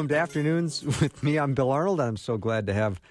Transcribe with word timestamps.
Welcome 0.00 0.16
to 0.16 0.18
Afternoons 0.18 0.82
with 1.02 1.22
me. 1.22 1.38
I'm 1.38 1.52
Bill 1.52 1.70
Arnold. 1.70 2.00
I'm 2.00 2.16
so 2.16 2.38
glad 2.38 2.66
to 2.68 2.72
have 2.72 3.02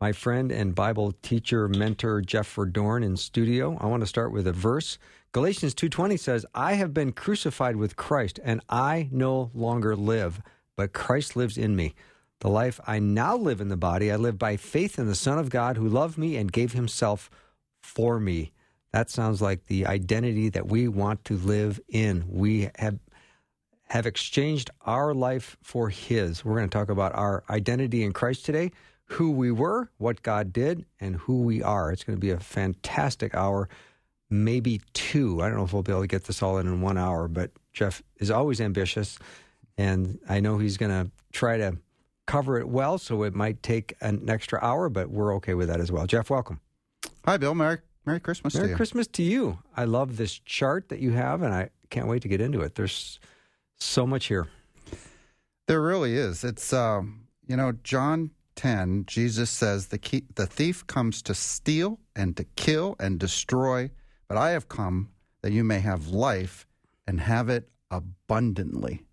my 0.00 0.12
friend 0.12 0.52
and 0.52 0.76
Bible 0.76 1.10
teacher, 1.22 1.66
mentor 1.66 2.20
Jeff 2.20 2.54
Verdoorn 2.54 3.04
in 3.04 3.16
studio. 3.16 3.76
I 3.80 3.86
want 3.86 4.02
to 4.02 4.06
start 4.06 4.30
with 4.30 4.46
a 4.46 4.52
verse. 4.52 4.96
Galatians 5.32 5.74
2:20 5.74 6.16
says, 6.16 6.46
"I 6.54 6.74
have 6.74 6.94
been 6.94 7.10
crucified 7.10 7.74
with 7.74 7.96
Christ, 7.96 8.38
and 8.44 8.60
I 8.68 9.08
no 9.10 9.50
longer 9.54 9.96
live, 9.96 10.40
but 10.76 10.92
Christ 10.92 11.34
lives 11.34 11.58
in 11.58 11.74
me. 11.74 11.96
The 12.38 12.48
life 12.48 12.78
I 12.86 13.00
now 13.00 13.36
live 13.36 13.60
in 13.60 13.66
the 13.66 13.76
body, 13.76 14.12
I 14.12 14.14
live 14.14 14.38
by 14.38 14.56
faith 14.56 15.00
in 15.00 15.08
the 15.08 15.16
Son 15.16 15.36
of 15.36 15.50
God 15.50 15.78
who 15.78 15.88
loved 15.88 16.16
me 16.16 16.36
and 16.36 16.52
gave 16.52 16.74
himself 16.74 17.28
for 17.82 18.20
me." 18.20 18.52
That 18.92 19.10
sounds 19.10 19.42
like 19.42 19.64
the 19.64 19.84
identity 19.84 20.48
that 20.50 20.68
we 20.68 20.86
want 20.86 21.24
to 21.24 21.36
live 21.36 21.80
in. 21.88 22.22
We 22.28 22.70
have 22.76 23.00
have 23.90 24.06
exchanged 24.06 24.70
our 24.86 25.12
life 25.12 25.56
for 25.62 25.88
His. 25.88 26.44
We're 26.44 26.54
going 26.54 26.68
to 26.68 26.78
talk 26.78 26.90
about 26.90 27.14
our 27.14 27.42
identity 27.50 28.04
in 28.04 28.12
Christ 28.12 28.44
today, 28.44 28.70
who 29.06 29.32
we 29.32 29.50
were, 29.50 29.90
what 29.98 30.22
God 30.22 30.52
did, 30.52 30.86
and 31.00 31.16
who 31.16 31.42
we 31.42 31.60
are. 31.62 31.90
It's 31.90 32.04
going 32.04 32.16
to 32.16 32.20
be 32.20 32.30
a 32.30 32.38
fantastic 32.38 33.34
hour, 33.34 33.68
maybe 34.30 34.80
two. 34.92 35.42
I 35.42 35.48
don't 35.48 35.58
know 35.58 35.64
if 35.64 35.72
we'll 35.72 35.82
be 35.82 35.90
able 35.90 36.02
to 36.02 36.06
get 36.06 36.24
this 36.24 36.40
all 36.40 36.58
in 36.58 36.68
in 36.68 36.80
one 36.80 36.96
hour, 36.96 37.26
but 37.26 37.50
Jeff 37.72 38.00
is 38.18 38.30
always 38.30 38.60
ambitious, 38.60 39.18
and 39.76 40.20
I 40.28 40.38
know 40.38 40.58
he's 40.58 40.76
going 40.76 40.92
to 40.92 41.10
try 41.32 41.56
to 41.56 41.76
cover 42.26 42.60
it 42.60 42.68
well, 42.68 42.96
so 42.96 43.24
it 43.24 43.34
might 43.34 43.60
take 43.60 43.94
an 44.00 44.30
extra 44.30 44.60
hour, 44.62 44.88
but 44.88 45.10
we're 45.10 45.34
okay 45.36 45.54
with 45.54 45.66
that 45.66 45.80
as 45.80 45.90
well. 45.90 46.06
Jeff, 46.06 46.30
welcome. 46.30 46.60
Hi, 47.24 47.36
Bill. 47.38 47.56
Merry 47.56 47.78
Merry 48.06 48.20
Christmas 48.20 48.54
Merry 48.54 48.68
to 48.68 48.70
you. 48.70 48.76
Christmas 48.76 49.08
to 49.08 49.24
you. 49.24 49.58
I 49.76 49.84
love 49.84 50.16
this 50.16 50.38
chart 50.38 50.90
that 50.90 51.00
you 51.00 51.10
have, 51.10 51.42
and 51.42 51.52
I 51.52 51.70
can't 51.90 52.06
wait 52.06 52.22
to 52.22 52.28
get 52.28 52.40
into 52.40 52.60
it. 52.60 52.76
There's 52.76 53.18
so 53.80 54.06
much 54.06 54.26
here. 54.26 54.48
There 55.66 55.80
really 55.80 56.16
is. 56.16 56.44
It's 56.44 56.72
um, 56.72 57.28
you 57.46 57.56
know 57.56 57.72
John 57.82 58.30
ten. 58.56 59.04
Jesus 59.06 59.50
says 59.50 59.88
the 59.88 59.98
key, 59.98 60.24
the 60.34 60.46
thief 60.46 60.86
comes 60.86 61.22
to 61.22 61.34
steal 61.34 61.98
and 62.14 62.36
to 62.36 62.44
kill 62.56 62.96
and 62.98 63.18
destroy, 63.18 63.90
but 64.28 64.36
I 64.36 64.50
have 64.50 64.68
come 64.68 65.10
that 65.42 65.52
you 65.52 65.64
may 65.64 65.80
have 65.80 66.08
life 66.08 66.66
and 67.06 67.20
have 67.20 67.48
it 67.48 67.68
abundantly. 67.90 69.04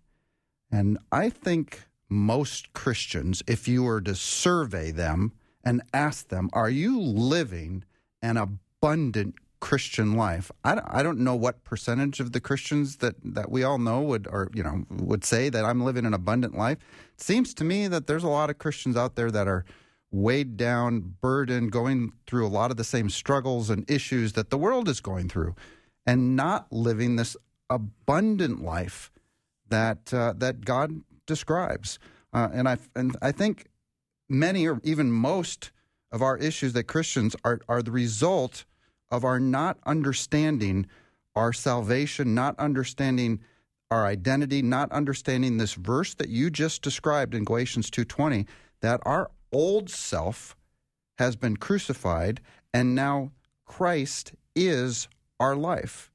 And 0.70 0.98
I 1.10 1.30
think 1.30 1.84
most 2.08 2.72
Christians, 2.72 3.42
if 3.46 3.66
you 3.66 3.82
were 3.82 4.00
to 4.02 4.14
survey 4.14 4.90
them 4.90 5.32
and 5.64 5.82
ask 5.94 6.28
them, 6.28 6.50
are 6.52 6.70
you 6.70 7.00
living 7.00 7.84
an 8.22 8.36
abundant 8.36 9.34
Christian 9.60 10.14
life. 10.16 10.50
I 10.64 10.80
I 10.86 11.02
don't 11.02 11.18
know 11.18 11.34
what 11.34 11.64
percentage 11.64 12.20
of 12.20 12.32
the 12.32 12.40
Christians 12.40 12.96
that, 12.98 13.16
that 13.24 13.50
we 13.50 13.64
all 13.64 13.78
know 13.78 14.00
would 14.02 14.26
or 14.26 14.50
you 14.54 14.62
know 14.62 14.84
would 14.90 15.24
say 15.24 15.48
that 15.48 15.64
I'm 15.64 15.84
living 15.84 16.06
an 16.06 16.14
abundant 16.14 16.56
life. 16.56 16.78
It 17.14 17.20
seems 17.20 17.54
to 17.54 17.64
me 17.64 17.88
that 17.88 18.06
there's 18.06 18.24
a 18.24 18.28
lot 18.28 18.50
of 18.50 18.58
Christians 18.58 18.96
out 18.96 19.16
there 19.16 19.30
that 19.30 19.48
are 19.48 19.64
weighed 20.10 20.56
down, 20.56 21.16
burdened, 21.20 21.70
going 21.72 22.12
through 22.26 22.46
a 22.46 22.48
lot 22.48 22.70
of 22.70 22.76
the 22.76 22.84
same 22.84 23.10
struggles 23.10 23.68
and 23.68 23.88
issues 23.90 24.32
that 24.34 24.50
the 24.50 24.58
world 24.58 24.88
is 24.88 25.00
going 25.00 25.28
through, 25.28 25.54
and 26.06 26.36
not 26.36 26.72
living 26.72 27.16
this 27.16 27.36
abundant 27.68 28.62
life 28.62 29.10
that 29.68 30.12
uh, 30.14 30.34
that 30.36 30.64
God 30.64 31.02
describes. 31.26 31.98
Uh, 32.32 32.48
and 32.52 32.68
I 32.68 32.78
and 32.94 33.16
I 33.20 33.32
think 33.32 33.66
many 34.28 34.68
or 34.68 34.80
even 34.84 35.10
most 35.10 35.70
of 36.10 36.22
our 36.22 36.36
issues 36.36 36.72
that 36.74 36.84
Christians 36.84 37.34
are 37.44 37.60
are 37.68 37.82
the 37.82 37.92
result 37.92 38.64
of 39.10 39.24
our 39.24 39.40
not 39.40 39.78
understanding 39.86 40.86
our 41.34 41.52
salvation, 41.52 42.34
not 42.34 42.58
understanding 42.58 43.40
our 43.90 44.06
identity, 44.06 44.60
not 44.60 44.90
understanding 44.92 45.56
this 45.56 45.74
verse 45.74 46.14
that 46.14 46.28
you 46.28 46.50
just 46.50 46.82
described 46.82 47.34
in 47.34 47.44
Galatians 47.44 47.90
2:20 47.90 48.46
that 48.80 49.00
our 49.04 49.30
old 49.52 49.88
self 49.88 50.56
has 51.18 51.36
been 51.36 51.56
crucified 51.56 52.40
and 52.72 52.94
now 52.94 53.32
Christ 53.64 54.32
is 54.54 55.08
our 55.40 55.56
life. 55.56 56.10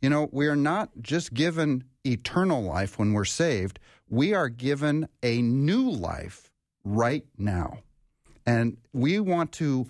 You 0.00 0.10
know, 0.10 0.28
we 0.32 0.46
are 0.46 0.56
not 0.56 0.90
just 1.00 1.32
given 1.32 1.84
eternal 2.04 2.62
life 2.62 2.98
when 2.98 3.12
we're 3.12 3.24
saved, 3.24 3.78
we 4.08 4.34
are 4.34 4.48
given 4.48 5.08
a 5.22 5.42
new 5.42 5.90
life 5.90 6.52
right 6.84 7.26
now. 7.36 7.78
And 8.44 8.76
we 8.92 9.18
want 9.18 9.52
to 9.52 9.86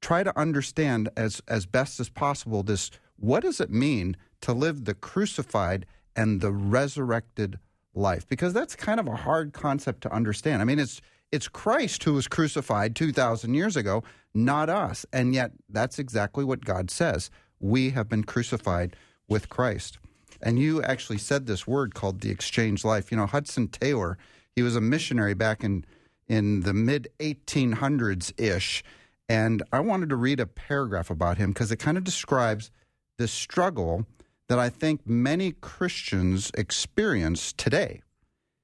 try 0.00 0.22
to 0.22 0.36
understand 0.38 1.08
as 1.16 1.42
as 1.48 1.66
best 1.66 2.00
as 2.00 2.08
possible 2.08 2.62
this 2.62 2.90
what 3.18 3.42
does 3.42 3.60
it 3.60 3.70
mean 3.70 4.16
to 4.42 4.52
live 4.52 4.84
the 4.84 4.94
crucified 4.94 5.86
and 6.14 6.40
the 6.40 6.52
resurrected 6.52 7.58
life 7.94 8.26
because 8.28 8.52
that's 8.52 8.76
kind 8.76 9.00
of 9.00 9.06
a 9.06 9.16
hard 9.16 9.52
concept 9.52 10.02
to 10.02 10.12
understand. 10.12 10.62
I 10.62 10.64
mean 10.64 10.78
it's 10.78 11.00
it's 11.32 11.48
Christ 11.48 12.04
who 12.04 12.14
was 12.14 12.28
crucified 12.28 12.94
2000 12.94 13.52
years 13.54 13.76
ago, 13.76 14.04
not 14.32 14.68
us. 14.68 15.04
And 15.12 15.34
yet 15.34 15.50
that's 15.68 15.98
exactly 15.98 16.44
what 16.44 16.64
God 16.64 16.90
says. 16.90 17.30
We 17.58 17.90
have 17.90 18.08
been 18.08 18.24
crucified 18.24 18.94
with 19.28 19.48
Christ. 19.48 19.98
And 20.40 20.58
you 20.58 20.82
actually 20.82 21.18
said 21.18 21.46
this 21.46 21.66
word 21.66 21.94
called 21.94 22.20
the 22.20 22.30
exchange 22.30 22.84
life. 22.84 23.10
You 23.10 23.16
know, 23.16 23.26
Hudson 23.26 23.68
Taylor, 23.68 24.18
he 24.54 24.62
was 24.62 24.76
a 24.76 24.80
missionary 24.80 25.34
back 25.34 25.64
in 25.64 25.84
in 26.28 26.60
the 26.60 26.74
mid 26.74 27.08
1800s 27.20 28.32
ish 28.38 28.82
and 29.28 29.62
I 29.72 29.80
wanted 29.80 30.08
to 30.10 30.16
read 30.16 30.40
a 30.40 30.46
paragraph 30.46 31.10
about 31.10 31.38
him 31.38 31.50
because 31.50 31.72
it 31.72 31.78
kind 31.78 31.98
of 31.98 32.04
describes 32.04 32.70
the 33.18 33.28
struggle 33.28 34.06
that 34.48 34.58
I 34.58 34.68
think 34.68 35.06
many 35.06 35.52
Christians 35.52 36.50
experience 36.56 37.52
today. 37.52 38.02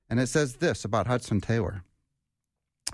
And 0.09 0.21
it 0.21 0.29
says 0.29 0.57
this 0.57 0.85
about 0.85 1.07
Hudson 1.07 1.41
Taylor. 1.41 1.83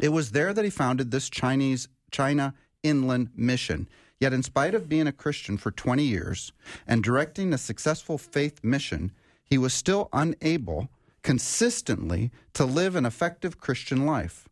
It 0.00 0.10
was 0.10 0.30
there 0.30 0.54
that 0.54 0.64
he 0.64 0.70
founded 0.70 1.10
this 1.10 1.28
Chinese 1.28 1.88
China 2.10 2.54
Inland 2.82 3.30
Mission. 3.36 3.88
Yet, 4.20 4.32
in 4.32 4.42
spite 4.42 4.74
of 4.74 4.88
being 4.88 5.06
a 5.06 5.12
Christian 5.12 5.58
for 5.58 5.70
20 5.70 6.02
years 6.02 6.52
and 6.86 7.04
directing 7.04 7.52
a 7.52 7.58
successful 7.58 8.18
faith 8.18 8.64
mission, 8.64 9.12
he 9.44 9.58
was 9.58 9.72
still 9.72 10.08
unable 10.12 10.88
consistently 11.22 12.30
to 12.54 12.64
live 12.64 12.96
an 12.96 13.06
effective 13.06 13.60
Christian 13.60 14.06
life. 14.06 14.48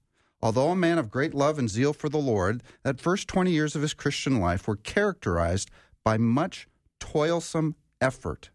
Although 0.47 0.71
a 0.71 0.77
man 0.77 0.97
of 0.97 1.11
great 1.11 1.34
love 1.34 1.59
and 1.59 1.69
zeal 1.69 1.93
for 1.93 2.09
the 2.09 2.19
Lord, 2.19 2.62
that 2.84 3.01
first 3.01 3.27
20 3.27 3.51
years 3.51 3.75
of 3.75 3.83
his 3.83 3.95
Christian 3.95 4.39
life 4.39 4.69
were 4.69 4.77
characterized 4.77 5.73
by 6.05 6.19
much 6.19 6.69
toilsome 7.01 7.75
effort. 8.01 8.51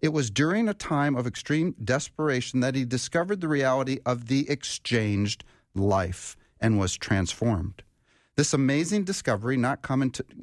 It 0.00 0.10
was 0.10 0.30
during 0.30 0.68
a 0.68 0.74
time 0.74 1.16
of 1.16 1.26
extreme 1.26 1.74
desperation 1.82 2.60
that 2.60 2.76
he 2.76 2.84
discovered 2.84 3.40
the 3.40 3.48
reality 3.48 3.98
of 4.06 4.28
the 4.28 4.48
exchanged 4.48 5.42
life 5.74 6.36
and 6.60 6.78
was 6.78 6.96
transformed. 6.96 7.82
This 8.36 8.54
amazing 8.54 9.02
discovery 9.02 9.56
not 9.56 9.84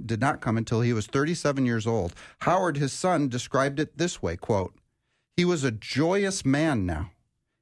did 0.06 0.19
not 0.19 0.42
come 0.42 0.57
until 0.57 0.81
he 0.81 0.92
was 0.92 1.07
37 1.07 1.66
years 1.66 1.88
old. 1.88 2.13
Howard, 2.40 2.75
his 2.75 2.92
son, 2.92 3.30
described 3.30 3.80
it 3.80 3.97
this 3.97 4.22
way 4.22 4.36
quote, 4.36 4.75
He 5.38 5.45
was 5.45 5.63
a 5.63 5.72
joyous 5.72 6.44
man 6.44 6.86
now. 6.86 7.12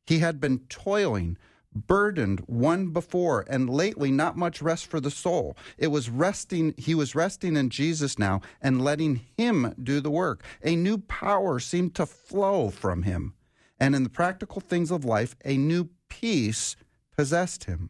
He 0.07 0.18
had 0.18 0.42
been 0.42 0.62
toiling 0.68 1.38
burdened 1.75 2.42
one 2.42 2.88
before 2.88 3.46
and 3.48 3.70
lately 3.70 4.12
not 4.12 4.38
much 4.38 4.62
rest 4.62 4.88
for 4.88 5.00
the 5.00 5.12
soul. 5.12 5.58
It 5.78 5.88
was 5.88 6.10
resting 6.10 6.74
he 6.78 6.96
was 6.96 7.16
resting 7.16 7.56
in 7.56 7.70
jesus 7.70 8.18
now 8.18 8.42
and 8.62 8.84
letting 8.84 9.22
him 9.38 9.74
do 9.81 10.00
the 10.00 10.12
work. 10.12 10.44
A 10.64 10.75
new 10.75 10.98
power 10.98 11.60
seemed 11.60 11.96
to 11.96 12.06
flow 12.06 12.70
from 12.70 13.04
him 13.04 13.34
and 13.80 13.96
in 13.96 14.04
the 14.04 14.10
practical 14.10 14.62
things 14.62 14.92
of 14.92 15.06
life 15.06 15.36
a 15.44 15.58
new 15.58 15.90
peace 16.10 16.75
possessed 17.16 17.66
him. 17.66 17.90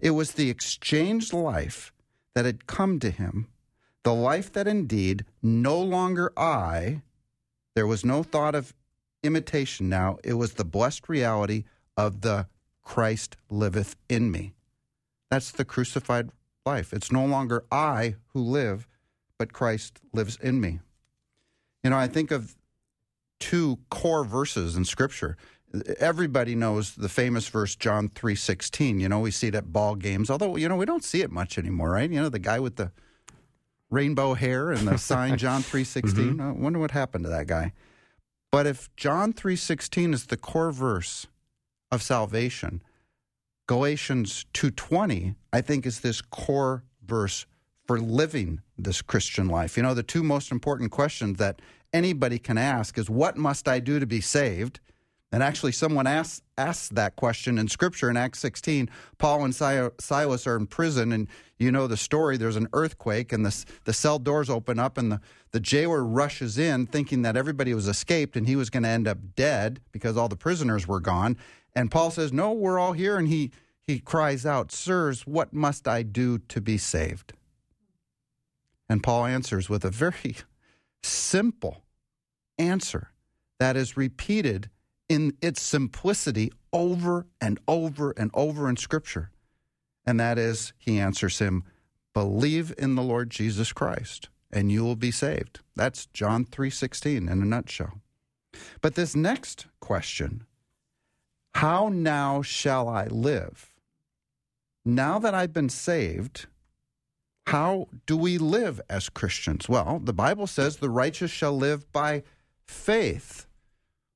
It 0.00 0.10
was 0.10 0.32
the 0.32 0.50
exchanged 0.50 1.32
life 1.32 1.92
that 2.34 2.44
had 2.44 2.66
come 2.66 2.98
to 3.00 3.10
him 3.10 3.48
the 4.06 4.14
life 4.14 4.52
that 4.52 4.68
indeed 4.68 5.24
no 5.42 5.80
longer 5.80 6.32
i 6.36 7.02
there 7.74 7.88
was 7.88 8.04
no 8.04 8.22
thought 8.22 8.54
of 8.54 8.72
imitation 9.24 9.88
now 9.88 10.16
it 10.22 10.34
was 10.34 10.52
the 10.52 10.64
blessed 10.64 11.08
reality 11.08 11.64
of 11.96 12.20
the 12.20 12.46
Christ 12.86 13.36
liveth 13.50 13.96
in 14.08 14.30
me. 14.30 14.54
That's 15.28 15.50
the 15.50 15.64
crucified 15.64 16.30
life. 16.64 16.92
It's 16.92 17.10
no 17.10 17.26
longer 17.26 17.64
I 17.70 18.14
who 18.28 18.40
live, 18.40 18.86
but 19.38 19.52
Christ 19.52 19.98
lives 20.12 20.38
in 20.40 20.60
me. 20.60 20.78
You 21.82 21.90
know, 21.90 21.98
I 21.98 22.06
think 22.06 22.30
of 22.30 22.56
two 23.40 23.80
core 23.90 24.24
verses 24.24 24.76
in 24.76 24.84
Scripture. 24.84 25.36
Everybody 25.98 26.54
knows 26.54 26.94
the 26.94 27.08
famous 27.08 27.48
verse 27.48 27.74
John 27.74 28.08
three 28.08 28.36
sixteen. 28.36 29.00
You 29.00 29.08
know, 29.08 29.18
we 29.18 29.32
see 29.32 29.48
it 29.48 29.56
at 29.56 29.72
ball 29.72 29.96
games, 29.96 30.30
although 30.30 30.54
you 30.54 30.68
know 30.68 30.76
we 30.76 30.86
don't 30.86 31.04
see 31.04 31.22
it 31.22 31.30
much 31.30 31.58
anymore, 31.58 31.90
right? 31.90 32.08
You 32.08 32.22
know, 32.22 32.28
the 32.28 32.38
guy 32.38 32.60
with 32.60 32.76
the 32.76 32.92
rainbow 33.90 34.34
hair 34.34 34.70
and 34.70 34.86
the 34.86 34.96
sign 34.96 35.36
John 35.44 35.62
three 35.62 35.84
sixteen. 35.84 36.36
mm-hmm. 36.36 36.40
I 36.40 36.52
wonder 36.52 36.78
what 36.78 36.92
happened 36.92 37.24
to 37.24 37.30
that 37.30 37.48
guy. 37.48 37.72
But 38.52 38.64
if 38.68 38.94
John 38.96 39.32
three 39.32 39.56
sixteen 39.56 40.14
is 40.14 40.26
the 40.26 40.36
core 40.36 40.70
verse 40.70 41.26
of 41.90 42.02
salvation, 42.02 42.82
Galatians 43.66 44.46
two 44.52 44.70
twenty, 44.70 45.34
I 45.52 45.60
think, 45.60 45.86
is 45.86 46.00
this 46.00 46.20
core 46.20 46.84
verse 47.04 47.46
for 47.86 48.00
living 48.00 48.60
this 48.76 49.02
Christian 49.02 49.48
life. 49.48 49.76
You 49.76 49.82
know, 49.82 49.94
the 49.94 50.02
two 50.02 50.22
most 50.22 50.50
important 50.50 50.90
questions 50.90 51.38
that 51.38 51.60
anybody 51.92 52.38
can 52.38 52.58
ask 52.58 52.98
is 52.98 53.08
what 53.08 53.36
must 53.36 53.68
I 53.68 53.80
do 53.80 53.98
to 53.98 54.06
be 54.06 54.20
saved? 54.20 54.80
And 55.32 55.42
actually, 55.42 55.72
someone 55.72 56.06
asks, 56.06 56.40
asks 56.56 56.88
that 56.90 57.16
question 57.16 57.58
in 57.58 57.66
Scripture 57.66 58.08
in 58.08 58.16
Acts 58.16 58.38
16. 58.38 58.88
Paul 59.18 59.44
and 59.44 59.54
Silas 59.54 60.46
are 60.46 60.56
in 60.56 60.66
prison, 60.68 61.12
and 61.12 61.26
you 61.58 61.72
know 61.72 61.88
the 61.88 61.96
story. 61.96 62.36
There's 62.36 62.56
an 62.56 62.68
earthquake, 62.72 63.32
and 63.32 63.44
the, 63.44 63.64
the 63.84 63.92
cell 63.92 64.20
doors 64.20 64.48
open 64.48 64.78
up, 64.78 64.96
and 64.96 65.10
the, 65.10 65.20
the 65.50 65.58
jailer 65.58 66.04
rushes 66.04 66.58
in, 66.58 66.86
thinking 66.86 67.22
that 67.22 67.36
everybody 67.36 67.74
was 67.74 67.88
escaped 67.88 68.36
and 68.36 68.46
he 68.46 68.54
was 68.54 68.70
going 68.70 68.84
to 68.84 68.88
end 68.88 69.08
up 69.08 69.18
dead 69.34 69.80
because 69.90 70.16
all 70.16 70.28
the 70.28 70.36
prisoners 70.36 70.86
were 70.86 71.00
gone. 71.00 71.36
And 71.76 71.92
Paul 71.92 72.10
says, 72.10 72.32
No, 72.32 72.52
we're 72.52 72.80
all 72.80 72.92
here. 72.92 73.16
And 73.16 73.28
he, 73.28 73.52
he 73.86 74.00
cries 74.00 74.44
out, 74.44 74.72
Sirs, 74.72 75.26
what 75.26 75.52
must 75.52 75.86
I 75.86 76.02
do 76.02 76.38
to 76.38 76.60
be 76.60 76.76
saved? 76.76 77.34
And 78.88 79.02
Paul 79.02 79.26
answers 79.26 79.68
with 79.68 79.84
a 79.84 79.90
very 79.90 80.36
simple 81.04 81.84
answer 82.58 83.12
that 83.60 83.76
is 83.76 83.96
repeated 83.96 84.70
in 85.08 85.36
its 85.40 85.62
simplicity 85.62 86.50
over 86.72 87.26
and 87.40 87.60
over 87.68 88.12
and 88.16 88.32
over 88.34 88.68
in 88.68 88.76
Scripture. 88.76 89.30
And 90.04 90.18
that 90.18 90.38
is, 90.38 90.72
he 90.76 90.98
answers 90.98 91.38
him, 91.38 91.62
believe 92.12 92.74
in 92.76 92.96
the 92.96 93.02
Lord 93.02 93.30
Jesus 93.30 93.72
Christ 93.72 94.30
and 94.56 94.70
you 94.70 94.84
will 94.84 94.96
be 94.96 95.10
saved. 95.10 95.60
That's 95.74 96.06
John 96.06 96.44
3:16 96.44 97.28
in 97.28 97.42
a 97.42 97.44
nutshell. 97.44 98.00
But 98.80 98.94
this 98.94 99.14
next 99.14 99.66
question, 99.80 100.46
how 101.56 101.88
now 101.90 102.42
shall 102.42 102.86
I 102.86 103.06
live? 103.06 103.74
Now 104.84 105.18
that 105.18 105.32
I've 105.32 105.54
been 105.54 105.70
saved, 105.70 106.48
how 107.46 107.88
do 108.04 108.14
we 108.14 108.36
live 108.36 108.78
as 108.90 109.08
Christians? 109.08 109.66
Well, 109.66 109.98
the 110.04 110.12
Bible 110.12 110.46
says 110.46 110.76
the 110.76 110.90
righteous 110.90 111.30
shall 111.30 111.56
live 111.56 111.90
by 111.92 112.24
faith. 112.66 113.46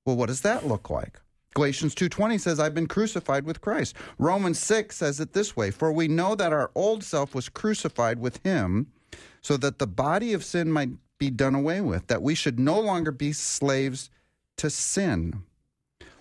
Well, 0.04 0.16
what 0.16 0.26
does 0.26 0.42
that 0.42 0.66
look 0.66 0.90
like? 0.90 1.18
Galatians 1.54 1.94
2:20 1.94 2.38
says 2.38 2.60
I've 2.60 2.74
been 2.74 2.86
crucified 2.86 3.46
with 3.46 3.62
Christ. 3.62 3.96
Romans 4.18 4.58
6 4.58 4.94
says 4.94 5.18
it 5.18 5.32
this 5.32 5.56
way, 5.56 5.70
for 5.70 5.90
we 5.90 6.08
know 6.08 6.34
that 6.34 6.52
our 6.52 6.70
old 6.74 7.02
self 7.02 7.34
was 7.34 7.48
crucified 7.48 8.18
with 8.18 8.38
him 8.44 8.92
so 9.40 9.56
that 9.56 9.78
the 9.78 9.86
body 9.86 10.34
of 10.34 10.44
sin 10.44 10.70
might 10.70 10.90
be 11.18 11.30
done 11.30 11.54
away 11.54 11.80
with, 11.80 12.06
that 12.08 12.20
we 12.20 12.34
should 12.34 12.60
no 12.60 12.78
longer 12.78 13.10
be 13.10 13.32
slaves 13.32 14.10
to 14.58 14.68
sin. 14.68 15.42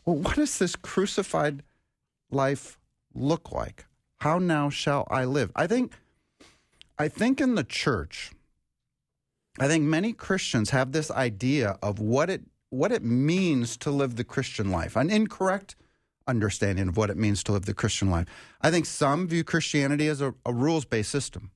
Well, 0.10 0.18
what 0.18 0.38
does 0.38 0.58
this 0.58 0.76
crucified 0.76 1.62
life 2.32 2.80
look 3.14 3.52
like? 3.52 3.86
How 4.22 4.40
now 4.40 4.72
shall 4.72 5.08
I 5.12 5.26
live? 5.26 5.52
I 5.56 5.68
think 5.68 5.94
I 6.98 7.08
think 7.08 7.40
in 7.40 7.54
the 7.54 7.64
church, 7.64 8.32
I 9.60 9.68
think 9.68 9.84
many 9.84 10.14
Christians 10.14 10.72
have 10.72 10.94
this 10.94 11.12
idea 11.12 11.78
of 11.84 12.00
what 12.00 12.32
it 12.32 12.42
what 12.72 12.92
it 12.92 13.04
means 13.04 13.78
to 13.78 13.92
live 13.92 14.16
the 14.16 14.24
Christian 14.24 14.72
life, 14.72 14.96
an 14.96 15.12
incorrect 15.12 15.76
understanding 16.26 16.88
of 16.88 16.98
what 16.98 17.12
it 17.12 17.18
means 17.18 17.44
to 17.44 17.52
live 17.52 17.66
the 17.66 17.76
Christian 17.76 18.10
life. 18.10 18.26
I 18.62 18.72
think 18.72 18.88
some 18.88 19.28
view 19.28 19.44
Christianity 19.44 20.08
as 20.08 20.22
a, 20.22 20.34
a 20.44 20.52
rules 20.52 20.86
based 20.86 21.12
system. 21.12 21.52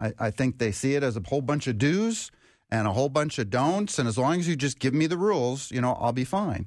I, 0.00 0.14
I 0.18 0.30
think 0.30 0.56
they 0.56 0.72
see 0.72 0.94
it 0.94 1.02
as 1.02 1.14
a 1.14 1.22
whole 1.28 1.42
bunch 1.42 1.66
of 1.66 1.76
do's 1.76 2.30
and 2.70 2.88
a 2.88 2.94
whole 2.94 3.10
bunch 3.10 3.38
of 3.38 3.50
don'ts, 3.50 3.98
and 3.98 4.08
as 4.08 4.16
long 4.16 4.38
as 4.38 4.48
you 4.48 4.56
just 4.56 4.78
give 4.78 4.94
me 4.94 5.06
the 5.06 5.18
rules, 5.18 5.70
you 5.70 5.82
know, 5.82 5.92
I'll 6.00 6.14
be 6.14 6.24
fine. 6.24 6.66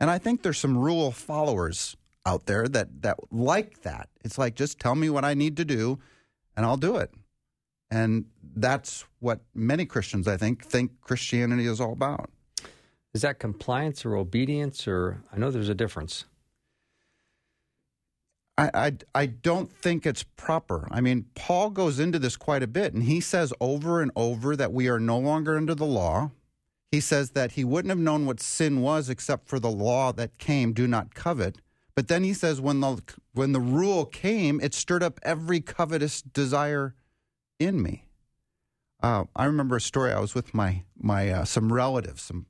And 0.00 0.10
I 0.10 0.18
think 0.18 0.42
there's 0.42 0.58
some 0.58 0.78
rule 0.78 1.12
followers 1.12 1.96
out 2.26 2.46
there 2.46 2.66
that 2.68 3.02
that 3.02 3.18
like 3.30 3.82
that. 3.82 4.08
It's 4.24 4.38
like 4.38 4.54
just 4.54 4.78
tell 4.78 4.94
me 4.94 5.10
what 5.10 5.24
I 5.24 5.34
need 5.34 5.56
to 5.58 5.64
do 5.64 5.98
and 6.56 6.66
I'll 6.66 6.76
do 6.76 6.96
it. 6.96 7.10
And 7.90 8.26
that's 8.54 9.04
what 9.18 9.40
many 9.54 9.84
Christians, 9.84 10.28
I 10.28 10.36
think, 10.36 10.64
think 10.64 11.00
Christianity 11.00 11.66
is 11.66 11.80
all 11.80 11.92
about. 11.92 12.30
Is 13.12 13.22
that 13.22 13.40
compliance 13.40 14.04
or 14.04 14.14
obedience, 14.16 14.86
or 14.86 15.24
I 15.32 15.38
know 15.38 15.50
there's 15.50 15.68
a 15.68 15.74
difference? 15.74 16.26
I, 18.56 18.70
I, 18.74 18.92
I 19.14 19.26
don't 19.26 19.72
think 19.72 20.06
it's 20.06 20.22
proper. 20.22 20.86
I 20.90 21.00
mean, 21.00 21.26
Paul 21.34 21.70
goes 21.70 21.98
into 21.98 22.18
this 22.18 22.36
quite 22.36 22.62
a 22.62 22.68
bit, 22.68 22.94
and 22.94 23.02
he 23.02 23.20
says 23.20 23.52
over 23.60 24.00
and 24.00 24.12
over 24.14 24.54
that 24.54 24.72
we 24.72 24.88
are 24.88 25.00
no 25.00 25.18
longer 25.18 25.56
under 25.56 25.74
the 25.74 25.86
law. 25.86 26.30
He 26.90 27.00
says 27.00 27.30
that 27.30 27.52
he 27.52 27.64
wouldn't 27.64 27.90
have 27.90 27.98
known 27.98 28.26
what 28.26 28.40
sin 28.40 28.80
was 28.80 29.08
except 29.08 29.48
for 29.48 29.60
the 29.60 29.70
law 29.70 30.12
that 30.12 30.38
came, 30.38 30.72
do 30.72 30.88
not 30.88 31.14
covet. 31.14 31.58
But 31.94 32.08
then 32.08 32.24
he 32.24 32.34
says 32.34 32.60
when 32.60 32.80
the 32.80 33.02
when 33.32 33.52
the 33.52 33.60
rule 33.60 34.04
came, 34.04 34.60
it 34.60 34.74
stirred 34.74 35.02
up 35.02 35.20
every 35.22 35.60
covetous 35.60 36.22
desire 36.22 36.94
in 37.58 37.82
me. 37.82 38.06
Uh, 39.02 39.24
I 39.36 39.44
remember 39.44 39.76
a 39.76 39.80
story. 39.80 40.12
I 40.12 40.20
was 40.20 40.34
with 40.34 40.54
my 40.54 40.84
my 40.96 41.30
uh, 41.30 41.44
some 41.44 41.72
relatives. 41.72 42.22
Some 42.22 42.46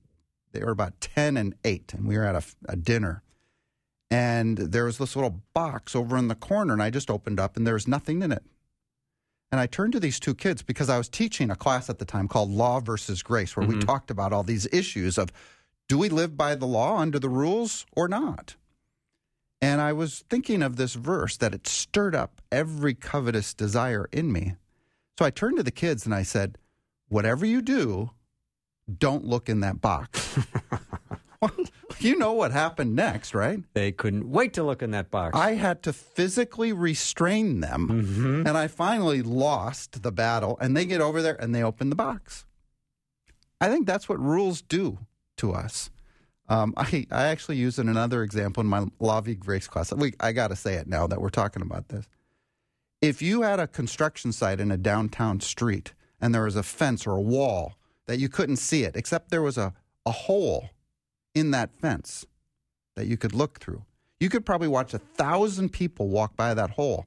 they 0.53 0.61
were 0.61 0.71
about 0.71 1.01
ten 1.01 1.37
and 1.37 1.55
eight, 1.65 1.93
and 1.95 2.07
we 2.07 2.17
were 2.17 2.25
at 2.25 2.35
a, 2.35 2.73
a 2.73 2.77
dinner. 2.77 3.23
And 4.11 4.59
there 4.59 4.85
was 4.85 4.99
this 4.99 5.15
little 5.15 5.43
box 5.55 5.95
over 5.95 6.17
in 6.17 6.29
the 6.29 6.35
corner, 6.35 6.73
and 6.73 6.83
I 6.83 6.91
just 6.91 7.11
opened 7.11 7.39
up, 7.39 7.57
and 7.57 7.67
there 7.67 7.75
was 7.75 7.87
nothing 7.87 8.23
in 8.23 8.33
it. 8.33 8.43
And 9.53 9.61
I 9.61 9.67
turned 9.67 9.93
to 9.95 10.01
these 10.01 10.21
two 10.21 10.35
kids 10.35 10.63
because 10.63 10.89
I 10.89 10.99
was 10.99 11.09
teaching 11.09 11.51
a 11.51 11.57
class 11.57 11.91
at 11.91 11.99
the 11.99 12.05
time 12.05 12.29
called 12.29 12.51
Law 12.51 12.81
versus 12.81 13.23
Grace, 13.23 13.57
where 13.57 13.67
mm-hmm. 13.67 13.81
we 13.81 13.85
talked 13.85 14.11
about 14.11 14.33
all 14.33 14.43
these 14.43 14.69
issues 14.73 15.19
of 15.19 15.33
do 15.89 15.99
we 15.99 16.09
live 16.09 16.37
by 16.37 16.55
the 16.55 16.67
law 16.67 16.99
under 16.99 17.19
the 17.19 17.29
rules 17.29 17.85
or 17.97 18.07
not? 18.07 18.55
And 19.61 19.81
I 19.81 19.93
was 19.93 20.25
thinking 20.31 20.63
of 20.63 20.77
this 20.77 20.95
verse 20.95 21.37
that 21.37 21.53
it 21.53 21.67
stirred 21.67 22.15
up 22.15 22.41
every 22.51 22.95
covetous 22.95 23.53
desire 23.53 24.09
in 24.13 24.33
me. 24.33 24.55
So 25.19 25.25
I 25.25 25.31
turned 25.31 25.57
to 25.57 25.63
the 25.63 25.71
kids 25.71 26.07
and 26.07 26.15
I 26.15 26.23
said, 26.23 26.57
Whatever 27.09 27.45
you 27.45 27.61
do, 27.61 28.11
don't 28.99 29.25
look 29.25 29.49
in 29.49 29.61
that 29.61 29.81
box. 29.81 30.39
well, 31.43 31.51
you 31.99 32.17
know 32.17 32.33
what 32.33 32.53
happened 32.53 32.95
next, 32.95 33.35
right? 33.35 33.61
They 33.75 33.93
couldn't 33.93 34.31
wait 34.31 34.55
to 34.55 34.63
look 34.63 34.83
in 34.83 34.93
that 34.93 35.11
box. 35.11 35.37
I 35.37 35.55
had 35.55 35.83
to 35.85 35.93
physically 35.93 36.73
restrain 36.73 37.61
them. 37.61 37.89
Mm-hmm. 37.89 38.47
And 38.47 38.57
I 38.57 38.69
finally 38.69 39.23
lost 39.23 40.03
the 40.03 40.13
battle. 40.13 40.57
And 40.61 40.77
they 40.77 40.85
get 40.85 41.01
over 41.01 41.21
there 41.23 41.41
and 41.41 41.55
they 41.55 41.63
open 41.63 41.91
the 41.91 41.97
box. 41.97 42.45
I 43.61 43.69
think 43.69 43.87
that's 43.87 44.09
what 44.09 44.19
rules 44.19 44.63
do 44.63 44.99
to 45.39 45.53
us. 45.53 45.91
Um, 46.49 46.75
I, 46.77 47.07
I 47.11 47.25
actually 47.25 47.57
used 47.59 47.79
another 47.79 48.23
example 48.23 48.61
in 48.61 48.67
my 48.67 48.87
Law 48.99 49.21
v. 49.21 49.35
Grace 49.35 49.69
class. 49.69 49.93
We, 49.93 50.15
I 50.19 50.33
got 50.33 50.49
to 50.49 50.57
say 50.57 50.75
it 50.75 50.89
now 50.89 51.07
that 51.07 51.21
we're 51.21 51.31
talking 51.31 51.63
about 51.63 51.89
this. 51.89 52.07
If 53.01 53.23
you 53.23 53.43
had 53.43 53.61
a 53.61 53.67
construction 53.67 54.33
site 54.33 54.61
in 54.61 54.71
a 54.71 54.77
downtown 54.77 55.41
street 55.41 55.93
and 56.21 56.35
there 56.35 56.45
was 56.45 56.57
a 56.57 56.63
fence 56.63 57.07
or 57.07 57.13
a 57.13 57.21
wall 57.21 57.75
that 58.07 58.19
you 58.19 58.29
couldn't 58.29 58.57
see 58.57 58.83
it, 58.83 58.97
except 58.97 59.31
there 59.31 59.43
was 59.43 59.57
a, 59.57 59.73
a 60.05 60.11
hole 60.11 60.71
in 61.35 61.51
that 61.53 61.75
fence 61.75 62.27
that 62.97 63.07
you 63.07 63.17
could 63.17 63.35
look 63.35 63.59
through, 63.59 63.85
you 64.19 64.29
could 64.29 64.45
probably 64.45 64.69
watch 64.69 64.93
a 64.95 64.99
thousand 64.99 65.71
people 65.71 66.09
walk 66.09 66.37
by 66.37 66.55
that 66.55 66.71
hole, 66.71 67.07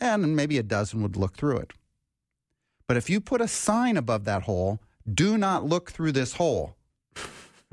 and 0.00 0.34
maybe 0.34 0.58
a 0.58 0.62
dozen 0.62 1.02
would 1.02 1.16
look 1.16 1.36
through 1.36 1.58
it. 1.58 1.72
But 2.86 2.96
if 2.96 3.08
you 3.08 3.20
put 3.20 3.40
a 3.40 3.48
sign 3.48 3.96
above 3.96 4.24
that 4.24 4.42
hole, 4.42 4.80
do 5.12 5.36
not 5.38 5.64
look 5.64 5.90
through 5.90 6.12
this 6.12 6.34
hole 6.34 6.76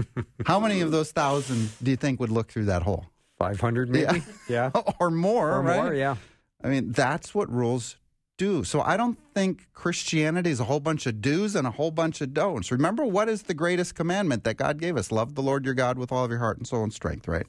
how 0.46 0.60
many 0.60 0.81
of 0.81 0.91
those 0.91 1.12
thousand 1.12 1.70
do 1.81 1.91
you 1.91 1.98
think 1.98 2.20
would 2.20 2.29
look 2.29 2.51
through 2.51 2.65
that 2.65 2.84
hole? 2.84 3.05
500 3.39 3.89
maybe? 3.89 4.24
Yeah. 4.48 4.72
yeah. 4.74 4.81
or 5.00 5.12
more, 5.12 5.51
or 5.51 5.62
right? 5.62 5.84
more, 5.84 5.93
yeah. 5.93 6.15
I 6.63 6.67
mean, 6.67 6.91
that's 6.91 7.34
what 7.34 7.51
rules 7.51 7.98
do. 8.41 8.63
So 8.63 8.81
I 8.81 8.98
don't 8.98 9.19
think 9.36 9.71
Christianity 9.74 10.50
is 10.50 10.60
a 10.60 10.63
whole 10.63 10.79
bunch 10.79 11.05
of 11.05 11.21
do's 11.21 11.55
and 11.55 11.67
a 11.67 11.71
whole 11.71 11.91
bunch 11.91 12.21
of 12.21 12.33
don'ts. 12.33 12.71
Remember, 12.71 13.05
what 13.05 13.29
is 13.29 13.43
the 13.43 13.53
greatest 13.53 13.93
commandment 13.93 14.45
that 14.45 14.57
God 14.57 14.79
gave 14.79 14.98
us? 14.98 15.12
Love 15.12 15.36
the 15.36 15.43
Lord 15.43 15.63
your 15.63 15.75
God 15.75 16.00
with 16.00 16.12
all 16.12 16.25
of 16.25 16.31
your 16.31 16.39
heart 16.39 16.57
and 16.57 16.65
soul 16.65 16.83
and 16.83 16.91
strength, 16.91 17.27
right? 17.27 17.45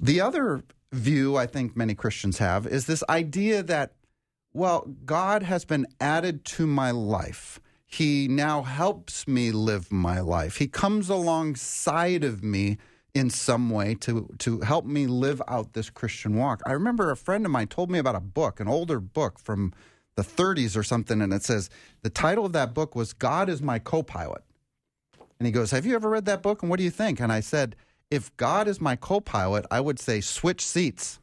The 0.00 0.22
other 0.22 0.64
view 0.90 1.36
I 1.36 1.44
think 1.44 1.76
many 1.76 1.94
Christians 1.94 2.38
have 2.38 2.66
is 2.66 2.86
this 2.86 3.04
idea 3.10 3.62
that, 3.62 3.92
well, 4.54 4.88
God 5.04 5.42
has 5.42 5.66
been 5.66 5.86
added 6.00 6.46
to 6.56 6.66
my 6.66 6.90
life. 6.90 7.60
He 7.84 8.28
now 8.28 8.62
helps 8.62 9.28
me 9.28 9.52
live 9.52 9.92
my 9.92 10.20
life. 10.20 10.56
He 10.56 10.66
comes 10.66 11.10
alongside 11.10 12.24
of 12.24 12.42
me 12.42 12.78
in 13.14 13.30
some 13.30 13.70
way 13.70 13.94
to 13.94 14.28
to 14.38 14.60
help 14.60 14.84
me 14.84 15.06
live 15.06 15.42
out 15.46 15.74
this 15.74 15.90
Christian 15.90 16.36
walk. 16.36 16.62
I 16.66 16.72
remember 16.72 17.10
a 17.10 17.16
friend 17.16 17.44
of 17.44 17.52
mine 17.52 17.68
told 17.68 17.90
me 17.90 17.98
about 17.98 18.14
a 18.14 18.20
book, 18.20 18.60
an 18.60 18.68
older 18.68 19.00
book 19.00 19.38
from 19.38 19.72
the 20.14 20.22
30s 20.22 20.76
or 20.76 20.82
something, 20.82 21.22
and 21.22 21.32
it 21.32 21.42
says 21.42 21.70
the 22.02 22.10
title 22.10 22.44
of 22.46 22.52
that 22.52 22.74
book 22.74 22.94
was 22.94 23.12
"God 23.12 23.48
is 23.48 23.60
my 23.62 23.78
co-pilot." 23.78 24.42
And 25.42 25.46
he 25.48 25.50
goes, 25.50 25.72
Have 25.72 25.84
you 25.84 25.96
ever 25.96 26.08
read 26.08 26.26
that 26.26 26.40
book? 26.40 26.62
And 26.62 26.70
what 26.70 26.76
do 26.76 26.84
you 26.84 26.90
think? 26.90 27.18
And 27.18 27.32
I 27.32 27.40
said, 27.40 27.74
If 28.12 28.30
God 28.36 28.68
is 28.68 28.80
my 28.80 28.94
co 28.94 29.20
pilot, 29.20 29.66
I 29.72 29.80
would 29.80 29.98
say 29.98 30.20
switch 30.20 30.64
seats. 30.64 31.18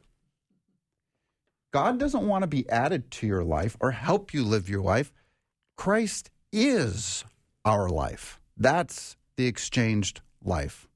God 1.72 1.98
doesn't 1.98 2.28
want 2.28 2.42
to 2.42 2.46
be 2.46 2.68
added 2.68 3.10
to 3.12 3.26
your 3.26 3.42
life 3.42 3.78
or 3.80 3.92
help 3.92 4.34
you 4.34 4.44
live 4.44 4.68
your 4.68 4.82
life. 4.82 5.10
Christ 5.78 6.30
is 6.52 7.24
our 7.64 7.88
life. 7.88 8.38
That's 8.58 9.16
the 9.36 9.46
exchanged 9.46 10.20
life. 10.44 10.86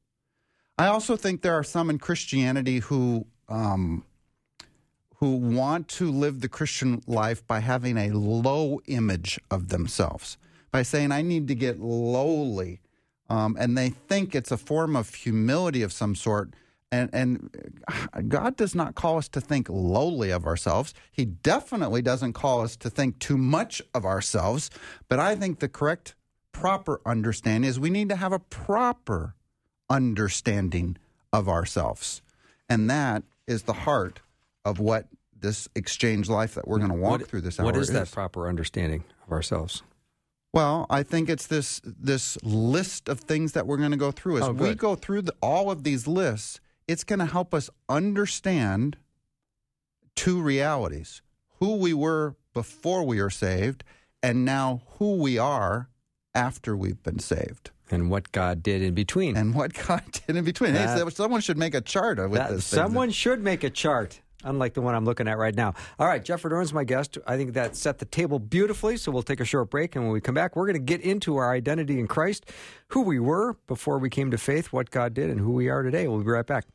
I 0.76 0.86
also 0.88 1.16
think 1.16 1.42
there 1.42 1.54
are 1.54 1.64
some 1.64 1.88
in 1.88 1.98
Christianity 1.98 2.80
who 2.80 3.26
um, 3.48 4.04
who 5.16 5.36
want 5.36 5.88
to 5.88 6.10
live 6.10 6.40
the 6.40 6.48
Christian 6.48 7.02
life 7.06 7.46
by 7.46 7.60
having 7.60 7.96
a 7.96 8.10
low 8.10 8.80
image 8.86 9.40
of 9.50 9.68
themselves, 9.68 10.36
by 10.70 10.82
saying, 10.82 11.12
I 11.12 11.22
need 11.22 11.48
to 11.48 11.54
get 11.54 11.80
lowly. 11.80 12.80
Um, 13.30 13.56
and 13.58 13.78
they 13.78 13.90
think 13.90 14.34
it's 14.34 14.50
a 14.50 14.56
form 14.56 14.96
of 14.96 15.14
humility 15.14 15.82
of 15.82 15.92
some 15.92 16.14
sort. 16.14 16.52
And, 16.92 17.08
and 17.12 18.28
God 18.28 18.56
does 18.56 18.74
not 18.74 18.94
call 18.96 19.16
us 19.16 19.28
to 19.28 19.40
think 19.40 19.68
lowly 19.70 20.30
of 20.30 20.46
ourselves. 20.46 20.92
He 21.10 21.24
definitely 21.24 22.02
doesn't 22.02 22.34
call 22.34 22.60
us 22.60 22.76
to 22.76 22.90
think 22.90 23.18
too 23.18 23.38
much 23.38 23.80
of 23.94 24.04
ourselves. 24.04 24.68
But 25.08 25.20
I 25.20 25.36
think 25.36 25.60
the 25.60 25.68
correct, 25.68 26.14
proper 26.52 27.00
understanding 27.06 27.68
is 27.68 27.80
we 27.80 27.90
need 27.90 28.10
to 28.10 28.16
have 28.16 28.32
a 28.32 28.38
proper 28.38 29.34
understanding 29.90 30.96
of 31.32 31.48
ourselves. 31.48 32.22
And 32.68 32.88
that 32.90 33.22
is 33.46 33.62
the 33.62 33.72
heart 33.72 34.20
of 34.64 34.78
what 34.78 35.06
this 35.38 35.68
exchange 35.74 36.28
life 36.28 36.54
that 36.54 36.66
we're 36.66 36.78
going 36.78 36.90
to 36.90 36.96
walk 36.96 37.20
what, 37.20 37.28
through 37.28 37.42
this 37.42 37.60
hour 37.60 37.66
What 37.66 37.76
is, 37.76 37.88
is 37.88 37.94
that 37.94 38.10
proper 38.10 38.48
understanding 38.48 39.04
of 39.26 39.32
ourselves? 39.32 39.82
Well, 40.52 40.86
I 40.88 41.02
think 41.02 41.28
it's 41.28 41.48
this 41.48 41.80
this 41.84 42.38
list 42.44 43.08
of 43.08 43.20
things 43.20 43.52
that 43.52 43.66
we're 43.66 43.76
going 43.76 43.90
to 43.90 43.96
go 43.96 44.12
through. 44.12 44.38
As 44.38 44.44
oh, 44.44 44.52
we 44.52 44.74
go 44.74 44.94
through 44.94 45.22
the, 45.22 45.34
all 45.42 45.70
of 45.70 45.82
these 45.82 46.06
lists, 46.06 46.60
it's 46.86 47.02
going 47.02 47.18
to 47.18 47.26
help 47.26 47.52
us 47.52 47.68
understand 47.88 48.96
two 50.14 50.40
realities: 50.40 51.22
who 51.58 51.74
we 51.74 51.92
were 51.92 52.36
before 52.54 53.02
we 53.02 53.18
are 53.18 53.30
saved, 53.30 53.82
and 54.22 54.44
now 54.44 54.82
who 54.98 55.16
we 55.16 55.38
are 55.38 55.88
after 56.36 56.76
we've 56.76 57.02
been 57.02 57.18
saved. 57.18 57.72
And 57.90 58.10
what 58.10 58.32
God 58.32 58.62
did 58.62 58.82
in 58.82 58.94
between. 58.94 59.36
And 59.36 59.54
what 59.54 59.74
God 59.74 60.02
did 60.26 60.36
in 60.36 60.44
between. 60.44 60.72
That, 60.72 60.98
hey, 60.98 61.10
someone 61.10 61.40
should 61.40 61.58
make 61.58 61.74
a 61.74 61.80
chart 61.80 62.18
with 62.18 62.38
that, 62.38 62.50
this. 62.50 62.64
Someone 62.64 63.10
should 63.10 63.42
make 63.42 63.62
a 63.62 63.70
chart 63.70 64.20
unlike 64.44 64.74
the 64.74 64.82
one 64.82 64.94
I'm 64.94 65.04
looking 65.04 65.26
at 65.26 65.38
right 65.38 65.54
now. 65.54 65.74
All 65.98 66.06
right, 66.06 66.22
Jeff 66.22 66.42
Verdoorn's 66.42 66.72
my 66.72 66.84
guest. 66.84 67.18
I 67.26 67.36
think 67.36 67.54
that 67.54 67.76
set 67.76 67.98
the 67.98 68.04
table 68.04 68.38
beautifully, 68.38 68.96
so 68.96 69.10
we'll 69.10 69.22
take 69.22 69.40
a 69.40 69.44
short 69.44 69.70
break. 69.70 69.96
And 69.96 70.04
when 70.04 70.12
we 70.12 70.20
come 70.20 70.34
back, 70.34 70.54
we're 70.54 70.66
going 70.66 70.74
to 70.74 70.80
get 70.80 71.00
into 71.00 71.36
our 71.36 71.52
identity 71.52 71.98
in 71.98 72.06
Christ, 72.06 72.46
who 72.88 73.02
we 73.02 73.18
were 73.18 73.54
before 73.66 73.98
we 73.98 74.10
came 74.10 74.30
to 74.30 74.38
faith, 74.38 74.72
what 74.72 74.90
God 74.90 75.14
did, 75.14 75.30
and 75.30 75.40
who 75.40 75.52
we 75.52 75.68
are 75.68 75.82
today. 75.82 76.06
We'll 76.06 76.20
be 76.20 76.30
right 76.30 76.46
back. 76.46 76.66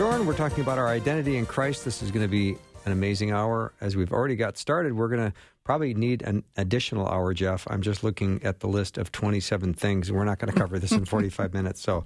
With 0.00 0.26
We're 0.26 0.36
talking 0.36 0.60
about 0.60 0.78
our 0.78 0.88
identity 0.88 1.36
in 1.36 1.46
Christ. 1.46 1.84
This 1.84 2.02
is 2.02 2.10
going 2.10 2.24
to 2.24 2.30
be 2.30 2.56
an 2.84 2.90
amazing 2.90 3.30
hour. 3.30 3.72
As 3.80 3.94
we've 3.94 4.12
already 4.12 4.34
got 4.34 4.58
started, 4.58 4.94
we're 4.94 5.06
going 5.08 5.30
to 5.30 5.32
probably 5.62 5.94
need 5.94 6.22
an 6.22 6.42
additional 6.56 7.06
hour, 7.06 7.32
Jeff. 7.32 7.64
I'm 7.70 7.80
just 7.80 8.02
looking 8.02 8.42
at 8.42 8.58
the 8.58 8.66
list 8.66 8.98
of 8.98 9.12
27 9.12 9.72
things. 9.74 10.10
We're 10.10 10.24
not 10.24 10.40
going 10.40 10.52
to 10.52 10.58
cover 10.58 10.80
this 10.80 10.90
in 10.90 11.04
45 11.04 11.54
minutes. 11.54 11.80
So 11.80 12.04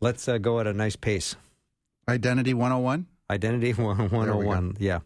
let's 0.00 0.26
uh, 0.26 0.38
go 0.38 0.58
at 0.58 0.66
a 0.66 0.72
nice 0.72 0.96
pace. 0.96 1.36
Identity 2.08 2.52
101? 2.52 3.06
Identity 3.30 3.72
101, 3.74 4.76
yeah. 4.80 4.98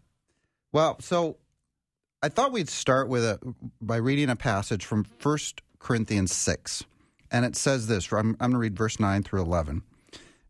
Well, 0.72 0.96
so 1.00 1.36
I 2.22 2.30
thought 2.30 2.52
we'd 2.52 2.70
start 2.70 3.08
with 3.08 3.24
a 3.24 3.38
by 3.82 3.96
reading 3.96 4.30
a 4.30 4.36
passage 4.36 4.86
from 4.86 5.04
1 5.22 5.38
Corinthians 5.78 6.34
6. 6.34 6.84
And 7.30 7.44
it 7.44 7.54
says 7.54 7.86
this 7.86 8.10
I'm, 8.10 8.30
I'm 8.40 8.50
going 8.50 8.52
to 8.52 8.58
read 8.58 8.78
verse 8.78 8.98
9 8.98 9.24
through 9.24 9.42
11. 9.42 9.82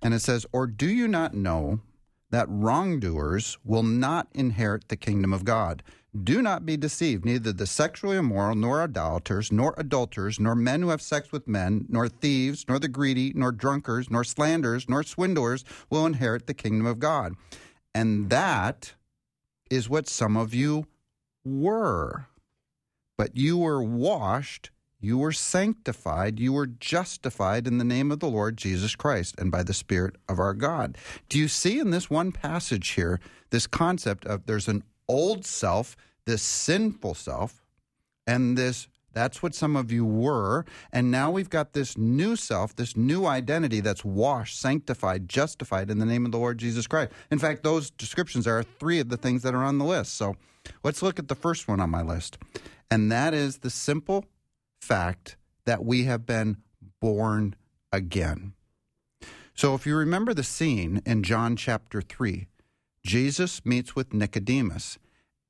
And 0.04 0.12
it 0.12 0.20
says, 0.20 0.46
Or 0.52 0.66
do 0.66 0.86
you 0.86 1.08
not 1.08 1.32
know 1.32 1.80
that 2.30 2.46
wrongdoers 2.48 3.56
will 3.64 3.82
not 3.82 4.28
inherit 4.34 4.88
the 4.88 4.98
kingdom 4.98 5.32
of 5.32 5.46
God? 5.46 5.82
Do 6.22 6.42
not 6.42 6.66
be 6.66 6.76
deceived. 6.76 7.24
Neither 7.24 7.52
the 7.52 7.66
sexually 7.66 8.18
immoral, 8.18 8.54
nor 8.54 8.82
idolaters, 8.82 9.50
nor 9.50 9.74
adulterers, 9.78 10.38
nor 10.38 10.54
men 10.54 10.82
who 10.82 10.90
have 10.90 11.00
sex 11.00 11.32
with 11.32 11.48
men, 11.48 11.86
nor 11.88 12.08
thieves, 12.08 12.66
nor 12.68 12.78
the 12.78 12.86
greedy, 12.86 13.32
nor 13.34 13.50
drunkards, 13.50 14.10
nor 14.10 14.24
slanderers, 14.24 14.88
nor 14.88 15.02
swindlers 15.02 15.64
will 15.88 16.06
inherit 16.06 16.46
the 16.46 16.54
kingdom 16.54 16.86
of 16.86 16.98
God. 16.98 17.34
And 17.94 18.28
that 18.28 18.94
is 19.70 19.88
what 19.88 20.08
some 20.08 20.36
of 20.36 20.52
you 20.52 20.86
were. 21.44 22.26
But 23.16 23.36
you 23.36 23.56
were 23.56 23.82
washed 23.82 24.70
you 25.04 25.18
were 25.18 25.32
sanctified, 25.32 26.40
you 26.40 26.52
were 26.52 26.66
justified 26.66 27.66
in 27.66 27.78
the 27.78 27.84
name 27.84 28.10
of 28.10 28.20
the 28.20 28.28
Lord 28.28 28.56
Jesus 28.56 28.96
Christ 28.96 29.34
and 29.38 29.50
by 29.50 29.62
the 29.62 29.74
Spirit 29.74 30.16
of 30.28 30.38
our 30.38 30.54
God. 30.54 30.96
Do 31.28 31.38
you 31.38 31.48
see 31.48 31.78
in 31.78 31.90
this 31.90 32.08
one 32.08 32.32
passage 32.32 32.90
here 32.90 33.20
this 33.50 33.66
concept 33.66 34.24
of 34.26 34.46
there's 34.46 34.68
an 34.68 34.82
old 35.08 35.44
self, 35.44 35.96
this 36.24 36.42
sinful 36.42 37.14
self, 37.14 37.62
and 38.26 38.56
this 38.56 38.88
that's 39.12 39.42
what 39.42 39.54
some 39.54 39.76
of 39.76 39.92
you 39.92 40.04
were. 40.04 40.64
And 40.92 41.10
now 41.10 41.30
we've 41.30 41.48
got 41.48 41.72
this 41.72 41.96
new 41.96 42.34
self, 42.34 42.74
this 42.74 42.96
new 42.96 43.26
identity 43.26 43.80
that's 43.80 44.04
washed, 44.04 44.58
sanctified, 44.58 45.28
justified 45.28 45.88
in 45.88 45.98
the 46.00 46.04
name 46.04 46.26
of 46.26 46.32
the 46.32 46.38
Lord 46.38 46.58
Jesus 46.58 46.86
Christ. 46.86 47.12
In 47.30 47.38
fact, 47.38 47.62
those 47.62 47.90
descriptions 47.90 48.46
are 48.46 48.64
three 48.64 48.98
of 48.98 49.08
the 49.08 49.16
things 49.16 49.42
that 49.42 49.54
are 49.54 49.62
on 49.62 49.78
the 49.78 49.84
list. 49.84 50.14
So 50.14 50.36
let's 50.82 51.00
look 51.00 51.18
at 51.20 51.28
the 51.28 51.36
first 51.36 51.68
one 51.68 51.80
on 51.80 51.90
my 51.90 52.02
list. 52.02 52.38
And 52.90 53.10
that 53.10 53.32
is 53.34 53.58
the 53.58 53.70
simple 53.70 54.24
fact 54.84 55.36
that 55.64 55.84
we 55.84 56.04
have 56.04 56.26
been 56.26 56.58
born 57.00 57.56
again. 57.90 58.52
So, 59.54 59.74
if 59.74 59.86
you 59.86 59.96
remember 59.96 60.34
the 60.34 60.42
scene 60.42 61.00
in 61.06 61.22
John 61.22 61.56
chapter 61.56 62.02
3, 62.02 62.46
Jesus 63.04 63.64
meets 63.64 63.94
with 63.94 64.12
Nicodemus, 64.12 64.98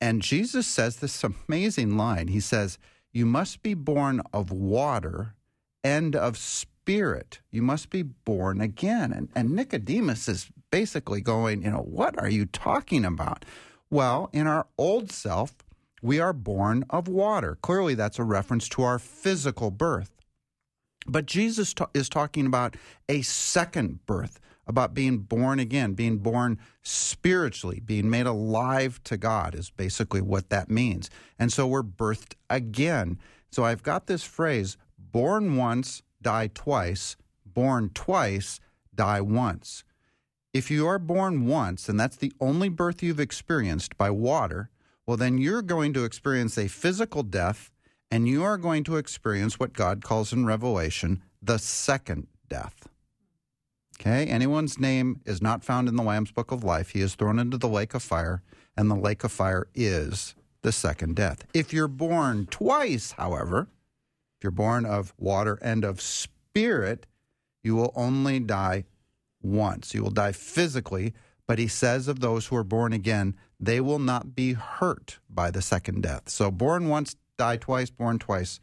and 0.01 0.23
Jesus 0.23 0.67
says 0.67 0.97
this 0.97 1.25
amazing 1.25 1.97
line. 1.97 2.29
He 2.29 2.41
says, 2.41 2.79
You 3.13 3.27
must 3.27 3.63
be 3.63 3.75
born 3.75 4.21
of 4.33 4.53
water 4.53 5.35
and 5.83 6.15
of 6.15 6.37
spirit. 6.37 7.41
You 7.51 7.63
must 7.63 7.91
be 7.91 8.03
born 8.03 8.61
again. 8.61 9.13
And, 9.13 9.29
and 9.35 9.51
Nicodemus 9.51 10.29
is 10.29 10.49
basically 10.71 11.23
going, 11.23 11.63
You 11.63 11.71
know, 11.71 11.79
what 11.79 12.19
are 12.19 12.29
you 12.29 12.47
talking 12.47 13.05
about? 13.05 13.45
Well, 13.89 14.29
in 14.33 14.47
our 14.47 14.67
old 14.77 15.11
self, 15.11 15.64
we 16.05 16.21
are 16.21 16.35
born 16.35 16.85
of 16.91 17.09
water. 17.09 17.57
Clearly, 17.63 17.95
that's 17.95 18.19
a 18.19 18.25
reference 18.25 18.69
to 18.69 18.83
our 18.83 18.99
physical 18.99 19.71
birth. 19.71 20.11
But 21.07 21.25
Jesus 21.25 21.75
is 21.95 22.11
talking 22.11 22.45
about 22.45 22.77
a 23.09 23.23
second 23.23 24.05
birth, 24.05 24.39
about 24.67 24.93
being 24.93 25.19
born 25.19 25.59
again, 25.59 25.95
being 25.95 26.19
born 26.19 26.59
spiritually, 26.83 27.81
being 27.81 28.11
made 28.11 28.27
alive 28.27 29.03
to 29.05 29.17
God, 29.17 29.55
is 29.55 29.71
basically 29.71 30.21
what 30.21 30.51
that 30.51 30.71
means. 30.71 31.09
And 31.39 31.51
so 31.51 31.67
we're 31.67 31.83
birthed 31.83 32.35
again. 32.51 33.19
So 33.51 33.65
I've 33.65 33.83
got 33.83 34.07
this 34.07 34.25
phrase 34.25 34.77
born 34.99 35.57
once, 35.57 36.03
die 36.21 36.51
twice, 36.53 37.17
born 37.47 37.91
twice, 37.95 38.61
die 38.95 39.23
once. 39.23 39.85
If 40.53 40.71
you 40.71 40.87
are 40.87 40.99
born 40.99 41.47
once, 41.47 41.89
and 41.89 41.99
that's 41.99 42.17
the 42.17 42.33
only 42.43 42.69
birth 42.69 43.03
you've 43.03 43.21
experienced 43.21 43.97
by 43.97 44.11
water, 44.11 44.69
well, 45.07 45.17
then 45.17 45.39
you're 45.39 45.63
going 45.63 45.93
to 45.95 46.05
experience 46.05 46.57
a 46.57 46.69
physical 46.69 47.23
death 47.23 47.71
and 48.11 48.29
you 48.29 48.45
are 48.45 48.59
going 48.59 48.85
to 48.85 48.97
experience 48.97 49.59
what 49.59 49.73
God 49.73 50.05
calls 50.05 50.33
in 50.33 50.47
Revelation 50.47 51.23
the 51.43 51.59
second 51.59 52.29
death. 52.49 52.89
Okay, 54.01 54.27
anyone's 54.27 54.79
name 54.79 55.21
is 55.25 55.41
not 55.41 55.65
found 55.65 55.89
in 55.89 55.97
the 55.97 56.03
Lamb's 56.03 56.33
Book 56.33 56.51
of 56.51 56.65
Life. 56.65 56.91
He 56.91 57.01
is 57.01 57.15
thrown 57.15 57.39
into 57.39 57.57
the 57.57 57.69
lake 57.69 57.95
of 57.95 58.03
fire, 58.03 58.43
and 58.77 58.91
the 58.91 58.97
lake 58.97 59.25
of 59.25 59.33
fire 59.33 59.69
is 59.75 60.35
the 60.63 60.73
second 60.73 61.17
death. 61.17 61.45
If 61.55 61.73
you're 61.73 61.89
born 61.89 62.47
twice, 62.47 63.13
however, 63.13 63.69
if 64.39 64.45
you're 64.45 64.51
born 64.51 64.85
of 64.85 65.15
water 65.19 65.59
and 65.63 65.85
of 65.85 66.01
spirit, 66.01 67.07
you 67.63 67.77
will 67.77 67.93
only 67.95 68.41
die 68.41 68.85
once. 69.43 69.95
You 69.95 70.03
will 70.03 70.11
die 70.11 70.33
physically, 70.33 71.15
but 71.47 71.59
he 71.59 71.69
says 71.69 72.09
of 72.09 72.21
those 72.21 72.47
who 72.47 72.57
are 72.57 72.65
born 72.65 72.93
again, 72.93 73.37
they 73.67 73.81
will 73.81 73.99
not 73.99 74.35
be 74.35 74.53
hurt 74.53 75.19
by 75.29 75.51
the 75.51 75.63
second 75.63 76.03
death. 76.03 76.29
So, 76.29 76.51
born 76.51 76.89
once, 76.89 77.17
die 77.39 77.57
twice, 77.57 77.91
born 77.91 78.19
twice, 78.19 78.61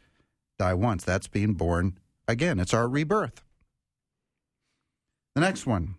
die 0.58 0.74
once. 0.74 1.04
That's 1.04 1.28
being 1.28 1.54
born 1.54 1.98
again. 2.28 2.58
It's 2.58 2.74
our 2.74 2.88
rebirth. 2.88 3.42
The 5.34 5.40
next 5.40 5.66
one 5.66 5.96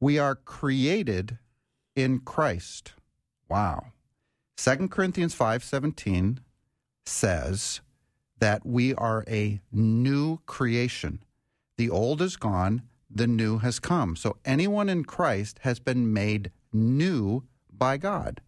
we 0.00 0.18
are 0.18 0.34
created 0.34 1.38
in 1.94 2.20
Christ. 2.20 2.92
Wow. 3.48 3.92
2 4.56 4.88
Corinthians 4.88 5.34
5:17 5.34 6.38
says 7.04 7.80
that 8.38 8.66
we 8.66 8.94
are 8.94 9.24
a 9.28 9.60
new 9.72 10.38
creation. 10.46 11.22
The 11.78 11.90
old 11.90 12.20
is 12.20 12.36
gone, 12.36 12.82
the 13.10 13.26
new 13.26 13.58
has 13.58 13.78
come. 13.78 14.16
So 14.16 14.36
anyone 14.44 14.88
in 14.88 15.04
Christ 15.04 15.60
has 15.62 15.78
been 15.78 16.12
made 16.12 16.50
new 16.72 17.44
by 17.78 17.96
God. 17.96 18.40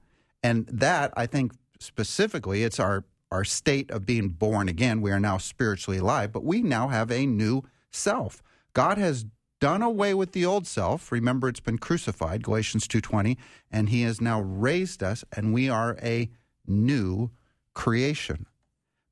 And 0.43 0.67
that, 0.67 1.13
I 1.17 1.27
think 1.27 1.53
specifically, 1.79 2.63
it's 2.63 2.81
our, 2.81 3.05
our 3.31 3.45
state 3.45 3.91
of 3.91 4.07
being 4.07 4.29
born 4.29 4.69
again. 4.69 5.01
We 5.01 5.11
are 5.11 5.21
now 5.21 5.39
spiritually 5.39 5.99
alive, 5.99 6.33
but 6.33 6.45
we 6.45 6.63
now 6.63 6.89
have 6.89 7.11
a 7.11 7.27
new 7.27 7.63
self. 7.91 8.43
God 8.73 8.99
has 8.99 9.27
done 9.61 9.83
away 9.83 10.15
with 10.15 10.33
the 10.33 10.45
old 10.45 10.67
self. 10.67 11.11
Remember, 11.11 11.49
it's 11.49 11.61
been 11.61 11.79
crucified, 11.79 12.43
Galatians 12.43 12.87
2.20, 12.87 13.37
and 13.71 13.89
he 13.89 14.03
has 14.03 14.21
now 14.21 14.41
raised 14.41 15.03
us, 15.03 15.25
and 15.33 15.53
we 15.53 15.69
are 15.69 15.99
a 16.03 16.31
new 16.67 17.31
creation. 17.75 18.47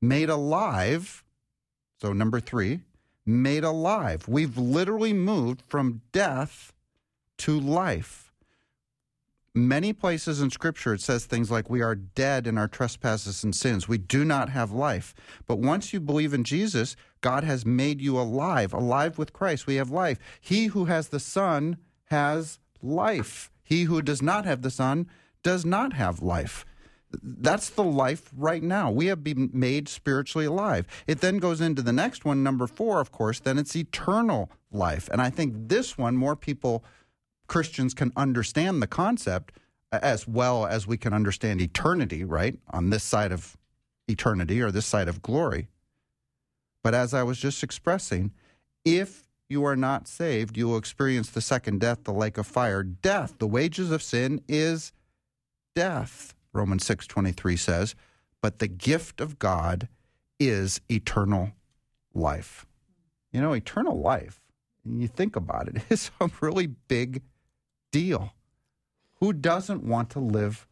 Made 0.01 0.29
alive, 0.29 1.23
so 1.99 2.13
number 2.13 2.39
three, 2.39 2.81
made 3.25 3.63
alive. 3.63 4.27
We've 4.27 4.57
literally 4.57 5.13
moved 5.13 5.61
from 5.67 6.01
death 6.11 6.71
to 7.39 7.59
life. 7.59 8.26
Many 9.57 9.91
places 9.91 10.39
in 10.39 10.51
Scripture 10.51 10.93
it 10.93 11.01
says 11.01 11.25
things 11.25 11.49
like, 11.49 11.67
We 11.67 11.81
are 11.81 11.95
dead 11.95 12.45
in 12.45 12.59
our 12.59 12.67
trespasses 12.67 13.43
and 13.43 13.55
sins. 13.55 13.87
We 13.87 13.97
do 13.97 14.23
not 14.23 14.49
have 14.49 14.71
life. 14.71 15.15
But 15.47 15.57
once 15.57 15.91
you 15.91 15.99
believe 15.99 16.31
in 16.31 16.43
Jesus, 16.43 16.95
God 17.21 17.43
has 17.43 17.65
made 17.65 17.99
you 17.99 18.19
alive, 18.19 18.71
alive 18.71 19.17
with 19.17 19.33
Christ. 19.33 19.65
We 19.65 19.75
have 19.75 19.89
life. 19.89 20.19
He 20.39 20.67
who 20.67 20.85
has 20.85 21.07
the 21.07 21.19
Son 21.19 21.77
has 22.05 22.59
life. 22.83 23.49
He 23.63 23.83
who 23.83 24.03
does 24.03 24.21
not 24.21 24.45
have 24.45 24.61
the 24.61 24.69
Son 24.69 25.07
does 25.41 25.65
not 25.65 25.93
have 25.93 26.21
life. 26.21 26.63
That's 27.23 27.69
the 27.71 27.83
life 27.83 28.29
right 28.37 28.61
now. 28.61 28.91
We 28.91 29.07
have 29.07 29.23
been 29.23 29.49
made 29.53 29.89
spiritually 29.89 30.45
alive. 30.45 30.85
It 31.07 31.21
then 31.21 31.39
goes 31.39 31.61
into 31.61 31.81
the 31.81 31.93
next 31.93 32.25
one, 32.25 32.43
number 32.43 32.67
four, 32.67 32.99
of 32.99 33.11
course, 33.11 33.39
then 33.39 33.57
it's 33.57 33.75
eternal 33.75 34.51
life. 34.71 35.09
And 35.11 35.19
I 35.19 35.31
think 35.31 35.53
this 35.69 35.97
one, 35.97 36.15
more 36.15 36.35
people 36.35 36.83
Christians 37.47 37.93
can 37.93 38.11
understand 38.15 38.81
the 38.81 38.87
concept 38.87 39.53
as 39.91 40.27
well 40.27 40.65
as 40.65 40.85
we 40.85 40.97
can 40.97 41.13
understand 41.13 41.61
eternity, 41.61 42.23
right? 42.23 42.59
On 42.71 42.89
this 42.89 43.03
side 43.03 43.31
of 43.31 43.57
eternity 44.07 44.61
or 44.61 44.71
this 44.71 44.85
side 44.85 45.07
of 45.07 45.21
glory. 45.21 45.69
But 46.83 46.93
as 46.93 47.13
I 47.13 47.23
was 47.23 47.37
just 47.37 47.63
expressing, 47.63 48.31
if 48.85 49.27
you 49.49 49.63
are 49.65 49.75
not 49.75 50.07
saved, 50.07 50.57
you 50.57 50.67
will 50.67 50.77
experience 50.77 51.29
the 51.29 51.41
second 51.41 51.79
death, 51.79 52.03
the 52.03 52.13
lake 52.13 52.37
of 52.37 52.47
fire. 52.47 52.83
Death, 52.83 53.35
the 53.39 53.47
wages 53.47 53.91
of 53.91 54.03
sin 54.03 54.41
is 54.47 54.91
death. 55.75 56.33
Romans 56.53 56.83
6:23 56.85 57.57
says, 57.57 57.95
but 58.41 58.59
the 58.59 58.67
gift 58.67 59.19
of 59.19 59.39
God 59.39 59.87
is 60.39 60.79
eternal 60.89 61.51
life. 62.13 62.65
You 63.31 63.41
know, 63.41 63.53
eternal 63.53 63.99
life, 63.99 64.41
and 64.85 65.01
you 65.01 65.07
think 65.07 65.35
about 65.35 65.67
it, 65.67 65.83
is 65.89 66.11
a 66.21 66.29
really 66.41 66.67
big 66.67 67.21
deal. 67.91 68.33
Who 69.19 69.33
doesn't 69.33 69.83
want 69.83 70.09
to 70.11 70.19
live 70.19 70.67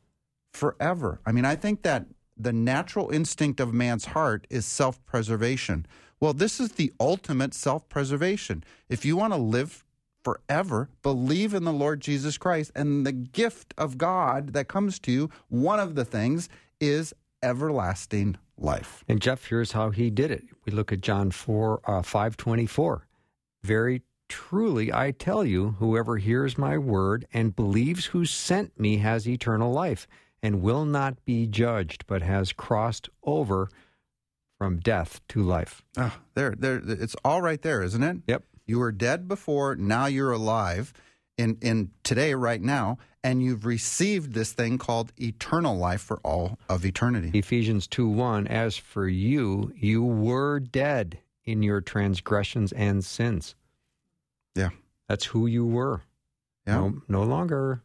forever? 0.54 1.20
I 1.26 1.32
mean, 1.32 1.46
I 1.46 1.56
think 1.56 1.84
that 1.84 2.06
the 2.38 2.54
natural 2.54 3.10
instinct 3.10 3.60
of 3.60 3.74
man's 3.74 4.06
heart 4.06 4.46
is 4.50 4.66
self 4.66 5.04
preservation. 5.06 5.86
Well, 6.20 6.34
this 6.34 6.60
is 6.60 6.74
the 6.74 6.94
ultimate 7.00 7.54
self 7.54 7.88
preservation. 7.90 8.64
If 8.90 9.06
you 9.06 9.18
want 9.18 9.34
to 9.34 9.40
live 9.40 9.84
forever, 10.24 10.90
believe 11.04 11.54
in 11.54 11.64
the 11.64 11.74
Lord 11.74 12.02
Jesus 12.02 12.38
Christ 12.38 12.72
and 12.76 13.06
the 13.06 13.12
gift 13.12 13.74
of 13.78 13.98
God 13.98 14.54
that 14.54 14.68
comes 14.68 15.00
to 15.00 15.12
you, 15.12 15.30
one 15.50 15.80
of 15.80 15.96
the 15.96 16.06
things 16.06 16.50
is 16.80 17.14
everlasting 17.44 18.38
life. 18.58 19.04
And 19.08 19.22
Jeff, 19.22 19.46
here's 19.46 19.74
how 19.74 19.92
he 19.92 20.10
did 20.10 20.32
it. 20.32 20.44
We 20.66 20.72
look 20.72 20.92
at 20.92 21.02
John 21.02 21.32
4, 21.32 21.82
uh, 21.86 22.02
524. 22.02 23.08
Very 23.64 24.02
Truly, 24.28 24.92
I 24.94 25.12
tell 25.12 25.44
you, 25.44 25.76
whoever 25.80 26.18
hears 26.18 26.58
my 26.58 26.78
word 26.78 27.28
and 27.34 27.56
believes 27.56 28.08
who 28.08 28.26
sent 28.26 28.80
me 28.80 28.98
has 28.98 29.28
eternal 29.28 29.72
life 29.72 30.08
and 30.42 30.62
will 30.62 30.86
not 30.86 31.24
be 31.26 31.48
judged, 31.48 32.06
but 32.08 32.22
has 32.22 32.54
crossed 32.54 33.10
over 33.24 33.70
from 34.58 34.80
death 34.80 35.22
to 35.30 35.42
life. 35.42 35.84
Oh, 35.98 36.18
there, 36.34 36.56
there, 36.58 36.82
it's 36.86 37.16
all 37.24 37.42
right 37.42 37.62
there, 37.62 37.84
isn't 37.84 38.04
it? 38.04 38.18
Yep. 38.28 38.44
You 38.66 38.80
were 38.80 38.92
dead 38.92 39.28
before, 39.28 39.76
now 39.76 40.08
you're 40.08 40.32
alive 40.32 40.94
in, 41.38 41.58
in 41.62 41.92
today, 42.04 42.34
right 42.34 42.62
now, 42.62 42.98
and 43.24 43.44
you've 43.44 43.66
received 43.66 44.34
this 44.34 44.54
thing 44.54 44.78
called 44.78 45.12
eternal 45.20 45.78
life 45.78 46.02
for 46.02 46.20
all 46.24 46.58
of 46.70 46.86
eternity. 46.86 47.38
Ephesians 47.38 47.88
2 47.88 48.08
1 48.08 48.48
As 48.48 48.78
for 48.78 49.08
you, 49.08 49.72
you 49.76 50.04
were 50.04 50.60
dead 50.60 51.20
in 51.44 51.62
your 51.62 51.82
transgressions 51.82 52.72
and 52.72 53.04
sins. 53.04 53.56
Yeah. 54.56 54.70
That's 55.08 55.26
who 55.26 55.48
you 55.48 55.66
were. 55.66 56.02
Yeah. 56.66 56.76
No, 56.76 57.02
no 57.08 57.24
longer. 57.24 57.84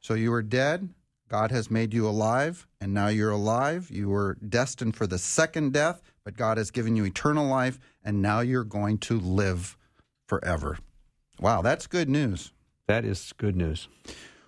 So 0.00 0.14
you 0.14 0.30
were 0.30 0.42
dead. 0.42 0.88
God 1.28 1.50
has 1.50 1.70
made 1.70 1.92
you 1.92 2.08
alive, 2.08 2.66
and 2.80 2.94
now 2.94 3.08
you're 3.08 3.30
alive. 3.30 3.90
You 3.90 4.08
were 4.08 4.38
destined 4.46 4.96
for 4.96 5.06
the 5.06 5.18
second 5.18 5.74
death, 5.74 6.00
but 6.24 6.36
God 6.36 6.56
has 6.56 6.70
given 6.70 6.96
you 6.96 7.04
eternal 7.04 7.46
life, 7.46 7.78
and 8.02 8.22
now 8.22 8.40
you're 8.40 8.64
going 8.64 8.98
to 8.98 9.18
live 9.20 9.76
forever. 10.26 10.78
Wow, 11.38 11.60
that's 11.60 11.86
good 11.86 12.08
news. 12.08 12.52
That 12.86 13.04
is 13.04 13.34
good 13.36 13.56
news. 13.56 13.88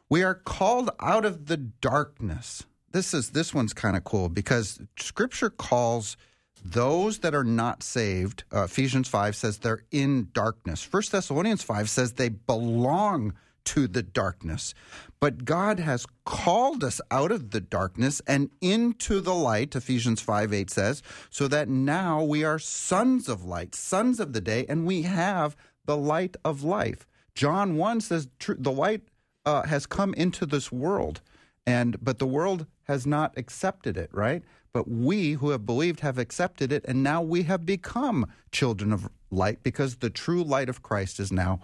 We 0.08 0.22
are 0.22 0.34
called 0.34 0.90
out 1.00 1.26
of 1.26 1.46
the 1.46 1.58
darkness. 1.58 2.64
This 2.92 3.14
is 3.14 3.30
this 3.30 3.54
one's 3.54 3.74
kind 3.74 3.96
of 3.96 4.02
cool 4.02 4.28
because 4.28 4.80
Scripture 4.98 5.50
calls 5.50 6.16
those 6.64 7.18
that 7.20 7.34
are 7.34 7.44
not 7.44 7.82
saved, 7.82 8.44
uh, 8.52 8.64
Ephesians 8.64 9.08
5 9.08 9.34
says 9.36 9.58
they're 9.58 9.84
in 9.90 10.28
darkness. 10.32 10.82
First 10.82 11.12
Thessalonians 11.12 11.62
5 11.62 11.88
says 11.88 12.12
they 12.12 12.28
belong 12.28 13.34
to 13.64 13.86
the 13.86 14.02
darkness. 14.02 14.74
But 15.20 15.44
God 15.44 15.78
has 15.78 16.06
called 16.24 16.82
us 16.82 17.00
out 17.10 17.30
of 17.30 17.50
the 17.50 17.60
darkness 17.60 18.22
and 18.26 18.50
into 18.60 19.20
the 19.20 19.34
light, 19.34 19.76
Ephesians 19.76 20.20
5 20.20 20.52
8 20.52 20.70
says, 20.70 21.02
so 21.28 21.46
that 21.48 21.68
now 21.68 22.22
we 22.22 22.42
are 22.42 22.58
sons 22.58 23.28
of 23.28 23.44
light, 23.44 23.74
sons 23.74 24.18
of 24.18 24.32
the 24.32 24.40
day, 24.40 24.64
and 24.68 24.86
we 24.86 25.02
have 25.02 25.56
the 25.84 25.96
light 25.96 26.36
of 26.44 26.62
life. 26.62 27.06
John 27.34 27.76
1 27.76 28.00
says 28.00 28.28
the 28.46 28.72
light 28.72 29.02
uh, 29.44 29.62
has 29.62 29.86
come 29.86 30.14
into 30.14 30.46
this 30.46 30.72
world, 30.72 31.20
and 31.66 32.02
but 32.02 32.18
the 32.18 32.26
world 32.26 32.66
has 32.84 33.06
not 33.06 33.36
accepted 33.36 33.96
it, 33.96 34.10
right? 34.12 34.42
But 34.72 34.88
we 34.88 35.32
who 35.32 35.50
have 35.50 35.66
believed 35.66 36.00
have 36.00 36.18
accepted 36.18 36.72
it, 36.72 36.84
and 36.86 37.02
now 37.02 37.22
we 37.22 37.42
have 37.44 37.66
become 37.66 38.26
children 38.52 38.92
of 38.92 39.08
light 39.30 39.62
because 39.62 39.96
the 39.96 40.10
true 40.10 40.42
light 40.42 40.68
of 40.68 40.82
Christ 40.82 41.18
is 41.20 41.32
now 41.32 41.60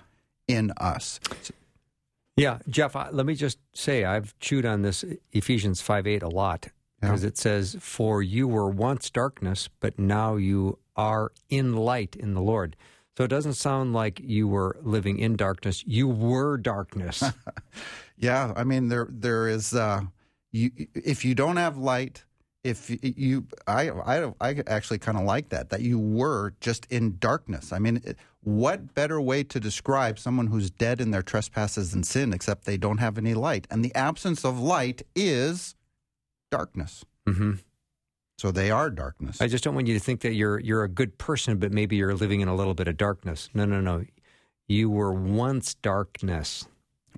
in 0.48 0.72
us. 0.78 1.20
Yeah, 2.36 2.58
Jeff, 2.68 2.94
let 2.94 3.24
me 3.26 3.34
just 3.34 3.58
say 3.72 4.04
I've 4.04 4.38
chewed 4.40 4.66
on 4.66 4.82
this 4.82 5.04
Ephesians 5.32 5.80
5 5.80 6.06
8 6.06 6.22
a 6.22 6.28
lot 6.28 6.68
because 7.00 7.22
yeah. 7.22 7.28
it 7.28 7.38
says, 7.38 7.76
For 7.80 8.22
you 8.22 8.46
were 8.46 8.68
once 8.68 9.10
darkness, 9.10 9.68
but 9.80 9.98
now 9.98 10.36
you 10.36 10.78
are 10.96 11.32
in 11.48 11.74
light 11.74 12.16
in 12.16 12.34
the 12.34 12.40
Lord. 12.40 12.76
So 13.16 13.24
it 13.24 13.28
doesn't 13.28 13.54
sound 13.54 13.94
like 13.94 14.20
you 14.20 14.46
were 14.46 14.76
living 14.82 15.18
in 15.18 15.36
darkness. 15.36 15.82
You 15.86 16.08
were 16.08 16.58
darkness. 16.58 17.22
yeah, 18.18 18.52
I 18.56 18.64
mean 18.64 18.88
there 18.88 19.08
there 19.10 19.48
is 19.48 19.74
uh, 19.74 20.02
you 20.52 20.70
if 20.94 21.24
you 21.24 21.34
don't 21.34 21.56
have 21.56 21.78
light, 21.78 22.24
if 22.66 22.90
you 23.02 23.46
i 23.66 23.88
i, 23.90 24.32
I 24.40 24.62
actually 24.66 24.98
kind 24.98 25.16
of 25.16 25.24
like 25.24 25.50
that 25.50 25.70
that 25.70 25.82
you 25.82 25.98
were 25.98 26.54
just 26.60 26.86
in 26.86 27.16
darkness 27.18 27.72
i 27.72 27.78
mean 27.78 28.02
what 28.42 28.94
better 28.94 29.20
way 29.20 29.44
to 29.44 29.60
describe 29.60 30.18
someone 30.18 30.48
who's 30.48 30.70
dead 30.70 31.00
in 31.00 31.12
their 31.12 31.22
trespasses 31.22 31.94
and 31.94 32.04
sin 32.04 32.32
except 32.32 32.64
they 32.64 32.76
don't 32.76 32.98
have 32.98 33.18
any 33.18 33.34
light 33.34 33.66
and 33.70 33.84
the 33.84 33.94
absence 33.94 34.44
of 34.44 34.58
light 34.58 35.02
is 35.14 35.76
darkness 36.50 37.04
mm-hmm. 37.28 37.52
So 38.36 38.50
they 38.50 38.70
are 38.70 38.90
darkness 38.90 39.40
i 39.40 39.46
just 39.46 39.64
don't 39.64 39.74
want 39.74 39.86
you 39.86 39.94
to 39.94 40.00
think 40.00 40.20
that 40.20 40.34
you're 40.34 40.58
you're 40.60 40.84
a 40.84 40.88
good 40.88 41.16
person 41.18 41.58
but 41.58 41.72
maybe 41.72 41.96
you're 41.96 42.14
living 42.14 42.40
in 42.40 42.48
a 42.48 42.54
little 42.54 42.74
bit 42.74 42.88
of 42.88 42.96
darkness 42.96 43.48
no 43.54 43.64
no 43.64 43.80
no 43.80 44.04
you 44.68 44.90
were 44.90 45.12
once 45.12 45.74
darkness 45.74 46.66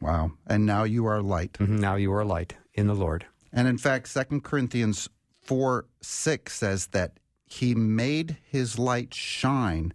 wow 0.00 0.30
and 0.46 0.66
now 0.66 0.84
you 0.84 1.06
are 1.06 1.22
light 1.22 1.54
mm-hmm. 1.54 1.76
now 1.76 1.96
you 1.96 2.12
are 2.12 2.24
light 2.24 2.54
in 2.74 2.86
the 2.86 2.94
lord 2.94 3.26
and 3.52 3.68
in 3.68 3.78
fact, 3.78 4.08
Second 4.08 4.44
Corinthians 4.44 5.08
4 5.42 5.86
6 6.00 6.54
says 6.54 6.86
that 6.88 7.18
he 7.46 7.74
made 7.74 8.36
his 8.44 8.78
light 8.78 9.14
shine 9.14 9.94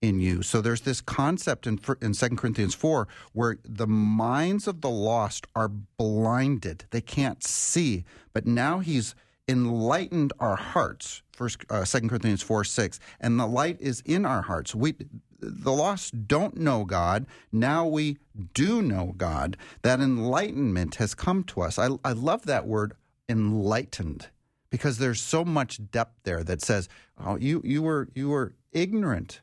in 0.00 0.20
you. 0.20 0.42
So 0.42 0.60
there's 0.60 0.82
this 0.82 1.00
concept 1.00 1.66
in 1.66 1.78
in 2.00 2.12
2 2.12 2.28
Corinthians 2.30 2.74
4 2.74 3.08
where 3.32 3.58
the 3.64 3.86
minds 3.86 4.66
of 4.66 4.80
the 4.80 4.90
lost 4.90 5.46
are 5.54 5.68
blinded. 5.68 6.86
They 6.90 7.00
can't 7.00 7.44
see. 7.44 8.04
But 8.32 8.46
now 8.46 8.78
he's 8.78 9.14
enlightened 9.48 10.32
our 10.40 10.56
hearts. 10.56 11.22
First 11.32 11.64
uh, 11.70 11.84
2 11.84 12.08
Corinthians 12.08 12.42
4 12.42 12.64
6. 12.64 13.00
And 13.20 13.38
the 13.38 13.46
light 13.46 13.76
is 13.80 14.02
in 14.04 14.24
our 14.24 14.42
hearts. 14.42 14.74
We 14.74 14.94
the 15.40 15.72
lost 15.72 16.26
don't 16.26 16.56
know 16.56 16.84
God. 16.84 17.26
Now 17.52 17.86
we 17.86 18.18
do 18.54 18.80
know 18.80 19.14
God. 19.16 19.56
That 19.82 20.00
enlightenment 20.00 20.96
has 20.96 21.14
come 21.14 21.44
to 21.44 21.60
us. 21.60 21.78
I, 21.78 21.88
I 22.04 22.12
love 22.12 22.46
that 22.46 22.66
word 22.66 22.94
enlightened 23.28 24.28
because 24.70 24.98
there's 24.98 25.20
so 25.20 25.44
much 25.44 25.90
depth 25.90 26.20
there 26.24 26.42
that 26.44 26.62
says, 26.62 26.88
oh, 27.22 27.36
you, 27.36 27.60
you 27.64 27.82
were 27.82 28.08
you 28.14 28.30
were 28.30 28.54
ignorant 28.72 29.40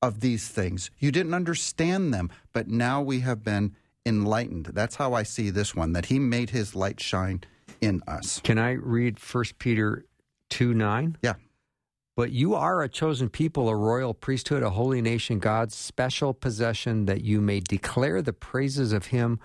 of 0.00 0.20
these 0.20 0.48
things. 0.48 0.90
You 0.98 1.12
didn't 1.12 1.34
understand 1.34 2.12
them, 2.12 2.30
but 2.52 2.68
now 2.68 3.00
we 3.00 3.20
have 3.20 3.42
been 3.42 3.74
enlightened. 4.04 4.66
That's 4.66 4.96
how 4.96 5.14
I 5.14 5.22
see 5.22 5.50
this 5.50 5.74
one, 5.74 5.92
that 5.92 6.06
he 6.06 6.18
made 6.18 6.50
his 6.50 6.74
light 6.74 7.00
shine 7.00 7.42
in 7.84 8.02
us. 8.08 8.40
Can 8.42 8.58
I 8.58 8.72
read 8.72 9.18
1 9.18 9.44
Peter 9.58 10.04
2 10.50 10.74
9? 10.74 11.18
Yeah. 11.22 11.34
But 12.16 12.30
you 12.30 12.54
are 12.54 12.82
a 12.82 12.88
chosen 12.88 13.28
people, 13.28 13.68
a 13.68 13.74
royal 13.74 14.14
priesthood, 14.14 14.62
a 14.62 14.70
holy 14.70 15.02
nation, 15.02 15.40
God's 15.40 15.74
special 15.74 16.32
possession, 16.32 17.06
that 17.06 17.22
you 17.22 17.40
may 17.40 17.58
declare 17.60 18.22
the 18.22 18.32
praises 18.32 18.92
of 18.92 19.06
him 19.06 19.40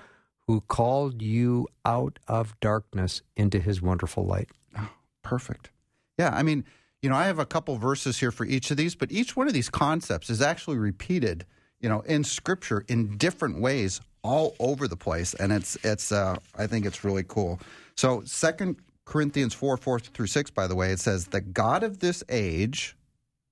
who 0.46 0.62
called 0.62 1.22
you 1.22 1.68
out 1.84 2.20
of 2.28 2.60
darkness 2.60 3.22
into 3.36 3.60
his 3.60 3.82
wonderful 3.82 4.26
light. 4.26 4.50
Oh, 4.78 4.90
perfect. 5.24 5.72
Yeah, 6.20 6.30
I 6.34 6.44
mean, 6.44 6.64
you 7.02 7.10
know, 7.10 7.16
I 7.16 7.26
have 7.26 7.40
a 7.40 7.46
couple 7.46 7.78
verses 7.78 8.20
here 8.20 8.32
for 8.32 8.46
each 8.46 8.70
of 8.72 8.78
these, 8.78 8.94
but 8.94 9.12
each 9.12 9.36
one 9.36 9.48
of 9.48 9.54
these 9.54 9.70
concepts 9.70 10.30
is 10.30 10.42
actually 10.42 10.78
repeated, 10.78 11.46
you 11.80 11.90
know, 11.90 12.02
in 12.02 12.24
scripture 12.24 12.84
in 12.88 13.18
different 13.18 13.60
ways 13.60 14.02
all 14.22 14.56
over 14.60 14.88
the 14.88 14.98
place 14.98 15.34
and 15.36 15.52
it's 15.52 15.78
it's 15.84 16.12
uh 16.12 16.36
I 16.58 16.68
think 16.68 16.86
it's 16.86 17.04
really 17.04 17.24
cool. 17.28 17.60
So, 17.96 18.22
second 18.26 18.78
Corinthians 19.10 19.54
4 19.56 19.76
4 19.76 20.00
through 20.00 20.28
6, 20.28 20.52
by 20.52 20.68
the 20.68 20.76
way, 20.76 20.92
it 20.92 21.00
says, 21.00 21.28
The 21.28 21.42
God 21.42 21.84
of 21.84 22.00
this 22.00 22.24
age, 22.30 22.96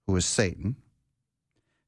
who 0.06 0.16
is 0.16 0.26
Satan, 0.26 0.76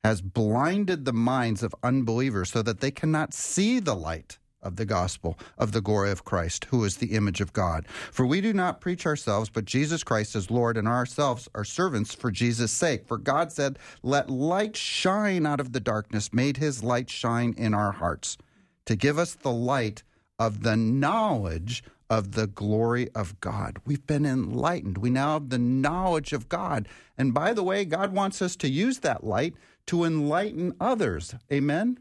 has 0.04 0.22
blinded 0.22 1.06
the 1.06 1.14
minds 1.14 1.62
of 1.62 1.76
unbelievers 1.84 2.50
so 2.50 2.62
that 2.64 2.80
they 2.80 2.92
cannot 2.92 3.34
see 3.34 3.80
the 3.80 3.96
light 3.96 4.40
of 4.62 4.76
the 4.76 4.86
gospel 4.86 5.38
of 5.58 5.72
the 5.72 5.82
glory 5.82 6.12
of 6.12 6.26
Christ, 6.26 6.66
who 6.66 6.84
is 6.84 6.98
the 6.98 7.14
image 7.16 7.42
of 7.42 7.54
God. 7.54 7.88
For 8.12 8.26
we 8.26 8.42
do 8.42 8.54
not 8.54 8.82
preach 8.82 9.06
ourselves, 9.06 9.50
but 9.50 9.66
Jesus 9.66 10.04
Christ 10.04 10.36
as 10.36 10.52
Lord, 10.52 10.78
and 10.78 10.88
ourselves 10.88 11.48
are 11.56 11.64
servants 11.64 12.14
for 12.14 12.32
Jesus' 12.32 12.72
sake. 12.72 13.08
For 13.08 13.18
God 13.18 13.52
said, 13.52 13.80
Let 14.04 14.30
light 14.30 14.76
shine 14.76 15.46
out 15.46 15.60
of 15.60 15.72
the 15.72 15.80
darkness, 15.80 16.34
made 16.34 16.58
his 16.58 16.84
light 16.84 17.10
shine 17.10 17.54
in 17.58 17.74
our 17.74 17.94
hearts, 17.94 18.38
to 18.86 18.96
give 18.96 19.18
us 19.18 19.36
the 19.36 19.52
light 19.52 20.04
of 20.38 20.64
the 20.64 20.78
knowledge 20.78 21.84
of 22.10 22.32
the 22.32 22.48
glory 22.48 23.10
of 23.14 23.40
God. 23.40 23.78
We've 23.86 24.06
been 24.06 24.26
enlightened. 24.26 24.98
We 24.98 25.12
now 25.12 25.34
have 25.34 25.50
the 25.50 25.60
knowledge 25.60 26.34
of 26.34 26.50
God. 26.50 26.88
And 27.18 27.34
by 27.34 27.54
the 27.54 27.64
way, 27.64 27.86
God 27.86 28.14
wants 28.14 28.42
us 28.42 28.56
to 28.58 28.70
use 28.70 29.00
that 29.00 29.24
light 29.24 29.54
to 29.88 30.04
enlighten 30.04 30.76
others. 30.80 31.36
Amen? 31.52 32.00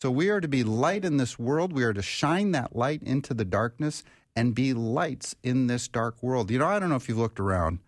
So 0.00 0.10
we 0.12 0.28
are 0.28 0.40
to 0.40 0.48
be 0.48 0.62
light 0.62 1.04
in 1.04 1.16
this 1.16 1.38
world. 1.38 1.72
We 1.72 1.82
are 1.82 1.92
to 1.92 2.02
shine 2.02 2.52
that 2.52 2.76
light 2.76 3.02
into 3.02 3.34
the 3.34 3.44
darkness 3.44 4.04
and 4.36 4.54
be 4.54 4.72
lights 4.72 5.34
in 5.42 5.66
this 5.66 5.88
dark 5.88 6.22
world. 6.22 6.50
You 6.50 6.60
know, 6.60 6.66
I 6.66 6.78
don't 6.78 6.88
know 6.88 6.96
if 6.96 7.08
you've 7.08 7.18
looked 7.18 7.40
around, 7.40 7.80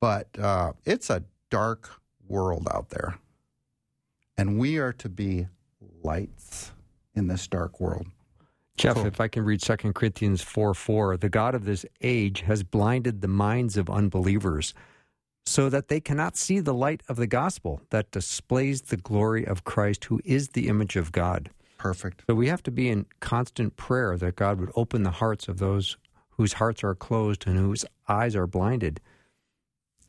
but 0.00 0.28
uh, 0.38 0.72
it's 0.84 1.10
a 1.10 1.22
dark 1.48 2.00
world 2.26 2.66
out 2.72 2.90
there. 2.90 3.18
And 4.36 4.58
we 4.58 4.78
are 4.78 4.92
to 4.94 5.08
be 5.08 5.46
lights 6.02 6.72
in 7.14 7.28
this 7.28 7.46
dark 7.46 7.80
world. 7.80 8.06
Jeff, 8.76 8.96
if 9.04 9.20
I 9.20 9.28
can 9.28 9.44
read 9.44 9.60
2 9.60 9.76
Corinthians 9.92 10.42
4 10.42 10.74
4, 10.74 11.18
the 11.18 11.28
God 11.28 11.54
of 11.54 11.66
this 11.66 11.86
age 12.00 12.40
has 12.40 12.64
blinded 12.64 13.20
the 13.20 13.28
minds 13.28 13.76
of 13.76 13.88
unbelievers 13.88 14.74
so 15.44 15.68
that 15.68 15.88
they 15.88 16.00
cannot 16.00 16.36
see 16.36 16.60
the 16.60 16.74
light 16.74 17.02
of 17.08 17.16
the 17.16 17.26
gospel 17.26 17.82
that 17.90 18.10
displays 18.10 18.82
the 18.82 18.96
glory 18.96 19.46
of 19.46 19.64
Christ, 19.64 20.04
who 20.04 20.20
is 20.24 20.50
the 20.50 20.68
image 20.68 20.96
of 20.96 21.12
God. 21.12 21.50
Perfect. 21.78 22.22
So 22.28 22.34
we 22.34 22.46
have 22.48 22.62
to 22.64 22.70
be 22.70 22.88
in 22.88 23.06
constant 23.20 23.76
prayer 23.76 24.16
that 24.16 24.36
God 24.36 24.60
would 24.60 24.70
open 24.76 25.02
the 25.02 25.10
hearts 25.10 25.48
of 25.48 25.58
those 25.58 25.96
whose 26.30 26.54
hearts 26.54 26.84
are 26.84 26.94
closed 26.94 27.46
and 27.46 27.56
whose 27.56 27.84
eyes 28.08 28.36
are 28.36 28.46
blinded. 28.46 29.00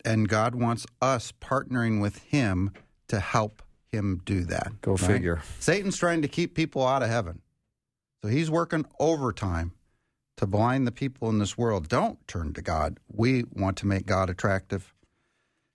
And 0.06 0.30
God 0.30 0.56
wants 0.56 0.86
us 1.02 1.34
partnering 1.42 2.02
with 2.02 2.20
Him 2.24 2.72
to 3.08 3.20
help 3.20 3.64
Him 3.92 4.22
do 4.24 4.44
that. 4.46 4.82
Go 4.82 4.92
right? 4.92 5.00
figure. 5.00 5.42
Satan's 5.60 5.98
trying 5.98 6.22
to 6.22 6.28
keep 6.28 6.54
people 6.54 6.86
out 6.86 7.02
of 7.02 7.10
heaven. 7.10 7.42
So 8.24 8.30
he's 8.30 8.50
working 8.50 8.86
overtime 9.00 9.74
to 10.38 10.48
blind 10.48 10.88
the 10.88 10.92
people 10.92 11.30
in 11.30 11.40
this 11.40 11.58
world. 11.58 11.90
Don't 11.90 12.26
turn 12.28 12.54
to 12.54 12.62
God. 12.62 13.00
We 13.12 13.44
want 13.52 13.78
to 13.78 13.88
make 13.88 14.06
God 14.06 14.30
attractive 14.30 14.93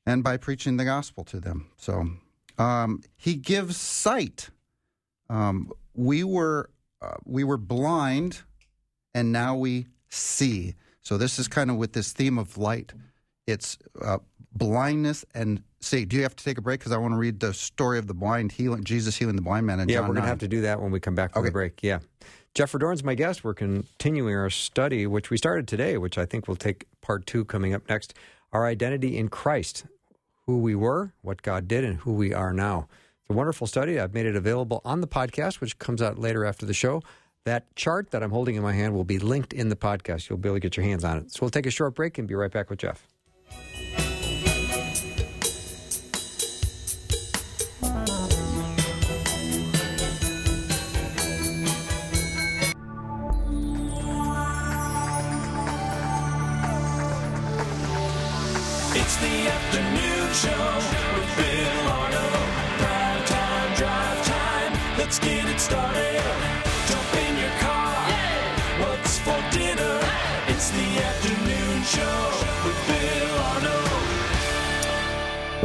and 0.08 0.24
by 0.24 0.38
preaching 0.38 0.78
the 0.78 0.84
gospel 0.84 1.22
to 1.24 1.38
them. 1.38 1.70
So 1.76 2.08
um, 2.56 3.02
he 3.16 3.34
gives 3.34 3.76
sight. 3.76 4.48
Um, 5.28 5.70
we 5.94 6.24
were 6.24 6.70
uh, 7.02 7.16
we 7.24 7.44
were 7.44 7.58
blind, 7.58 8.42
and 9.14 9.30
now 9.32 9.54
we 9.54 9.86
see. 10.08 10.74
So 11.02 11.18
this 11.18 11.38
is 11.38 11.46
kind 11.46 11.70
of 11.70 11.76
with 11.76 11.92
this 11.92 12.12
theme 12.12 12.38
of 12.38 12.56
light. 12.56 12.92
It's 13.46 13.78
uh, 14.02 14.18
blindness 14.52 15.24
and 15.34 15.62
see. 15.80 16.06
Do 16.06 16.16
you 16.16 16.22
have 16.22 16.34
to 16.36 16.44
take 16.44 16.58
a 16.58 16.62
break 16.62 16.80
because 16.80 16.92
I 16.92 16.96
want 16.96 17.12
to 17.12 17.18
read 17.18 17.40
the 17.40 17.52
story 17.52 17.98
of 17.98 18.06
the 18.06 18.14
blind 18.14 18.52
healing, 18.52 18.84
Jesus 18.84 19.16
healing 19.16 19.36
the 19.36 19.42
blind 19.42 19.66
man? 19.66 19.78
In 19.78 19.88
yeah, 19.88 19.98
John 19.98 20.08
we're 20.08 20.14
going 20.14 20.24
to 20.24 20.28
have 20.28 20.38
to 20.40 20.48
do 20.48 20.62
that 20.62 20.80
when 20.80 20.90
we 20.90 21.00
come 21.00 21.14
back 21.14 21.34
from 21.34 21.40
okay. 21.40 21.48
the 21.48 21.52
break. 21.52 21.82
Yeah. 21.82 22.00
Jeff 22.54 22.72
Verdoorn's 22.72 23.04
my 23.04 23.14
guest. 23.14 23.44
We're 23.44 23.54
continuing 23.54 24.34
our 24.34 24.50
study, 24.50 25.06
which 25.06 25.30
we 25.30 25.36
started 25.36 25.68
today, 25.68 25.98
which 25.98 26.18
I 26.18 26.24
think 26.24 26.48
we'll 26.48 26.56
take 26.56 26.86
part 27.02 27.26
two 27.26 27.44
coming 27.44 27.74
up 27.74 27.88
next. 27.88 28.14
Our 28.52 28.66
identity 28.66 29.18
in 29.18 29.28
Christ, 29.28 29.84
who 30.48 30.56
we 30.56 30.74
were, 30.74 31.12
what 31.20 31.42
God 31.42 31.68
did, 31.68 31.84
and 31.84 31.98
who 31.98 32.14
we 32.14 32.32
are 32.32 32.54
now. 32.54 32.88
It's 33.20 33.28
a 33.28 33.34
wonderful 33.34 33.66
study. 33.66 34.00
I've 34.00 34.14
made 34.14 34.24
it 34.24 34.34
available 34.34 34.80
on 34.82 35.02
the 35.02 35.06
podcast, 35.06 35.60
which 35.60 35.78
comes 35.78 36.00
out 36.00 36.18
later 36.18 36.46
after 36.46 36.64
the 36.64 36.72
show. 36.72 37.02
That 37.44 37.76
chart 37.76 38.12
that 38.12 38.22
I'm 38.22 38.30
holding 38.30 38.54
in 38.54 38.62
my 38.62 38.72
hand 38.72 38.94
will 38.94 39.04
be 39.04 39.18
linked 39.18 39.52
in 39.52 39.68
the 39.68 39.76
podcast. 39.76 40.30
You'll 40.30 40.38
be 40.38 40.48
able 40.48 40.56
to 40.56 40.60
get 40.60 40.74
your 40.74 40.86
hands 40.86 41.04
on 41.04 41.18
it. 41.18 41.32
So 41.32 41.40
we'll 41.42 41.50
take 41.50 41.66
a 41.66 41.70
short 41.70 41.94
break 41.94 42.16
and 42.16 42.26
be 42.26 42.34
right 42.34 42.50
back 42.50 42.70
with 42.70 42.78
Jeff. 42.78 43.06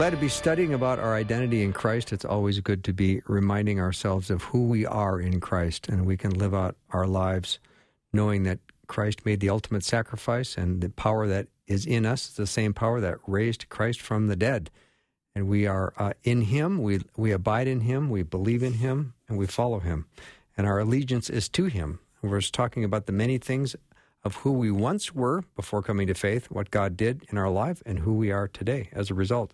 Glad 0.03 0.09
to 0.09 0.17
be 0.17 0.27
studying 0.27 0.73
about 0.73 0.99
our 0.99 1.15
identity 1.15 1.63
in 1.63 1.71
Christ. 1.71 2.11
It's 2.11 2.25
always 2.25 2.59
good 2.59 2.83
to 2.83 2.91
be 2.91 3.21
reminding 3.25 3.79
ourselves 3.79 4.29
of 4.29 4.43
who 4.43 4.67
we 4.67 4.85
are 4.85 5.17
in 5.17 5.39
Christ, 5.39 5.87
and 5.87 6.05
we 6.05 6.17
can 6.17 6.31
live 6.31 6.53
out 6.53 6.75
our 6.89 7.07
lives 7.07 7.57
knowing 8.11 8.43
that 8.43 8.59
Christ 8.87 9.25
made 9.25 9.39
the 9.39 9.49
ultimate 9.49 9.81
sacrifice, 9.81 10.57
and 10.57 10.81
the 10.81 10.89
power 10.89 11.25
that 11.27 11.47
is 11.67 11.85
in 11.85 12.05
us 12.05 12.27
is 12.27 12.35
the 12.35 12.45
same 12.45 12.73
power 12.73 12.99
that 12.99 13.19
raised 13.25 13.69
Christ 13.69 14.01
from 14.01 14.27
the 14.27 14.35
dead. 14.35 14.69
And 15.35 15.47
we 15.47 15.67
are 15.67 15.93
uh, 15.97 16.11
in 16.21 16.41
Him, 16.41 16.81
we, 16.81 16.99
we 17.15 17.31
abide 17.31 17.69
in 17.69 17.79
Him, 17.79 18.09
we 18.09 18.23
believe 18.23 18.61
in 18.61 18.73
Him, 18.73 19.13
and 19.29 19.37
we 19.37 19.47
follow 19.47 19.79
Him. 19.79 20.07
And 20.57 20.67
our 20.67 20.79
allegiance 20.79 21.29
is 21.29 21.47
to 21.47 21.67
Him. 21.67 21.99
We're 22.21 22.41
just 22.41 22.53
talking 22.53 22.83
about 22.83 23.05
the 23.05 23.13
many 23.13 23.37
things 23.37 23.73
of 24.25 24.35
who 24.35 24.51
we 24.51 24.69
once 24.69 25.15
were 25.15 25.45
before 25.55 25.81
coming 25.81 26.07
to 26.07 26.13
faith, 26.13 26.51
what 26.51 26.71
God 26.71 26.97
did 26.97 27.23
in 27.29 27.37
our 27.37 27.49
life, 27.49 27.81
and 27.85 27.99
who 27.99 28.13
we 28.15 28.31
are 28.31 28.49
today 28.49 28.89
as 28.91 29.09
a 29.09 29.13
result. 29.13 29.53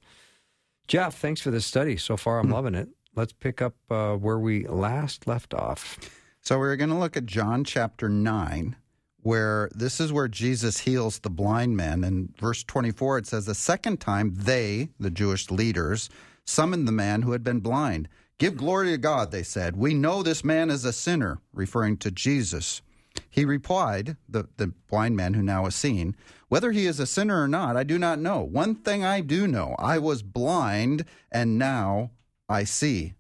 Jeff, 0.89 1.19
thanks 1.19 1.39
for 1.39 1.52
this 1.52 1.67
study. 1.67 1.97
So 1.97 2.17
far, 2.17 2.39
I'm 2.39 2.45
mm-hmm. 2.45 2.56
loving 2.56 2.73
it. 2.73 2.89
Let's 3.15 3.32
pick 3.32 3.62
up 3.62 3.75
uh, 3.91 4.15
where 4.15 4.39
we 4.39 4.65
last 4.65 5.28
left 5.28 5.54
off. 5.54 5.99
So, 6.41 6.58
we're 6.58 6.75
going 6.78 6.89
to 6.89 6.97
look 6.97 7.15
at 7.15 7.28
John 7.28 7.63
chapter 7.63 8.10
9, 8.10 8.75
where 9.21 9.69
this 9.75 9.99
is 9.99 10.12
where 10.12 10.28
Jesus 10.28 10.80
heals 10.80 11.19
the 11.19 11.30
blind 11.30 11.78
man. 11.78 12.04
In 12.04 12.34
verse 12.39 12.63
24, 12.63 13.19
it 13.19 13.28
says, 13.28 13.45
The 13.45 13.54
second 13.54 13.99
time 13.99 14.34
they, 14.34 14.89
the 14.99 15.12
Jewish 15.12 15.52
leaders, 15.52 16.10
summoned 16.43 16.88
the 16.88 16.91
man 16.91 17.21
who 17.21 17.34
had 17.34 17.43
been 17.43 17.60
blind. 17.60 18.10
Give 18.39 18.58
glory 18.58 18.89
to 18.89 18.97
God, 18.97 19.30
they 19.30 19.43
said. 19.43 19.75
We 19.75 19.93
know 19.93 20.23
this 20.23 20.43
man 20.43 20.71
is 20.71 20.86
a 20.86 20.93
sinner, 20.93 21.39
referring 21.54 21.97
to 21.97 22.10
Jesus. 22.10 22.82
He 23.30 23.46
replied, 23.46 24.18
the, 24.28 24.48
the 24.58 24.74
blind 24.89 25.15
man 25.15 25.36
who 25.36 25.44
now 25.44 25.65
is 25.65 25.76
seeing, 25.76 26.15
Whether 26.48 26.72
he 26.72 26.86
is 26.86 27.00
a 27.00 27.06
sinner 27.06 27.42
or 27.42 27.48
not, 27.48 27.78
I 27.78 27.84
do 27.84 28.00
not 28.00 28.20
know. 28.20 28.42
One 28.42 28.76
thing 28.76 29.04
I 29.04 29.22
do 29.22 29.48
know 29.48 29.76
I 29.78 30.00
was 30.00 30.24
blind, 30.24 31.06
and 31.32 31.58
now 31.58 32.12
I 32.48 32.63
see. 32.63 33.13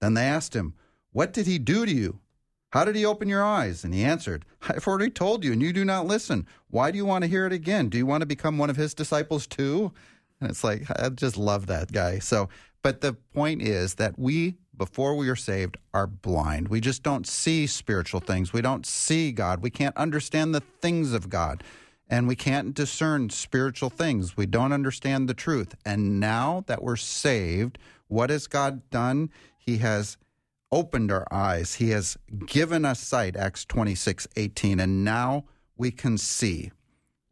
Then 0.00 0.14
they 0.14 0.24
asked 0.24 0.54
him, 0.54 0.74
What 1.12 1.32
did 1.32 1.46
he 1.46 1.58
do 1.58 1.84
to 1.84 1.92
you? 1.92 2.20
How 2.72 2.84
did 2.84 2.96
he 2.96 3.04
open 3.04 3.28
your 3.28 3.44
eyes? 3.44 3.84
And 3.84 3.92
he 3.92 4.04
answered, 4.04 4.44
I've 4.62 4.86
already 4.86 5.10
told 5.10 5.44
you, 5.44 5.52
and 5.52 5.60
you 5.60 5.72
do 5.72 5.84
not 5.84 6.06
listen. 6.06 6.46
Why 6.68 6.90
do 6.90 6.96
you 6.96 7.04
want 7.04 7.22
to 7.22 7.30
hear 7.30 7.46
it 7.46 7.52
again? 7.52 7.88
Do 7.88 7.98
you 7.98 8.06
want 8.06 8.22
to 8.22 8.26
become 8.26 8.58
one 8.58 8.70
of 8.70 8.76
his 8.76 8.94
disciples 8.94 9.46
too? 9.46 9.92
And 10.40 10.50
it's 10.50 10.64
like, 10.64 10.84
I 10.90 11.08
just 11.10 11.36
love 11.36 11.66
that 11.66 11.92
guy. 11.92 12.20
So, 12.20 12.48
but 12.82 13.00
the 13.00 13.12
point 13.12 13.60
is 13.60 13.94
that 13.94 14.18
we, 14.18 14.56
before 14.80 15.14
we 15.14 15.28
are 15.28 15.36
saved, 15.36 15.76
are 15.92 16.06
blind. 16.06 16.68
We 16.68 16.80
just 16.80 17.02
don't 17.02 17.26
see 17.26 17.66
spiritual 17.66 18.20
things. 18.20 18.54
We 18.54 18.62
don't 18.62 18.86
see 18.86 19.30
God. 19.30 19.62
We 19.62 19.68
can't 19.68 19.94
understand 19.94 20.54
the 20.54 20.62
things 20.80 21.12
of 21.12 21.28
God. 21.28 21.62
And 22.08 22.26
we 22.26 22.34
can't 22.34 22.72
discern 22.72 23.28
spiritual 23.28 23.90
things. 23.90 24.38
We 24.38 24.46
don't 24.46 24.72
understand 24.72 25.28
the 25.28 25.34
truth. 25.34 25.74
And 25.84 26.18
now 26.18 26.64
that 26.66 26.82
we're 26.82 26.96
saved, 26.96 27.76
what 28.08 28.30
has 28.30 28.46
God 28.46 28.88
done? 28.88 29.28
He 29.58 29.76
has 29.78 30.16
opened 30.72 31.12
our 31.12 31.28
eyes. 31.30 31.74
He 31.74 31.90
has 31.90 32.16
given 32.46 32.86
us 32.86 33.00
sight, 33.00 33.36
Acts 33.36 33.66
26, 33.66 34.28
18, 34.34 34.80
and 34.80 35.04
now 35.04 35.44
we 35.76 35.90
can 35.90 36.16
see. 36.16 36.70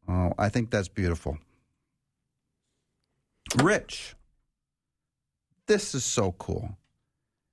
Oh, 0.07 0.35
I 0.37 0.51
think 0.51 0.71
that's 0.71 0.89
beautiful. 0.89 1.39
Rich. 3.57 4.17
This 5.67 5.95
is 5.95 6.05
so 6.05 6.33
cool. 6.33 6.77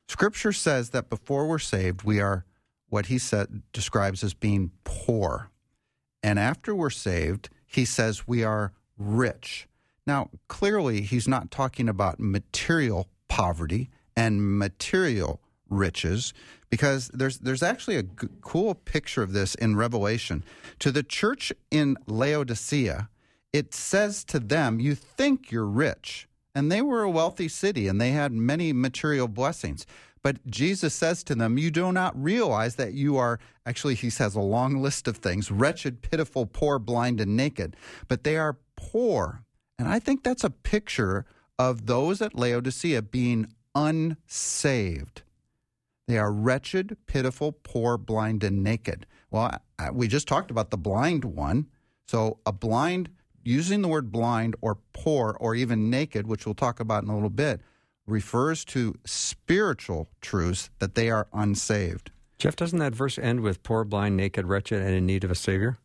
Scripture 0.08 0.54
says 0.54 0.92
that 0.92 1.10
before 1.10 1.48
we're 1.48 1.60
saved, 1.60 2.04
we 2.04 2.20
are 2.20 2.46
what 2.90 3.08
he 3.08 3.18
said 3.18 3.64
describes 3.74 4.24
as 4.24 4.34
being 4.34 4.72
poor. 4.84 5.50
And 6.22 6.40
after 6.40 6.74
we're 6.76 6.90
saved, 6.90 7.50
he 7.66 7.86
says 7.86 8.28
we 8.28 8.44
are 8.44 8.74
rich. 8.98 9.68
Now, 10.08 10.30
clearly, 10.48 11.02
he's 11.02 11.28
not 11.28 11.52
talking 11.52 11.90
about 11.90 12.20
material 12.20 13.10
poverty 13.28 13.90
and 14.16 14.58
material 14.58 15.42
riches 15.70 16.34
because 16.70 17.10
there's 17.10 17.40
there's 17.40 17.64
actually 17.64 17.98
a 17.98 18.04
g- 18.04 18.28
cool 18.42 18.76
picture 18.76 19.24
of 19.24 19.34
this 19.34 19.56
in 19.56 19.76
Revelation. 19.76 20.44
To 20.80 20.92
the 20.92 21.04
church 21.04 21.52
in 21.72 21.98
Laodicea, 22.06 23.10
it 23.52 23.74
says 23.74 24.24
to 24.26 24.40
them, 24.40 24.80
"You 24.80 24.94
think 24.96 25.52
you're 25.52 25.66
rich." 25.66 26.28
And 26.56 26.72
they 26.72 26.82
were 26.82 27.04
a 27.04 27.10
wealthy 27.10 27.50
city 27.50 27.88
and 27.88 28.00
they 28.00 28.12
had 28.12 28.32
many 28.32 28.72
material 28.72 29.28
blessings. 29.28 29.86
But 30.24 30.44
Jesus 30.48 30.96
says 30.96 31.24
to 31.26 31.36
them, 31.36 31.60
You 31.60 31.70
do 31.70 31.92
not 31.92 32.20
realize 32.20 32.76
that 32.78 32.94
you 32.94 33.18
are, 33.18 33.40
actually, 33.66 33.94
he 33.94 34.10
says 34.10 34.34
a 34.34 34.42
long 34.42 34.82
list 34.82 35.08
of 35.08 35.18
things 35.18 35.52
wretched, 35.52 36.02
pitiful, 36.02 36.48
poor, 36.48 36.80
blind, 36.80 37.22
and 37.22 37.38
naked. 37.38 37.76
But 38.08 38.24
they 38.24 38.38
are 38.38 38.58
poor. 38.76 39.44
And 39.78 39.88
I 39.88 40.00
think 40.00 40.24
that's 40.24 40.44
a 40.44 40.50
picture 40.50 41.26
of 41.60 41.86
those 41.86 42.22
at 42.24 42.34
Laodicea 42.34 43.04
being 43.04 43.54
unsaved. 43.76 45.22
They 46.08 46.18
are 46.18 46.32
wretched, 46.32 46.98
pitiful, 47.06 47.52
poor, 47.52 47.98
blind, 47.98 48.44
and 48.44 48.64
naked. 48.64 49.06
Well, 49.30 49.60
we 49.92 50.08
just 50.08 50.28
talked 50.28 50.50
about 50.50 50.72
the 50.72 50.78
blind 50.78 51.26
one. 51.26 51.68
So, 52.08 52.40
a 52.46 52.52
blind, 52.52 53.10
using 53.46 53.82
the 53.82 53.88
word 53.88 54.12
blind 54.12 54.56
or 54.62 54.80
poor 54.92 55.38
or 55.40 55.56
even 55.56 55.90
naked, 55.90 56.28
which 56.28 56.46
we'll 56.46 56.56
talk 56.56 56.80
about 56.80 57.04
in 57.04 57.10
a 57.10 57.14
little 57.14 57.30
bit, 57.30 57.62
refers 58.08 58.66
to 58.66 58.96
spiritual 59.06 60.10
truths 60.22 60.70
that 60.80 60.96
they 60.96 61.10
are 61.10 61.28
unsaved. 61.34 62.12
Jeff, 62.38 62.56
doesn't 62.56 62.80
that 62.80 62.94
verse 62.94 63.18
end 63.18 63.42
with 63.42 63.64
poor, 63.64 63.84
blind, 63.84 64.18
naked, 64.18 64.46
wretched, 64.46 64.82
and 64.82 64.94
in 64.94 65.06
need 65.06 65.24
of 65.24 65.32
a 65.32 65.36
Savior? 65.36 65.78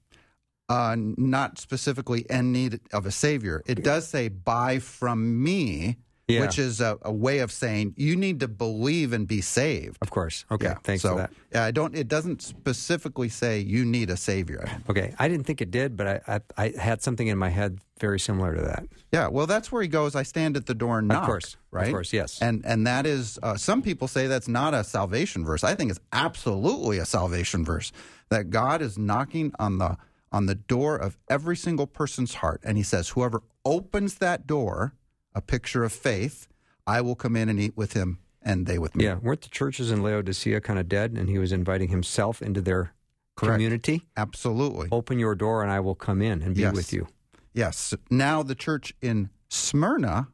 Uh, 0.69 0.97
not 0.99 1.59
specifically 1.59 2.27
in 2.31 2.53
need 2.53 2.81
of 2.93 3.07
a 3.07 3.11
Savior. 3.11 3.63
It 3.67 3.83
does 3.83 4.07
say, 4.09 4.29
buy 4.29 4.79
from 4.79 5.43
me 5.43 5.97
yeah. 6.31 6.41
which 6.41 6.59
is 6.59 6.81
a, 6.81 6.99
a, 7.03 7.13
way 7.13 7.41
of 7.41 7.53
saying 7.53 7.95
you 7.97 8.17
need 8.17 8.41
to 8.41 8.49
believe 8.49 9.13
and 9.13 9.27
be 9.27 9.41
saved. 9.41 9.99
Of 10.01 10.11
course. 10.11 10.45
Okay. 10.51 10.67
Yeah. 10.67 10.75
Thanks 10.83 11.03
so, 11.03 11.11
for 11.11 11.15
that. 11.17 11.33
Yeah, 11.53 11.65
I 11.65 11.71
don't. 11.71 11.95
It 11.95 12.09
doesn't 12.09 12.43
specifically 12.43 13.29
say 13.29 13.61
you 13.61 13.85
need 13.85 14.11
a 14.11 14.17
savior. 14.17 14.69
Okay. 14.89 15.15
I 15.19 15.29
didn't 15.29 15.47
think 15.47 15.61
it 15.61 15.71
did, 15.71 15.97
but 15.97 16.07
I, 16.07 16.21
I, 16.37 16.41
I 16.57 16.81
had 16.81 17.03
something 17.03 17.27
in 17.27 17.39
my 17.39 17.49
head 17.49 17.79
very 17.99 18.19
similar 18.19 18.55
to 18.55 18.63
that. 18.63 18.85
Yeah. 19.13 19.29
Well, 19.29 19.47
that's 19.47 19.71
where 19.71 19.83
he 19.83 19.89
goes. 19.89 20.15
I 20.15 20.23
stand 20.23 20.57
at 20.57 20.67
the 20.67 20.75
door 20.75 20.99
and 20.99 21.09
knock. 21.09 21.23
Of 21.23 21.27
course. 21.27 21.57
Right. 21.71 21.87
Of 21.87 21.93
course. 21.93 22.13
Yes. 22.13 22.41
And 22.41 22.65
and 22.65 22.87
that 22.87 23.07
is 23.07 23.39
uh, 23.43 23.57
some 23.57 23.83
people 23.83 24.09
say 24.09 24.27
that's 24.27 24.49
not 24.49 24.75
a 24.75 24.85
salvation 24.85 25.45
verse. 25.45 25.65
I 25.65 25.75
think 25.75 25.91
it's 25.91 26.01
absolutely 26.13 26.99
a 26.99 27.05
salvation 27.05 27.65
verse 27.65 27.93
that 28.31 28.51
God 28.51 28.81
is 28.81 28.97
knocking 28.97 29.53
on 29.59 29.79
the 29.79 29.97
on 30.33 30.47
the 30.47 30.55
door 30.55 30.97
of 30.97 31.19
every 31.29 31.57
single 31.57 31.87
person's 31.87 32.35
heart, 32.35 32.61
and 32.65 32.77
He 32.77 32.83
says, 32.83 33.11
whoever 33.11 33.43
opens 33.65 34.17
that 34.17 34.47
door 34.47 34.95
a 35.35 35.41
picture 35.41 35.85
of 35.85 35.93
faith, 35.93 36.49
I 36.87 37.01
will 37.01 37.15
come 37.15 37.37
in 37.37 37.49
and 37.49 37.61
eat 37.61 37.77
with 37.77 37.93
him 37.93 38.19
and 38.43 38.67
they 38.67 38.79
with 38.79 38.97
me. 38.97 39.05
Yeah, 39.05 39.17
weren't 39.17 39.43
the 39.43 39.49
churches 39.49 39.91
in 39.91 40.03
Laodicea 40.03 40.61
kind 40.61 40.79
of 40.79 40.89
dead 40.89 41.13
and 41.13 41.29
he 41.29 41.39
was 41.39 41.53
inviting 41.53 41.89
himself 41.89 42.43
into 42.43 42.61
their 42.61 42.95
Correct. 43.37 43.55
community? 43.55 44.07
Absolutely. 44.17 44.89
Open 44.91 45.19
your 45.19 45.35
door 45.35 45.63
and 45.63 45.71
I 45.71 45.81
will 45.81 45.95
come 45.95 46.23
in 46.23 46.43
and 46.43 46.55
be 46.55 46.63
yes. 46.63 46.75
with 46.75 46.93
you. 46.93 47.09
Yes. 47.53 47.95
Now, 48.11 48.43
the 48.43 48.55
church 48.55 48.95
in 49.03 49.31
Smyrna, 49.49 50.29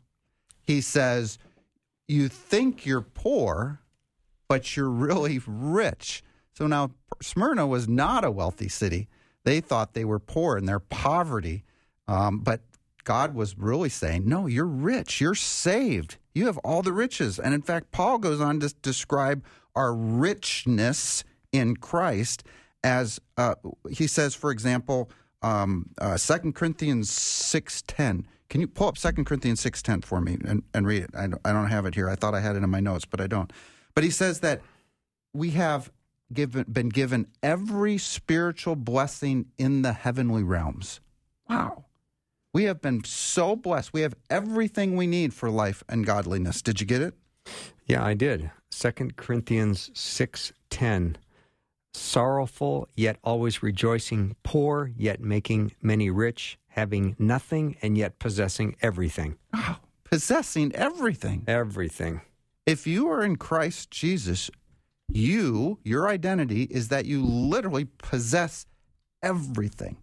he 0.63 0.81
says, 0.81 1.39
You 2.09 2.29
think 2.29 2.85
you're 2.85 3.01
poor, 3.01 3.81
but 4.49 4.77
you're 4.77 4.91
really 4.91 5.41
rich. 5.47 6.23
So 6.53 6.67
now, 6.67 6.91
Smyrna 7.23 7.67
was 7.67 7.89
not 7.89 8.25
a 8.25 8.31
wealthy 8.31 8.69
city. 8.69 9.09
They 9.45 9.61
thought 9.61 9.95
they 9.95 10.05
were 10.05 10.19
poor 10.19 10.59
in 10.59 10.67
their 10.67 10.81
poverty. 10.81 11.65
Um, 12.09 12.41
but 12.41 12.61
God 13.07 13.35
was 13.35 13.57
really 13.57 13.89
saying, 13.89 14.29
No, 14.29 14.47
you're 14.47 14.67
rich. 14.67 15.21
You're 15.21 15.37
saved. 15.37 16.17
You 16.35 16.47
have 16.47 16.59
all 16.59 16.83
the 16.83 16.93
riches. 16.93 17.39
And 17.39 17.55
in 17.55 17.63
fact, 17.63 17.93
Paul 17.93 18.19
goes 18.19 18.41
on 18.41 18.61
to 18.61 18.75
describe 18.83 19.45
our 19.75 19.95
richness 19.95 21.25
in 21.53 21.77
Christ 21.77 22.43
as 22.83 23.21
uh, 23.37 23.55
he 23.91 24.07
says, 24.07 24.35
for 24.35 24.51
example, 24.51 25.11
um, 25.43 25.91
uh, 25.99 26.19
2 26.19 26.53
Corinthians 26.53 27.11
6.10. 27.11 28.25
Can 28.49 28.61
you 28.61 28.67
pull 28.67 28.89
up 28.89 28.99
2 28.99 29.25
Corinthians 29.25 29.63
6.10 29.63 30.05
for 30.05 30.21
me 30.21 30.39
and, 30.45 30.63
and 30.75 30.87
read 30.87 31.05
it? 31.05 31.11
I 31.17 31.29
don't, 31.29 31.41
I 31.45 31.53
don't 31.53 31.69
have 31.69 31.87
it 31.87 31.95
here. 31.95 32.09
I 32.09 32.17
thought 32.17 32.35
I 32.35 32.41
had 32.41 32.57
it 32.57 32.63
in 32.63 32.71
my 32.71 32.81
notes, 32.81 33.05
but 33.05 33.21
I 33.21 33.29
don't. 33.29 33.53
But 33.95 34.05
he 34.05 34.11
says 34.11 34.41
that 34.41 34.63
we 35.33 35.51
have 35.51 35.91
given, 36.33 36.65
been 36.71 36.89
given 36.89 37.29
every 37.43 37.99
spiritual 37.99 38.77
blessing 38.77 39.47
in 39.59 39.83
the 39.83 39.93
heavenly 39.93 40.43
realms. 40.43 41.01
Wow. 41.49 41.86
We 42.57 42.65
have 42.65 42.81
been 42.81 43.05
so 43.05 43.55
blessed. 43.55 43.93
We 43.93 44.01
have 44.01 44.15
everything 44.31 44.97
we 44.97 45.07
need 45.07 45.35
for 45.35 45.51
life 45.51 45.85
and 45.91 46.07
godliness. 46.07 46.63
Did 46.63 46.81
you 46.81 46.87
get 46.87 47.03
it? 47.03 47.13
Yeah, 47.85 48.03
I 48.03 48.15
did. 48.15 48.51
Second 48.71 49.17
Corinthians 49.17 49.91
6:10. 49.93 51.19
Sorrowful 51.93 52.89
yet 52.97 53.19
always 53.23 53.63
rejoicing, 53.63 54.37
poor 54.43 54.91
yet 54.97 55.21
making 55.21 55.73
many 55.83 56.09
rich, 56.09 56.59
having 56.69 57.15
nothing 57.19 57.77
and 57.83 57.99
yet 57.99 58.19
possessing 58.19 58.75
everything. 58.81 59.37
Oh, 59.53 59.77
possessing 60.05 60.75
everything. 60.75 61.45
Everything. 61.47 62.23
If 62.65 62.87
you 62.87 63.07
are 63.11 63.23
in 63.23 63.37
Christ 63.37 63.91
Jesus, 63.91 64.51
you, 65.11 65.79
your 65.85 66.09
identity 66.09 66.63
is 66.63 66.89
that 66.89 67.05
you 67.05 67.23
literally 67.23 67.85
possess 67.99 68.65
everything. 69.23 69.99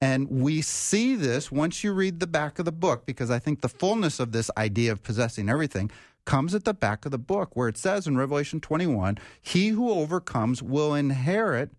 And 0.00 0.28
we 0.30 0.62
see 0.62 1.16
this 1.16 1.50
once 1.50 1.82
you 1.82 1.92
read 1.92 2.20
the 2.20 2.26
back 2.26 2.58
of 2.58 2.64
the 2.64 2.72
book, 2.72 3.04
because 3.04 3.30
I 3.30 3.38
think 3.38 3.60
the 3.60 3.68
fullness 3.68 4.20
of 4.20 4.32
this 4.32 4.50
idea 4.56 4.92
of 4.92 5.02
possessing 5.02 5.48
everything 5.48 5.90
comes 6.24 6.54
at 6.54 6.64
the 6.64 6.74
back 6.74 7.04
of 7.04 7.10
the 7.10 7.18
book, 7.18 7.56
where 7.56 7.68
it 7.68 7.76
says 7.76 8.06
in 8.06 8.16
Revelation 8.16 8.60
21 8.60 9.18
He 9.40 9.68
who 9.68 9.90
overcomes 9.90 10.62
will 10.62 10.94
inherit 10.94 11.70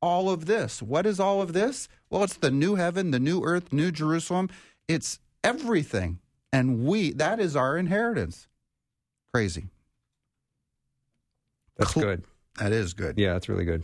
all 0.00 0.30
of 0.30 0.46
this. 0.46 0.82
What 0.82 1.06
is 1.06 1.18
all 1.18 1.42
of 1.42 1.52
this? 1.52 1.88
Well, 2.10 2.22
it's 2.22 2.36
the 2.36 2.50
new 2.50 2.76
heaven, 2.76 3.10
the 3.10 3.18
new 3.18 3.42
earth, 3.42 3.72
new 3.72 3.90
Jerusalem. 3.90 4.50
It's 4.86 5.18
everything. 5.42 6.20
And 6.52 6.84
we, 6.84 7.12
that 7.12 7.40
is 7.40 7.56
our 7.56 7.76
inheritance. 7.76 8.46
Crazy. 9.32 9.66
That's 11.76 11.92
Cl- 11.92 12.06
good. 12.06 12.24
That 12.58 12.70
is 12.70 12.94
good. 12.94 13.18
Yeah, 13.18 13.32
that's 13.32 13.48
really 13.48 13.64
good 13.64 13.82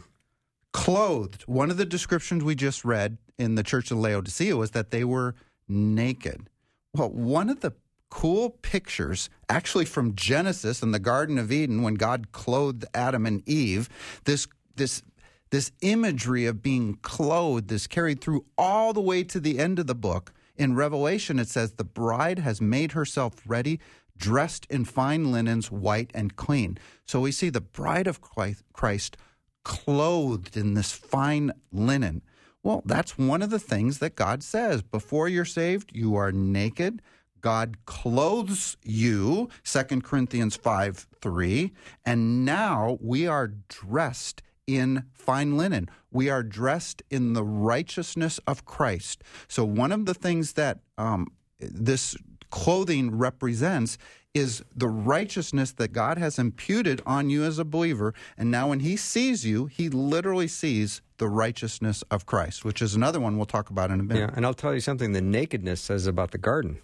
clothed. 0.73 1.43
One 1.43 1.71
of 1.71 1.77
the 1.77 1.85
descriptions 1.85 2.45
we 2.45 2.55
just 2.55 2.85
read 2.85 3.19
in 3.39 3.55
the 3.55 3.63
church 3.63 3.91
of 3.91 3.99
Laodicea 3.99 4.57
was 4.57 4.73
that 4.73 4.91
they 4.91 5.05
were 5.05 5.35
naked. 5.69 6.49
Well, 6.95 7.11
one 7.11 7.49
of 7.49 7.61
the 7.61 7.73
cool 8.11 8.51
pictures, 8.63 9.31
actually 9.49 9.85
from 9.85 10.15
Genesis 10.15 10.83
in 10.83 10.91
the 10.91 10.99
Garden 10.99 11.39
of 11.39 11.53
Eden, 11.53 11.83
when 11.83 11.95
God 11.95 12.33
clothed 12.33 12.85
Adam 12.93 13.27
and 13.27 13.49
Eve, 13.49 13.89
this 14.25 14.47
this 14.77 15.03
this 15.51 15.73
imagery 15.81 16.47
of 16.47 16.63
being 16.63 16.95
clothed 17.03 17.71
is 17.73 17.87
carried 17.87 18.21
through 18.21 18.45
all 18.57 18.93
the 18.93 19.01
way 19.01 19.25
to 19.25 19.41
the 19.41 19.59
end 19.59 19.79
of 19.79 19.87
the 19.89 19.95
book. 19.95 20.33
In 20.57 20.77
Revelation, 20.77 21.39
it 21.39 21.49
says, 21.49 21.73
The 21.73 21.85
bride 21.85 22.39
has 22.39 22.61
made 22.61 22.93
herself 22.93 23.35
ready, 23.45 23.81
dressed 24.17 24.67
in 24.71 24.85
fine 24.85 25.33
linens, 25.33 25.71
white 25.71 26.11
and 26.15 26.37
clean. 26.37 26.79
So 27.05 27.21
we 27.21 27.33
see 27.33 27.51
the 27.51 27.61
bride 27.61 28.07
of 28.07 28.21
Christ 28.21 29.17
clothed 29.65 30.57
in 30.57 30.75
this 30.75 30.93
fine 30.93 31.53
linen. 31.73 32.23
Well, 32.63 32.83
that's 32.85 33.17
one 33.17 33.43
of 33.43 33.51
the 33.51 33.59
things 33.59 33.99
that 33.99 34.17
God 34.17 34.43
says. 34.43 34.83
Before 34.83 35.29
you're 35.29 35.45
saved, 35.45 35.91
you 35.95 36.15
are 36.17 36.33
naked. 36.33 37.01
God 37.41 37.79
clothes 37.87 38.77
you, 38.83 39.49
2 39.65 40.03
Corinthians 40.03 40.57
5 40.57 41.07
3. 41.21 41.73
And 42.05 42.45
now 42.45 42.99
we 43.01 43.27
are 43.27 43.49
dressed 43.69 44.43
in 44.67 45.05
fine 45.13 45.57
linen. 45.57 45.89
We 46.11 46.29
are 46.29 46.43
dressed 46.43 47.03
in 47.11 47.33
the 47.33 47.45
righteousness 47.45 48.39
of 48.47 48.65
Christ. 48.65 49.23
So, 49.49 49.65
one 49.65 49.93
of 49.93 50.07
the 50.07 50.15
things 50.15 50.53
that 50.55 50.81
um, 50.99 51.29
this 51.59 52.17
clothing 52.51 53.17
represents 53.17 53.97
is 54.35 54.63
the 54.75 54.89
righteousness 54.89 55.73
that 55.73 55.93
God 55.93 56.19
has 56.19 56.39
imputed 56.39 57.03
on 57.05 57.31
you 57.31 57.45
as 57.45 57.59
a 57.59 57.65
believer. 57.65 58.15
And 58.39 58.51
now, 58.51 58.69
when 58.69 58.81
He 58.81 58.97
sees 58.97 59.45
you, 59.45 59.67
He 59.67 59.89
literally 59.89 60.49
sees 60.49 61.03
the 61.19 61.29
righteousness 61.29 62.03
of 62.11 62.27
Christ, 62.27 62.65
which 62.65 62.81
is 62.81 62.95
another 62.95 63.21
one 63.21 63.37
we'll 63.37 63.47
talk 63.47 63.71
about 63.71 63.91
in 63.91 64.01
a 64.01 64.03
minute. 64.03 64.21
Yeah, 64.21 64.35
and 64.35 64.47
I'll 64.47 64.55
tell 64.55 64.73
you 64.73 64.81
something 64.81 65.13
the 65.13 65.21
nakedness 65.21 65.81
says 65.81 66.07
about 66.07 66.31
the 66.31 66.39
garden, 66.39 66.79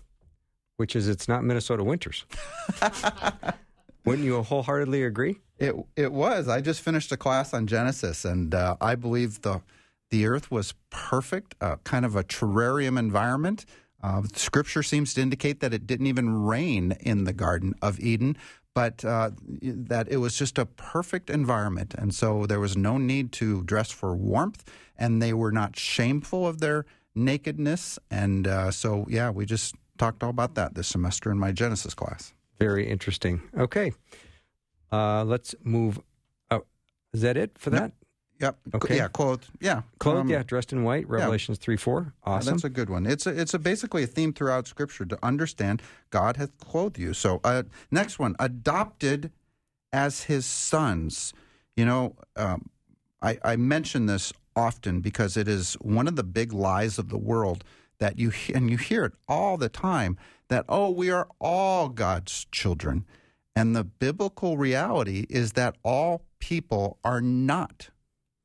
which 0.77 0.97
is 0.97 1.09
it's 1.09 1.29
not 1.29 1.45
Minnesota 1.45 1.85
winters. 1.85 2.25
Wouldn't 4.05 4.25
you 4.25 4.41
wholeheartedly 4.43 5.03
agree? 5.03 5.41
It 5.59 5.75
it 5.97 6.13
was. 6.13 6.49
I 6.49 6.61
just 6.61 6.83
finished 6.83 7.11
a 7.13 7.17
class 7.17 7.55
on 7.55 7.67
Genesis, 7.67 8.25
and 8.25 8.55
uh, 8.55 8.77
I 8.81 8.95
believe 8.95 9.43
the 9.43 9.63
the 10.11 10.27
earth 10.27 10.51
was 10.51 10.75
perfect, 10.91 11.55
uh, 11.61 11.77
kind 11.85 12.05
of 12.05 12.15
a 12.15 12.23
terrarium 12.23 12.99
environment. 12.99 13.65
Uh, 14.07 14.23
scripture 14.35 14.85
seems 14.85 15.15
to 15.15 15.21
indicate 15.21 15.59
that 15.59 15.75
it 15.75 15.85
didn't 15.85 16.07
even 16.07 16.45
rain 16.45 16.93
in 17.01 17.25
the 17.25 17.33
Garden 17.33 17.75
of 17.83 17.99
Eden, 17.99 18.37
but 18.73 19.05
uh, 19.05 19.31
that 19.61 20.07
it 20.09 20.19
was 20.19 20.37
just 20.39 20.59
a 20.59 20.67
perfect 20.67 21.29
environment. 21.29 21.93
And 21.99 22.15
so 22.15 22.47
there 22.47 22.61
was 22.61 22.77
no 22.77 22.99
need 22.99 23.33
to 23.33 23.65
dress 23.65 23.91
for 23.91 24.15
warmth, 24.15 24.63
and 24.97 25.21
they 25.21 25.33
were 25.33 25.51
not 25.51 25.77
shameful 25.77 26.47
of 26.47 26.61
their 26.61 26.87
nakedness. 27.17 27.99
And 28.09 28.47
uh, 28.47 28.71
so, 28.71 29.07
yeah, 29.09 29.31
we 29.31 29.45
just 29.45 29.75
talked 29.99 30.23
all 30.23 30.31
about 30.31 30.55
that 30.55 30.77
this 30.77 30.87
semester 30.87 31.33
in 31.33 31.39
my 31.39 31.51
Genesis 31.51 31.93
class. 31.93 32.33
Very 32.61 32.89
interesting. 32.89 33.43
Okay. 33.59 33.93
Uh, 34.93 35.25
let's 35.25 35.53
move. 35.65 35.99
Oh, 36.53 36.63
is 37.13 37.23
that 37.23 37.37
it 37.37 37.59
for 37.59 37.71
that? 37.71 37.91
Yep. 38.39 38.59
Okay. 38.75 38.97
Yeah, 38.97 39.09
clothed. 39.09 39.47
Yeah. 39.61 39.83
Clothed, 39.99 40.21
Um, 40.21 40.29
yeah, 40.29 40.43
dressed 40.43 40.73
in 40.73 40.85
white. 40.85 41.09
Revelations 41.09 41.59
three 41.59 41.77
four. 41.77 42.13
Yeah, 42.27 42.33
Awesome. 42.33 42.55
That's 42.55 42.65
a 42.65 42.69
good 42.69 42.91
one. 42.91 43.07
It's 43.07 43.27
a, 43.27 43.39
it's 43.39 43.55
a 43.55 43.59
basically 43.59 44.03
a 44.03 44.07
theme 44.07 44.33
throughout 44.33 44.67
Scripture 44.67 45.07
to 45.07 45.19
understand 45.23 45.83
God 46.11 46.37
hath 46.37 46.57
clothed 46.59 46.99
you. 46.99 47.15
So 47.15 47.41
uh, 47.45 47.63
next 47.91 48.19
one, 48.19 48.37
adopted 48.39 49.31
as 49.93 50.25
His 50.25 50.45
sons. 50.45 51.33
You 51.77 51.87
know, 51.87 52.17
um, 52.37 52.69
I, 53.23 53.39
I 53.43 53.57
mention 53.57 54.07
this 54.07 54.33
often 54.55 55.01
because 55.01 55.37
it 55.37 55.49
is 55.49 55.75
one 55.75 56.07
of 56.09 56.17
the 56.17 56.25
big 56.25 56.53
lies 56.53 56.99
of 56.99 57.09
the 57.09 57.19
world 57.19 57.65
that 57.99 58.19
you 58.19 58.33
and 58.55 58.71
you 58.71 58.77
hear 58.77 59.05
it 59.07 59.13
all 59.27 59.57
the 59.57 59.69
time 59.71 60.19
that 60.49 60.65
oh 60.69 60.91
we 60.91 61.11
are 61.11 61.29
all 61.41 61.89
God's 61.89 62.47
children, 62.53 63.07
and 63.55 63.75
the 63.75 63.85
biblical 63.85 64.59
reality 64.59 65.27
is 65.31 65.53
that 65.53 65.77
all 65.83 66.23
people 66.39 66.99
are 67.03 67.23
not 67.23 67.89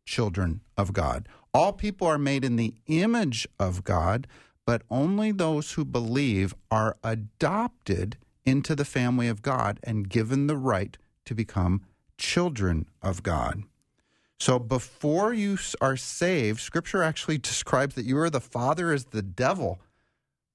children 0.05 0.61
of 0.77 0.93
God. 0.93 1.27
All 1.53 1.73
people 1.73 2.07
are 2.07 2.17
made 2.17 2.45
in 2.45 2.55
the 2.55 2.73
image 2.87 3.47
of 3.59 3.83
God, 3.83 4.27
but 4.65 4.83
only 4.89 5.31
those 5.31 5.73
who 5.73 5.83
believe 5.83 6.53
are 6.69 6.97
adopted 7.03 8.17
into 8.45 8.75
the 8.75 8.85
family 8.85 9.27
of 9.27 9.41
God 9.41 9.79
and 9.83 10.09
given 10.09 10.47
the 10.47 10.57
right 10.57 10.97
to 11.25 11.35
become 11.35 11.81
children 12.17 12.87
of 13.01 13.23
God. 13.23 13.63
So 14.39 14.57
before 14.57 15.33
you 15.33 15.57
are 15.81 15.97
saved, 15.97 16.61
scripture 16.61 17.03
actually 17.03 17.37
describes 17.51 17.95
that 17.95 18.05
you 18.05 18.17
are 18.17 18.29
the 18.29 18.39
father 18.39 18.91
as 18.91 19.05
the 19.05 19.21
devil, 19.21 19.79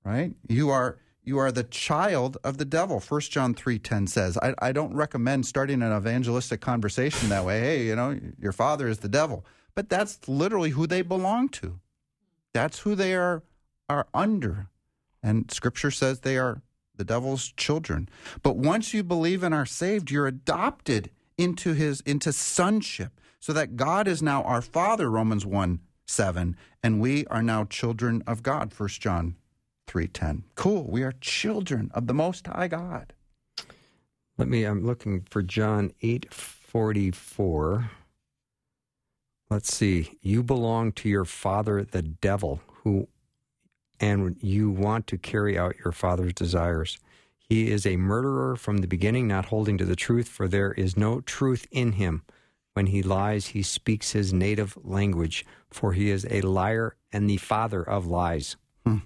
right? 0.04 0.34
You 0.48 0.70
are 0.70 0.98
you 1.26 1.38
are 1.38 1.50
the 1.50 1.64
child 1.64 2.38
of 2.44 2.56
the 2.56 2.64
devil. 2.64 3.00
1 3.00 3.20
John 3.22 3.52
3:10 3.52 4.08
says. 4.08 4.38
I, 4.38 4.54
I 4.60 4.72
don't 4.72 4.94
recommend 4.94 5.44
starting 5.44 5.82
an 5.82 5.94
evangelistic 5.94 6.60
conversation 6.60 7.28
that 7.28 7.44
way. 7.44 7.60
Hey, 7.60 7.86
you 7.86 7.96
know, 7.96 8.18
your 8.40 8.52
father 8.52 8.86
is 8.88 9.00
the 9.00 9.08
devil. 9.08 9.44
But 9.74 9.88
that's 9.90 10.26
literally 10.28 10.70
who 10.70 10.86
they 10.86 11.02
belong 11.02 11.48
to. 11.50 11.80
That's 12.54 12.78
who 12.78 12.94
they 12.94 13.14
are 13.14 13.42
are 13.88 14.06
under. 14.14 14.68
And 15.22 15.50
scripture 15.50 15.90
says 15.90 16.20
they 16.20 16.38
are 16.38 16.62
the 16.94 17.04
devil's 17.04 17.52
children. 17.52 18.08
But 18.42 18.56
once 18.56 18.94
you 18.94 19.02
believe 19.02 19.42
and 19.42 19.52
are 19.52 19.66
saved, 19.66 20.10
you're 20.10 20.28
adopted 20.28 21.10
into 21.36 21.72
his 21.72 22.02
into 22.02 22.32
sonship. 22.32 23.20
So 23.40 23.52
that 23.52 23.76
God 23.76 24.08
is 24.08 24.22
now 24.22 24.42
our 24.44 24.62
father, 24.62 25.10
Romans 25.10 25.44
1 25.44 25.80
7, 26.06 26.56
and 26.84 27.00
we 27.00 27.26
are 27.26 27.42
now 27.42 27.64
children 27.64 28.22
of 28.28 28.44
God, 28.44 28.72
1 28.76 28.88
John 28.88 29.34
3:10. 29.86 30.42
Cool. 30.54 30.88
We 30.90 31.02
are 31.02 31.12
children 31.20 31.90
of 31.94 32.06
the 32.06 32.14
most 32.14 32.46
high 32.46 32.68
God. 32.68 33.12
Let 34.38 34.48
me. 34.48 34.64
I'm 34.64 34.84
looking 34.84 35.22
for 35.30 35.42
John 35.42 35.92
eight 36.02 36.32
forty 36.32 37.10
four. 37.10 37.90
Let's 39.48 39.74
see. 39.74 40.18
You 40.20 40.42
belong 40.42 40.92
to 40.92 41.08
your 41.08 41.24
father, 41.24 41.84
the 41.84 42.02
devil, 42.02 42.60
who, 42.82 43.08
and 44.00 44.36
you 44.42 44.70
want 44.70 45.06
to 45.06 45.18
carry 45.18 45.56
out 45.56 45.78
your 45.84 45.92
father's 45.92 46.34
desires. 46.34 46.98
He 47.38 47.70
is 47.70 47.86
a 47.86 47.96
murderer 47.96 48.56
from 48.56 48.78
the 48.78 48.88
beginning, 48.88 49.28
not 49.28 49.46
holding 49.46 49.78
to 49.78 49.84
the 49.84 49.94
truth, 49.94 50.28
for 50.28 50.48
there 50.48 50.72
is 50.72 50.96
no 50.96 51.20
truth 51.20 51.66
in 51.70 51.92
him. 51.92 52.22
When 52.74 52.86
he 52.86 53.02
lies, 53.02 53.46
he 53.48 53.62
speaks 53.62 54.12
his 54.12 54.32
native 54.32 54.76
language, 54.84 55.46
for 55.70 55.92
he 55.92 56.10
is 56.10 56.26
a 56.28 56.40
liar 56.40 56.96
and 57.12 57.30
the 57.30 57.36
father 57.36 57.82
of 57.82 58.06
lies. 58.06 58.56
Hmm. 58.84 58.98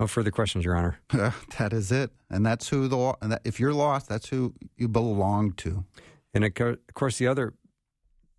No 0.00 0.06
further 0.06 0.30
questions, 0.30 0.64
Your 0.64 0.76
Honor. 0.76 0.98
that 1.58 1.74
is 1.74 1.92
it. 1.92 2.10
And 2.30 2.44
that's 2.44 2.70
who 2.70 2.88
the 2.88 3.14
and 3.20 3.32
that, 3.32 3.42
if 3.44 3.60
you're 3.60 3.74
lost, 3.74 4.08
that's 4.08 4.28
who 4.30 4.54
you 4.78 4.88
belong 4.88 5.52
to. 5.58 5.84
And 6.32 6.42
of 6.42 6.54
course, 6.94 7.18
the 7.18 7.26
other 7.26 7.52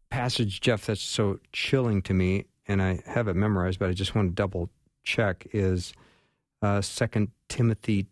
passage, 0.09 0.59
Jeff, 0.59 0.87
that's 0.87 1.01
so 1.01 1.39
chilling 1.53 2.01
to 2.01 2.15
me, 2.15 2.45
and 2.67 2.81
I 2.81 3.03
have 3.05 3.27
it 3.27 3.35
memorized, 3.35 3.77
but 3.77 3.89
I 3.89 3.93
just 3.93 4.15
want 4.15 4.29
to 4.29 4.33
double 4.33 4.71
check, 5.03 5.45
is 5.53 5.93
uh, 6.63 6.81
2 6.81 7.27
Timothy 7.47 8.07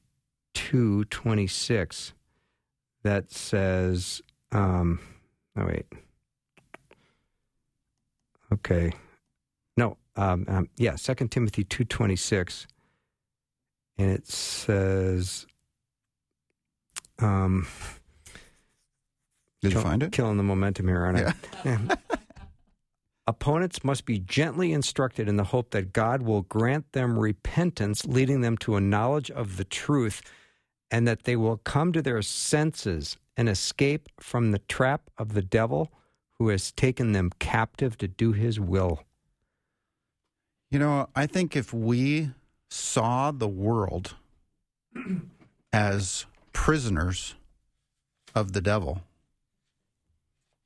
two 0.53 1.05
twenty 1.05 1.47
six. 1.47 2.13
That 3.01 3.31
says, 3.31 4.21
um, 4.51 4.99
oh, 5.57 5.65
wait. 5.65 5.85
Okay. 8.51 8.91
No, 9.77 9.97
um, 10.17 10.45
um, 10.49 10.69
yeah, 10.77 10.97
2 10.97 11.15
Timothy 11.29 11.63
2.26. 11.63 12.65
And 13.99 14.11
it 14.11 14.27
says, 14.29 15.45
um, 17.19 17.67
Did 19.61 19.73
you 19.73 19.81
find 19.81 20.01
it? 20.01 20.13
Killing 20.13 20.37
the 20.37 20.43
momentum 20.43 20.87
here, 20.87 21.01
aren't 21.01 21.35
I? 21.65 21.97
Opponents 23.27 23.83
must 23.83 24.05
be 24.05 24.17
gently 24.17 24.71
instructed 24.71 25.27
in 25.27 25.35
the 25.35 25.43
hope 25.43 25.71
that 25.71 25.91
God 25.91 26.21
will 26.21 26.43
grant 26.43 26.93
them 26.93 27.19
repentance, 27.19 28.05
leading 28.05 28.39
them 28.39 28.57
to 28.59 28.77
a 28.77 28.81
knowledge 28.81 29.29
of 29.29 29.57
the 29.57 29.65
truth, 29.65 30.21
and 30.89 31.05
that 31.05 31.23
they 31.25 31.35
will 31.35 31.57
come 31.57 31.91
to 31.91 32.01
their 32.01 32.21
senses 32.21 33.17
and 33.35 33.49
escape 33.49 34.07
from 34.17 34.51
the 34.51 34.59
trap 34.59 35.09
of 35.17 35.33
the 35.33 35.41
devil 35.41 35.91
who 36.39 36.47
has 36.47 36.71
taken 36.71 37.11
them 37.11 37.31
captive 37.37 37.97
to 37.97 38.07
do 38.07 38.31
his 38.31 38.61
will. 38.61 39.03
You 40.71 40.79
know, 40.79 41.09
I 41.17 41.25
think 41.25 41.57
if 41.57 41.73
we 41.73 42.31
saw 42.69 43.31
the 43.31 43.47
world 43.47 44.15
as 45.73 46.25
prisoners 46.53 47.35
of 48.35 48.53
the 48.53 48.61
devil, 48.61 49.01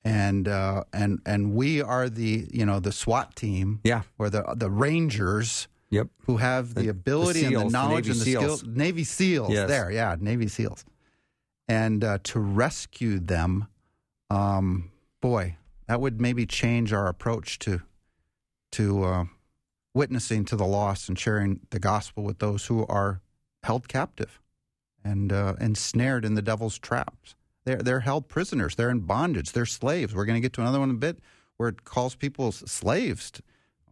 and 0.03 0.47
uh, 0.47 0.83
and 0.91 1.19
and 1.25 1.53
we 1.53 1.81
are 1.81 2.09
the 2.09 2.47
you 2.51 2.65
know 2.65 2.79
the 2.79 2.91
SWAT 2.91 3.35
team, 3.35 3.79
Yeah. 3.83 4.03
or 4.17 4.29
the 4.29 4.43
the 4.55 4.69
Rangers 4.69 5.67
Yep. 5.89 6.07
who 6.25 6.37
have 6.37 6.73
the, 6.73 6.83
The- 6.83 6.87
ability 6.89 7.41
the 7.41 7.45
and 7.45 7.55
the 7.55 7.59
SEALs, 7.59 7.71
the 7.71 7.77
knowledge 7.77 8.09
and 8.09 8.19
the 8.19 8.23
SEALs. 8.25 8.59
skill. 8.61 8.71
Navy 8.73 9.03
SEALs, 9.03 9.51
Yes. 9.51 9.67
there, 9.69 9.91
yeah, 9.91 10.15
Navy 10.19 10.47
SEAls, 10.47 10.83
and 11.67 12.03
uh, 12.03 12.17
to 12.23 12.39
rescue 12.39 13.19
them, 13.19 13.67
um, 14.31 14.89
boy, 15.21 15.55
that 15.87 16.01
would 16.01 16.19
maybe 16.19 16.45
change 16.47 16.91
our 16.91 17.07
approach 17.07 17.59
to 17.59 17.81
to 18.71 19.03
uh, 19.03 19.25
witnessing 19.93 20.45
to 20.45 20.55
the 20.55 20.65
lost 20.65 21.07
and 21.09 21.17
sharing 21.17 21.59
the 21.69 21.79
gospel 21.79 22.23
with 22.23 22.39
those 22.39 22.65
who 22.65 22.85
are 22.87 23.21
held 23.63 23.87
captive 23.87 24.39
and 25.03 25.31
uh, 25.31 25.53
ensnared 25.59 26.25
in 26.25 26.35
the 26.35 26.41
devil's 26.41 26.77
traps. 26.79 27.35
They're 27.65 27.77
they're 27.77 27.99
held 28.01 28.27
prisoners. 28.27 28.75
They're 28.75 28.89
in 28.89 29.01
bondage. 29.01 29.51
They're 29.51 29.65
slaves. 29.65 30.13
We're 30.13 30.25
going 30.25 30.35
to 30.41 30.45
get 30.45 30.53
to 30.53 30.61
another 30.61 30.79
one 30.79 30.89
in 30.89 30.95
a 30.95 30.99
bit 30.99 31.19
where 31.57 31.69
it 31.69 31.83
calls 31.85 32.15
people 32.15 32.51
slaves. 32.51 33.31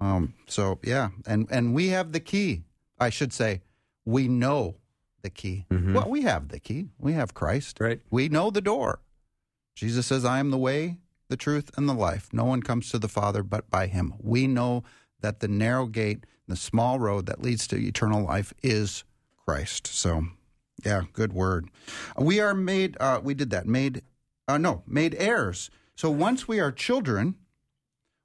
Um, 0.02 0.34
so 0.48 0.80
yeah, 0.84 1.10
and 1.26 1.48
and 1.52 1.74
we 1.74 1.90
have 1.90 2.12
the 2.12 2.20
key. 2.20 2.64
I 3.00 3.10
should 3.10 3.32
say, 3.34 3.62
we 4.06 4.28
know 4.28 4.76
the 5.22 5.30
key. 5.30 5.66
Mhm. 5.72 5.94
Well, 5.94 6.10
we 6.10 6.24
have 6.24 6.50
the 6.50 6.60
key. 6.60 6.90
We 7.00 7.14
have 7.14 7.34
Christ. 7.34 7.80
Right. 7.80 8.02
We 8.10 8.28
know 8.30 8.50
the 8.50 8.62
door. 8.62 9.00
Jesus 9.76 10.08
says, 10.08 10.26
"I 10.26 10.40
am 10.40 10.50
the 10.52 10.58
way, 10.58 10.98
the 11.30 11.38
truth, 11.38 11.72
and 11.78 11.88
the 11.88 11.94
life. 11.94 12.28
No 12.34 12.44
one 12.46 12.62
comes 12.62 12.90
to 12.90 13.00
the 13.00 13.08
Father 13.08 13.42
but 13.44 13.70
by 13.70 13.88
him. 13.88 14.14
We 14.20 14.48
know 14.48 14.84
that 15.22 15.40
the 15.40 15.48
narrow 15.48 15.88
gate, 15.88 16.26
the 16.48 16.56
small 16.56 17.00
road 17.00 17.26
that 17.28 17.42
leads 17.42 17.68
to 17.68 17.78
eternal 17.78 18.24
life 18.24 18.54
is 18.62 19.04
Christ. 19.46 19.88
So, 19.88 20.26
yeah, 20.84 21.04
good 21.14 21.34
word. 21.34 21.70
We 22.18 22.40
are 22.40 22.54
made, 22.54 22.98
uh, 23.00 23.22
we 23.24 23.34
did 23.34 23.50
that, 23.52 23.68
made, 23.68 24.02
uh, 24.48 24.58
no, 24.58 24.84
made 24.86 25.16
heirs. 25.18 25.70
So 25.96 26.10
once 26.10 26.48
we 26.48 26.60
are 26.60 26.72
children, 26.72 27.36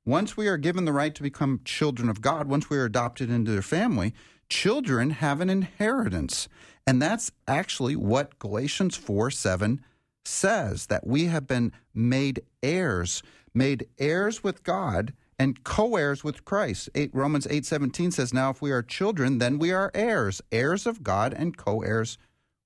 once 0.04 0.36
we 0.36 0.48
are 0.48 0.56
given 0.56 0.84
the 0.84 0.92
right 0.92 1.14
to 1.14 1.22
become 1.22 1.60
children 1.64 2.08
of 2.08 2.20
God, 2.20 2.48
once 2.48 2.70
we 2.70 2.78
are 2.78 2.84
adopted 2.84 3.30
into 3.30 3.50
their 3.50 3.62
family, 3.62 4.14
children 4.48 5.10
have 5.10 5.40
an 5.40 5.50
inheritance. 5.50 6.48
And 6.86 7.02
that's 7.02 7.32
actually 7.48 7.96
what 7.96 8.38
Galatians 8.38 8.96
4 8.96 9.30
7 9.30 9.84
says 10.24 10.86
that 10.86 11.06
we 11.06 11.26
have 11.26 11.46
been 11.46 11.72
made 11.92 12.42
heirs, 12.62 13.22
made 13.52 13.86
heirs 13.98 14.42
with 14.42 14.62
God 14.62 15.12
and 15.38 15.62
co-heirs 15.64 16.24
with 16.24 16.44
Christ. 16.44 16.88
Eight, 16.94 17.10
Romans 17.14 17.46
8:17 17.48 18.10
says, 18.10 18.32
"Now 18.32 18.50
if 18.50 18.62
we 18.62 18.70
are 18.70 18.82
children, 18.82 19.38
then 19.38 19.58
we 19.58 19.72
are 19.72 19.90
heirs, 19.94 20.40
heirs 20.50 20.86
of 20.86 21.02
God 21.02 21.34
and 21.34 21.56
co-heirs 21.56 22.18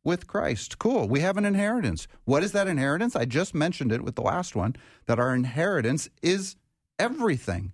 with 0.04 0.26
Christ." 0.26 0.78
Cool. 0.78 1.08
We 1.08 1.20
have 1.20 1.36
an 1.36 1.44
inheritance. 1.44 2.06
What 2.24 2.42
is 2.42 2.52
that 2.52 2.68
inheritance? 2.68 3.16
I 3.16 3.24
just 3.24 3.54
mentioned 3.54 3.92
it 3.92 4.02
with 4.02 4.14
the 4.14 4.22
last 4.22 4.54
one 4.54 4.76
that 5.06 5.18
our 5.18 5.34
inheritance 5.34 6.08
is 6.22 6.56
everything. 6.98 7.72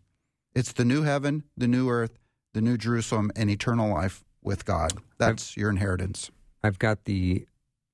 It's 0.55 0.73
the 0.73 0.85
new 0.85 1.03
heaven, 1.03 1.45
the 1.57 1.69
new 1.69 1.91
earth, 1.91 2.19
the 2.55 2.63
new 2.63 2.79
Jerusalem 2.79 3.31
and 3.37 3.51
eternal 3.51 3.91
life 3.91 4.25
with 4.43 4.65
God. 4.65 4.93
That's 5.19 5.53
I've, 5.53 5.57
your 5.59 5.71
inheritance. 5.71 6.31
I've 6.65 6.79
got 6.79 7.05
the 7.05 7.47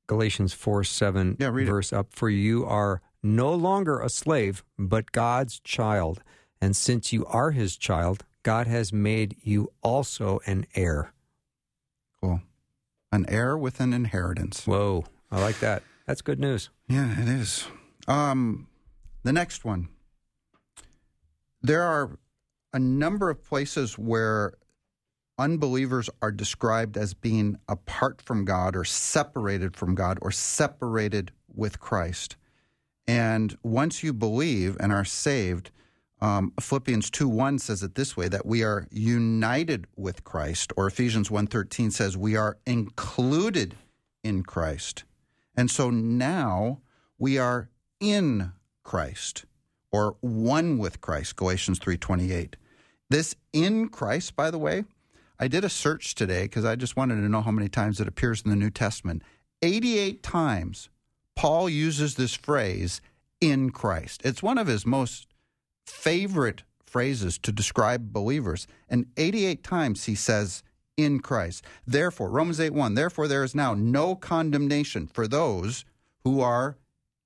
Galatians 0.07 0.53
4 0.53 0.85
7 0.85 1.37
yeah, 1.41 1.51
verse 1.51 1.93
it. 1.93 1.97
up. 1.97 2.13
For 2.13 2.29
you 2.29 2.65
are 2.65 3.01
no 3.23 3.53
longer 3.55 4.01
a 4.01 4.09
slave, 4.09 4.63
but 4.79 5.11
God's 5.11 5.59
child. 5.61 6.23
And 6.63 6.77
since 6.77 7.13
you 7.13 7.27
are 7.27 7.51
his 7.51 7.77
child, 7.77 8.25
God 8.45 8.69
has 8.69 8.93
made 8.93 9.37
you 9.43 9.73
also 9.83 10.39
an 10.47 10.65
heir. 10.77 11.13
Cool. 12.21 12.41
An 13.11 13.27
heir 13.29 13.59
with 13.59 13.81
an 13.81 13.93
inheritance. 13.93 14.65
Whoa. 14.65 15.05
I 15.33 15.41
like 15.41 15.59
that. 15.59 15.83
That's 16.07 16.23
good 16.23 16.39
news. 16.39 16.71
Yeah, 16.89 17.21
it 17.21 17.29
is. 17.29 17.67
Um, 18.07 18.69
the 19.25 19.33
next 19.33 19.65
one. 19.65 19.89
There 21.63 21.83
are 21.83 22.17
a 22.73 22.79
number 22.79 23.29
of 23.29 23.43
places 23.43 23.99
where 23.99 24.53
unbelievers 25.39 26.09
are 26.23 26.31
described 26.31 26.97
as 26.97 27.13
being 27.13 27.59
apart 27.69 28.23
from 28.23 28.45
God 28.45 28.77
or 28.77 28.85
separated 28.85 29.77
from 29.77 29.97
God 29.97 30.17
or 30.23 30.31
separated 30.31 31.33
with 31.53 31.81
Christ. 31.81 32.37
And 33.05 33.59
once 33.65 34.05
you 34.05 34.13
believe 34.13 34.77
and 34.79 34.93
are 34.93 35.05
saved, 35.05 35.73
um, 36.23 36.53
Philippians 36.61 37.11
2 37.11 37.29
1 37.29 37.59
says 37.59 37.83
it 37.83 37.97
this 37.97 38.17
way 38.17 38.29
that 38.29 38.47
we 38.47 38.63
are 38.63 38.87
united 38.93 39.89
with 39.97 40.23
Christ, 40.23 40.73
or 40.77 40.87
Ephesians 40.87 41.29
1.13 41.29 41.93
says 41.93 42.17
we 42.17 42.37
are 42.37 42.59
included 42.65 43.75
in 44.23 44.45
Christ. 44.45 45.03
And 45.57 45.69
so 45.69 45.91
now 45.91 46.81
we 47.19 47.39
are 47.39 47.69
in 48.01 48.53
Christ 48.85 49.47
or 49.91 50.17
one 50.21 50.79
with 50.79 51.01
Christ, 51.01 51.35
Galatians 51.35 51.81
3:28. 51.81 52.57
This 53.11 53.35
in 53.53 53.89
Christ, 53.89 54.37
by 54.37 54.51
the 54.51 54.59
way, 54.59 54.85
I 55.41 55.49
did 55.49 55.65
a 55.65 55.69
search 55.69 56.15
today 56.15 56.45
because 56.45 56.65
I 56.65 56.77
just 56.77 56.97
wanted 56.97 57.17
to 57.17 57.29
know 57.29 57.43
how 57.43 57.51
many 57.51 57.69
times 57.69 58.01
it 58.01 58.09
appears 58.09 58.43
in 58.43 58.51
the 58.51 58.57
New 58.57 58.71
Testament. 58.71 59.23
88 59.61 60.23
times 60.23 60.89
Paul 61.35 61.69
uses 61.69 62.15
this 62.15 62.35
phrase 62.35 63.01
in 63.41 63.71
Christ. 63.71 64.23
It's 64.25 64.43
one 64.43 64.57
of 64.57 64.69
his 64.69 64.87
most 64.87 65.32
favorite 65.87 66.63
phrases 66.85 67.39
to 67.39 67.53
describe 67.53 68.13
believers. 68.13 68.67
And 68.89 69.07
88 69.17 69.65
times 69.65 70.05
he 70.05 70.15
says, 70.15 70.63
in 70.97 71.21
Christ. 71.21 71.65
Therefore, 71.87 72.31
Romans 72.31 72.61
8 72.61 72.71
1, 72.71 72.95
therefore 72.95 73.29
there 73.29 73.45
is 73.45 73.55
now 73.55 73.75
no 73.75 74.15
condemnation 74.15 75.07
for 75.07 75.27
those 75.27 75.85
who 76.25 76.41
are 76.41 76.77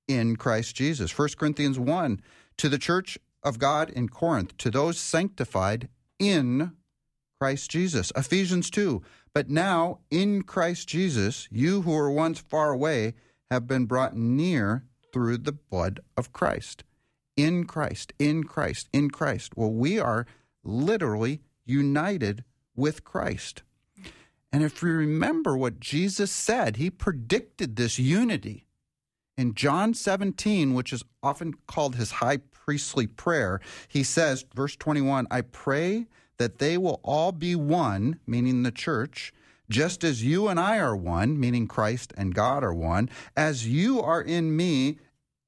in 0.09 0.37
Christ 0.37 0.77
Jesus. 0.77 1.17
1 1.17 1.31
Corinthians 1.37 1.79
1, 1.79 2.21
to 2.59 2.69
the 2.69 2.79
church 2.79 3.19
of 3.43 3.59
God 3.59 3.91
in 3.91 4.09
Corinth, 4.09 4.57
to 4.59 4.71
those 4.71 4.99
sanctified 4.99 5.89
in 6.19 6.73
Christ 7.41 7.71
Jesus. 7.71 8.13
Ephesians 8.17 8.71
2, 8.71 9.03
but 9.35 9.51
now 9.51 9.99
in 10.11 10.43
Christ 10.43 10.89
Jesus, 10.89 11.49
you 11.51 11.83
who 11.83 11.91
were 11.91 12.11
once 12.11 12.39
far 12.39 12.71
away 12.71 13.15
have 13.51 13.67
been 13.67 13.85
brought 13.85 14.17
near 14.17 14.85
through 15.13 15.39
the 15.39 15.53
blood 15.53 16.01
of 16.17 16.33
Christ 16.33 16.85
in 17.37 17.65
Christ, 17.65 18.13
in 18.19 18.45
Christ, 18.45 18.89
in 18.93 19.11
Christ. 19.11 19.57
Well, 19.57 19.73
we 19.73 19.99
are 19.99 20.27
literally 20.65 21.41
united 21.65 22.45
with 22.75 23.05
Christ. 23.05 23.63
And 24.53 24.63
if 24.63 24.83
you 24.83 24.89
remember 24.91 25.57
what 25.57 25.81
Jesus 25.81 26.31
said, 26.31 26.77
he 26.77 26.89
predicted 26.89 27.77
this 27.77 27.99
unity. 27.99 28.67
In 29.37 29.55
John 29.55 29.93
17, 29.93 30.73
which 30.73 30.93
is 30.93 31.05
often 31.23 31.55
called 31.67 31.97
his 31.97 32.13
high 32.13 32.39
priestly 32.39 33.07
prayer, 33.07 33.61
he 33.87 34.03
says, 34.03 34.45
verse 34.55 34.77
21, 34.77 35.27
I 35.31 35.43
pray 35.43 36.07
that 36.39 36.59
they 36.59 36.79
will 36.79 37.01
all 37.03 37.33
be 37.33 37.55
one, 37.55 38.19
meaning 38.27 38.63
the 38.63 38.71
church, 38.71 39.33
just 39.69 40.05
as 40.05 40.25
you 40.25 40.49
and 40.49 40.61
I 40.61 40.79
are 40.79 40.97
one, 40.97 41.39
meaning 41.39 41.67
Christ 41.67 42.15
and 42.17 42.35
God 42.35 42.63
are 42.63 42.75
one, 42.75 43.11
as 43.37 43.67
you 43.67 44.01
are 44.01 44.23
in 44.23 44.57
me 44.57 44.99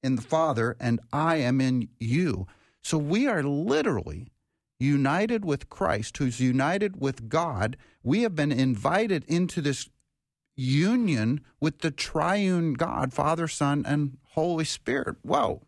in 0.03 0.17
the 0.17 0.23
Father, 0.23 0.77
and 0.81 1.01
I 1.13 1.37
am 1.37 1.61
in 1.61 1.89
you. 1.99 2.47
So 2.83 2.99
we 2.99 3.27
are 3.27 3.43
literally 3.43 4.33
united 4.79 5.45
with 5.45 5.69
Christ, 5.69 6.17
who's 6.19 6.41
united 6.41 7.01
with 7.01 7.29
God. 7.29 7.77
We 8.03 8.23
have 8.23 8.35
been 8.35 8.53
invited 8.53 9.25
into 9.25 9.61
this 9.61 9.89
union 10.57 11.41
with 11.61 11.81
the 11.81 11.91
triune 11.91 12.75
God, 12.75 13.13
Father, 13.13 13.49
Son, 13.49 13.85
and 13.87 14.19
Holy 14.31 14.65
Spirit. 14.65 15.17
Whoa. 15.23 15.63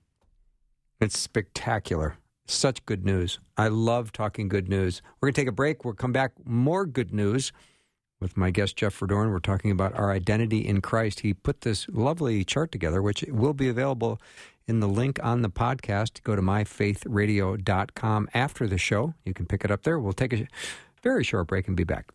It's 1.00 1.18
spectacular. 1.18 2.16
Such 2.46 2.84
good 2.84 3.04
news. 3.04 3.38
I 3.56 3.68
love 3.68 4.12
talking 4.12 4.48
good 4.48 4.68
news. 4.68 5.02
We're 5.20 5.28
going 5.28 5.34
to 5.34 5.40
take 5.40 5.48
a 5.48 5.52
break. 5.52 5.84
We'll 5.84 5.94
come 5.94 6.12
back. 6.12 6.32
More 6.44 6.84
good 6.84 7.14
news 7.14 7.52
with 8.20 8.36
my 8.36 8.50
guest 8.50 8.76
Jeff 8.76 8.98
Verdoorn. 8.98 9.30
We're 9.30 9.38
talking 9.38 9.70
about 9.70 9.94
our 9.94 10.12
identity 10.12 10.66
in 10.66 10.80
Christ. 10.80 11.20
He 11.20 11.34
put 11.34 11.62
this 11.62 11.88
lovely 11.88 12.44
chart 12.44 12.70
together, 12.70 13.02
which 13.02 13.24
will 13.28 13.54
be 13.54 13.68
available 13.68 14.20
in 14.66 14.80
the 14.80 14.88
link 14.88 15.18
on 15.22 15.42
the 15.42 15.50
podcast. 15.50 16.22
Go 16.22 16.36
to 16.36 16.42
myfaithradio.com 16.42 18.28
after 18.34 18.66
the 18.66 18.78
show. 18.78 19.14
You 19.24 19.34
can 19.34 19.46
pick 19.46 19.64
it 19.64 19.70
up 19.70 19.82
there. 19.82 19.98
We'll 19.98 20.12
take 20.12 20.32
a 20.32 20.46
very 21.02 21.24
short 21.24 21.48
break 21.48 21.66
and 21.66 21.76
be 21.76 21.84
back. 21.84 22.12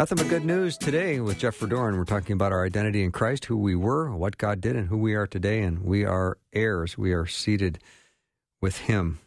Nothing 0.00 0.16
but 0.16 0.28
good 0.28 0.46
news 0.46 0.78
today 0.78 1.20
with 1.20 1.36
Jeff 1.36 1.58
Verdoorn. 1.58 1.94
We're 1.94 2.06
talking 2.06 2.32
about 2.32 2.52
our 2.52 2.64
identity 2.64 3.04
in 3.04 3.12
Christ, 3.12 3.44
who 3.44 3.58
we 3.58 3.74
were, 3.74 4.16
what 4.16 4.38
God 4.38 4.62
did, 4.62 4.74
and 4.74 4.88
who 4.88 4.96
we 4.96 5.12
are 5.12 5.26
today. 5.26 5.60
And 5.60 5.84
we 5.84 6.06
are 6.06 6.38
heirs. 6.54 6.96
We 6.96 7.12
are 7.12 7.26
seated 7.26 7.80
with 8.62 8.78
Him. 8.78 9.18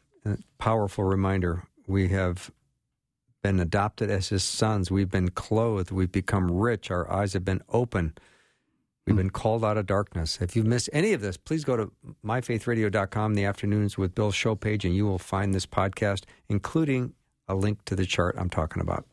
Powerful 0.57 1.03
reminder. 1.03 1.67
We 1.85 2.07
have 2.07 2.49
been 3.43 3.59
adopted 3.59 4.09
as 4.09 4.29
His 4.29 4.43
sons. 4.43 4.89
We've 4.89 5.11
been 5.11 5.29
clothed. 5.29 5.91
We've 5.91 6.11
become 6.11 6.49
rich. 6.49 6.89
Our 6.89 7.07
eyes 7.07 7.33
have 7.33 7.45
been 7.45 7.61
open. 7.69 8.15
We've 9.05 9.15
been 9.15 9.29
called 9.29 9.63
out 9.63 9.77
of 9.77 9.85
darkness. 9.85 10.39
If 10.41 10.55
you've 10.55 10.65
missed 10.65 10.89
any 10.91 11.13
of 11.13 11.21
this, 11.21 11.37
please 11.37 11.63
go 11.63 11.77
to 11.77 11.91
myfaithradio.com, 12.25 13.35
the 13.35 13.45
afternoons 13.45 13.99
with 13.99 14.15
Bill 14.15 14.31
show 14.31 14.55
page, 14.55 14.85
and 14.85 14.95
you 14.95 15.05
will 15.05 15.19
find 15.19 15.53
this 15.53 15.67
podcast, 15.67 16.23
including 16.49 17.13
a 17.47 17.53
link 17.53 17.85
to 17.85 17.95
the 17.95 18.07
chart 18.07 18.33
I'm 18.39 18.49
talking 18.49 18.81
about. 18.81 19.05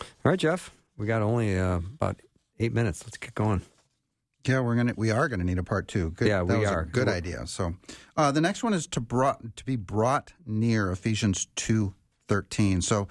All 0.00 0.06
right, 0.24 0.38
Jeff. 0.38 0.70
We 0.96 1.06
got 1.06 1.22
only 1.22 1.58
uh, 1.58 1.76
about 1.76 2.20
eight 2.58 2.72
minutes. 2.72 3.04
Let's 3.04 3.16
get 3.16 3.34
going. 3.34 3.62
Yeah, 4.46 4.60
we're 4.60 4.76
gonna 4.76 4.92
we 4.96 5.10
are 5.10 5.28
gonna 5.28 5.44
need 5.44 5.58
a 5.58 5.62
part 5.62 5.88
two. 5.88 6.10
Good, 6.10 6.28
Yeah, 6.28 6.44
that 6.44 6.46
we 6.46 6.58
was 6.58 6.68
are. 6.68 6.80
A 6.80 6.86
good 6.86 7.08
idea. 7.08 7.46
So, 7.46 7.74
uh, 8.16 8.30
the 8.30 8.40
next 8.42 8.62
one 8.62 8.74
is 8.74 8.86
to 8.88 9.00
brought 9.00 9.56
to 9.56 9.64
be 9.64 9.76
brought 9.76 10.34
near 10.46 10.90
Ephesians 10.92 11.46
two 11.56 11.94
thirteen. 12.28 12.82
So, 12.82 13.08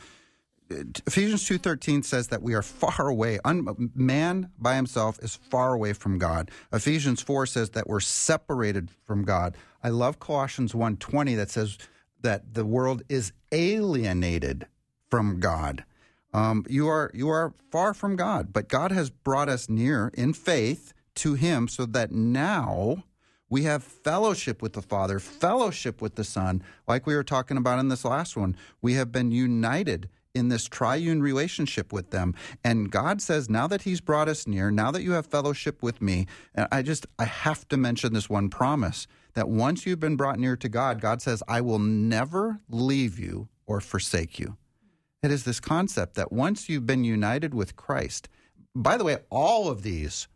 uh, 0.72 0.84
Ephesians 1.08 1.44
two 1.46 1.58
thirteen 1.58 2.04
says 2.04 2.28
that 2.28 2.44
we 2.44 2.54
are 2.54 2.62
far 2.62 3.08
away. 3.08 3.40
Un, 3.44 3.92
man 3.96 4.52
by 4.60 4.76
himself 4.76 5.18
is 5.24 5.36
far 5.36 5.74
away 5.74 5.94
from 5.94 6.20
God. 6.20 6.52
Ephesians 6.72 7.22
four 7.22 7.48
says 7.48 7.72
that 7.72 7.88
we're 7.88 8.00
separated 8.00 8.92
from 9.04 9.24
God. 9.24 9.58
I 9.84 9.90
love 9.90 10.20
Colossians 10.20 10.76
one 10.76 10.98
twenty 10.98 11.34
that 11.34 11.50
says 11.50 11.80
that 12.22 12.54
the 12.54 12.66
world 12.66 13.02
is 13.10 13.34
alienated 13.52 14.68
from 15.10 15.40
God. 15.40 15.84
Um, 16.34 16.66
you 16.68 16.88
are 16.88 17.12
you 17.14 17.30
are 17.30 17.54
far 17.72 17.94
from 17.94 18.16
God, 18.16 18.52
but 18.52 18.68
God 18.68 18.92
has 18.92 19.10
brought 19.10 19.50
us 19.50 19.70
near 19.70 20.12
in 20.16 20.34
faith 20.34 20.94
to 21.16 21.36
Him, 21.36 21.68
so 21.68 21.86
that 21.86 22.12
now 22.12 23.04
we 23.50 23.64
have 23.64 23.84
fellowship 23.84 24.62
with 24.62 24.74
the 24.74 24.82
Father, 24.82 25.20
fellowship 25.20 26.02
with 26.02 26.16
the 26.16 26.24
Son, 26.24 26.64
like 26.88 27.06
we 27.06 27.16
were 27.16 27.24
talking 27.24 27.58
about 27.58 27.80
in 27.80 27.90
this 27.90 28.04
last 28.04 28.36
one. 28.36 28.56
We 28.82 28.94
have 28.96 29.12
been 29.12 29.32
united 29.32 30.10
in 30.34 30.50
this 30.50 30.66
triune 30.66 31.22
relationship 31.22 31.94
with 31.94 32.10
them, 32.10 32.34
and 32.64 32.90
God 32.90 33.22
says, 33.22 33.52
now 33.52 33.68
that 33.68 33.84
He's 33.84 34.02
brought 34.02 34.28
us 34.28 34.48
near, 34.48 34.72
now 34.72 34.90
that 34.90 35.04
you 35.04 35.12
have 35.12 35.28
fellowship 35.28 35.84
with 35.84 36.02
me, 36.02 36.26
and 36.56 36.68
I 36.72 36.82
just 36.82 37.06
I 37.20 37.26
have 37.26 37.68
to 37.70 37.78
mention 37.78 38.14
this 38.14 38.30
one 38.30 38.50
promise 38.50 39.06
that 39.36 39.50
once 39.50 39.86
you've 39.86 40.00
been 40.00 40.16
brought 40.16 40.40
near 40.40 40.56
to 40.56 40.70
God, 40.70 41.02
God 41.02 41.22
says, 41.22 41.44
I 41.48 41.62
will 41.62 41.80
never 41.80 42.60
leave 42.70 43.20
you 43.20 43.50
or 43.66 43.82
forsake 43.82 44.40
you. 44.40 44.58
It 45.24 45.32
is 45.32 45.46
this 45.46 45.62
concept 45.62 46.16
that 46.16 46.34
once 46.34 46.68
you've 46.68 46.86
been 46.86 47.06
united 47.06 47.54
with 47.54 47.78
Christ, 47.78 48.28
by 48.76 48.98
the 48.98 49.06
way, 49.06 49.20
all 49.30 49.70
of 49.70 49.82
these 49.82 50.28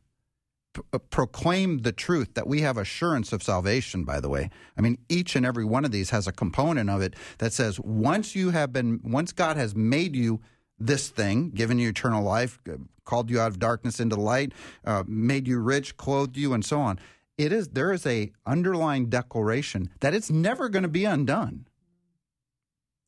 uh, 0.94 1.00
proclaim 1.10 1.80
the 1.80 1.92
truth 1.92 2.36
that 2.36 2.48
we 2.48 2.62
have 2.62 2.78
assurance 2.78 3.34
of 3.34 3.44
salvation, 3.44 4.06
by 4.06 4.22
the 4.22 4.30
way. 4.30 4.50
I 4.78 4.82
mean, 4.82 4.98
each 5.10 5.36
and 5.36 5.46
every 5.46 5.66
one 5.66 5.84
of 5.84 5.92
these 5.92 6.12
has 6.12 6.26
a 6.26 6.32
component 6.32 6.90
of 6.90 7.02
it 7.02 7.16
that 7.40 7.52
says 7.52 7.80
once 7.82 8.34
you 8.34 8.52
have 8.52 8.72
been, 8.72 9.02
once 9.04 9.34
God 9.34 9.58
has 9.58 9.76
made 9.76 10.16
you 10.16 10.40
this 10.80 11.10
thing, 11.10 11.50
given 11.50 11.80
you 11.80 11.90
eternal 11.90 12.24
life, 12.24 12.60
called 13.04 13.30
you 13.30 13.42
out 13.42 13.50
of 13.50 13.60
darkness 13.60 14.00
into 14.00 14.16
light, 14.16 14.54
uh, 14.86 15.04
made 15.06 15.48
you 15.48 15.60
rich, 15.60 15.98
clothed 15.98 16.38
you, 16.38 16.54
and 16.54 16.64
so 16.64 16.80
on. 16.80 17.00
It 17.38 17.52
is 17.52 17.70
there 17.70 17.92
is 17.92 18.06
a 18.06 18.32
underlying 18.46 19.10
declaration 19.10 19.90
that 20.00 20.14
it's 20.14 20.30
never 20.30 20.70
going 20.70 20.84
to 20.84 20.90
be 20.90 21.06
undone. 21.06 21.68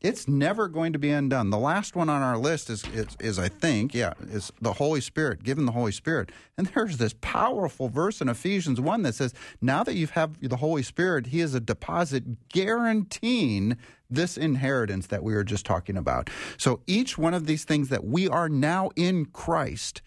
It's 0.02 0.30
never 0.30 0.70
going 0.70 0.94
to 0.94 1.00
be 1.00 1.10
undone. 1.10 1.50
The 1.50 1.58
last 1.58 1.94
one 1.94 2.08
on 2.08 2.22
our 2.22 2.38
list 2.38 2.70
is, 2.70 2.86
is, 2.94 3.18
is, 3.20 3.38
I 3.38 3.50
think, 3.50 3.94
yeah, 3.94 4.14
is 4.32 4.50
the 4.62 4.72
Holy 4.72 5.02
Spirit, 5.02 5.44
given 5.44 5.66
the 5.66 5.74
Holy 5.74 5.92
Spirit. 5.92 6.32
And 6.58 6.68
there's 6.68 6.98
this 6.98 7.14
powerful 7.20 7.90
verse 7.90 8.22
in 8.22 8.30
Ephesians 8.30 8.80
1 8.80 9.02
that 9.02 9.16
says, 9.16 9.34
now 9.60 9.84
that 9.84 9.96
you 9.96 10.08
have 10.08 10.40
the 10.40 10.56
Holy 10.56 10.84
Spirit, 10.84 11.28
He 11.28 11.42
is 11.42 11.54
a 11.54 11.60
deposit 11.60 12.48
guaranteeing 12.48 13.76
this 14.10 14.38
inheritance 14.38 15.08
that 15.08 15.22
we 15.22 15.34
were 15.34 15.44
just 15.44 15.66
talking 15.66 15.98
about. 15.98 16.30
So 16.58 16.80
each 16.88 17.18
one 17.18 17.34
of 17.34 17.46
these 17.46 17.66
things 17.66 17.90
that 17.90 18.06
we 18.06 18.30
are 18.30 18.48
now 18.48 18.92
in 18.96 19.26
Christ, 19.26 20.02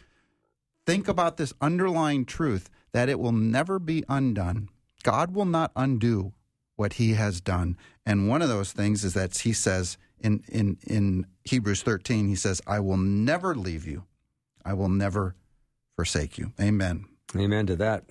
think 0.87 1.07
about 1.07 1.37
this 1.37 1.53
underlying 1.61 2.25
truth 2.25 2.71
that 2.93 3.11
it 3.11 3.21
will 3.21 3.33
never 3.33 3.79
be 3.79 4.05
undone. 4.09 4.71
God 5.03 5.35
will 5.35 5.45
not 5.45 5.71
undo 5.77 6.33
what 6.83 6.95
he 6.95 7.13
has 7.13 7.41
done. 7.41 7.77
And 8.05 8.29
one 8.29 8.43
of 8.43 8.49
those 8.49 8.73
things 8.73 9.05
is 9.05 9.15
that 9.15 9.39
he 9.39 9.53
says 9.53 9.97
in, 10.19 10.43
in, 10.49 10.79
in 10.83 11.27
Hebrews 11.45 11.83
13, 11.83 12.27
he 12.27 12.35
says, 12.35 12.61
I 12.67 12.81
will 12.81 12.97
never 12.97 13.55
leave 13.55 13.87
you. 13.87 14.03
I 14.65 14.75
will 14.75 14.89
never 14.89 15.37
forsake 15.95 16.39
you. 16.39 16.53
Amen. 16.61 17.05
Amen 17.37 17.67
to 17.67 17.77
that. 17.77 18.03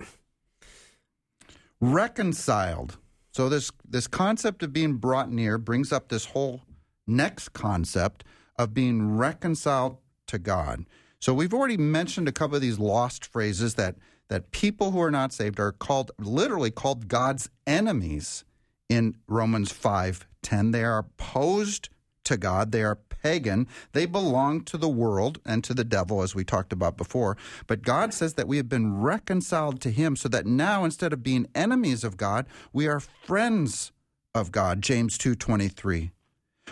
Reconciled. 1.82 2.98
So 3.34 3.50
this 3.50 3.72
this 3.86 4.08
concept 4.08 4.64
of 4.64 4.72
being 4.72 4.94
brought 4.94 5.30
near 5.30 5.58
brings 5.58 5.92
up 5.92 6.08
this 6.08 6.28
whole 6.28 6.62
next 7.06 7.50
concept 7.50 8.24
of 8.58 8.74
being 8.74 9.18
reconciled 9.18 9.98
to 10.28 10.40
God. 10.40 10.86
So 11.20 11.34
we've 11.34 11.54
already 11.54 11.78
mentioned 11.78 12.30
a 12.30 12.32
couple 12.32 12.56
of 12.56 12.62
these 12.62 12.80
lost 12.80 13.26
phrases 13.26 13.74
that 13.76 13.96
that 14.30 14.52
people 14.52 14.92
who 14.92 15.02
are 15.02 15.12
not 15.12 15.34
saved 15.34 15.60
are 15.60 15.74
called 15.74 16.12
literally 16.18 16.72
called 16.72 17.10
God's 17.10 17.50
enemies 17.68 18.46
in 18.92 19.16
Romans 19.26 19.72
5:10. 19.72 20.72
They 20.72 20.84
are 20.84 20.98
opposed 20.98 21.88
to 22.26 22.36
God. 22.36 22.74
They 22.74 22.84
are 22.84 22.96
pagan. 22.96 23.68
They 23.94 24.06
belong 24.06 24.66
to 24.66 24.78
the 24.78 24.90
world 24.90 25.40
and 25.46 25.64
to 25.64 25.74
the 25.74 25.86
devil, 25.86 26.22
as 26.22 26.36
we 26.36 26.44
talked 26.44 26.74
about 26.74 26.98
before. 26.98 27.38
But 27.68 27.84
God 27.84 28.14
says 28.14 28.34
that 28.34 28.50
we 28.50 28.58
have 28.58 28.68
been 28.68 29.00
reconciled 29.00 29.80
to 29.82 29.92
Him 29.92 30.18
so 30.18 30.28
that 30.28 30.46
now, 30.46 30.84
instead 30.84 31.14
of 31.14 31.24
being 31.24 31.48
enemies 31.56 32.04
of 32.04 32.18
God, 32.18 32.48
we 32.74 32.86
are 32.88 33.00
friends 33.00 33.94
of 34.36 34.52
God. 34.52 34.82
James 34.82 35.18
2.23. 35.18 36.12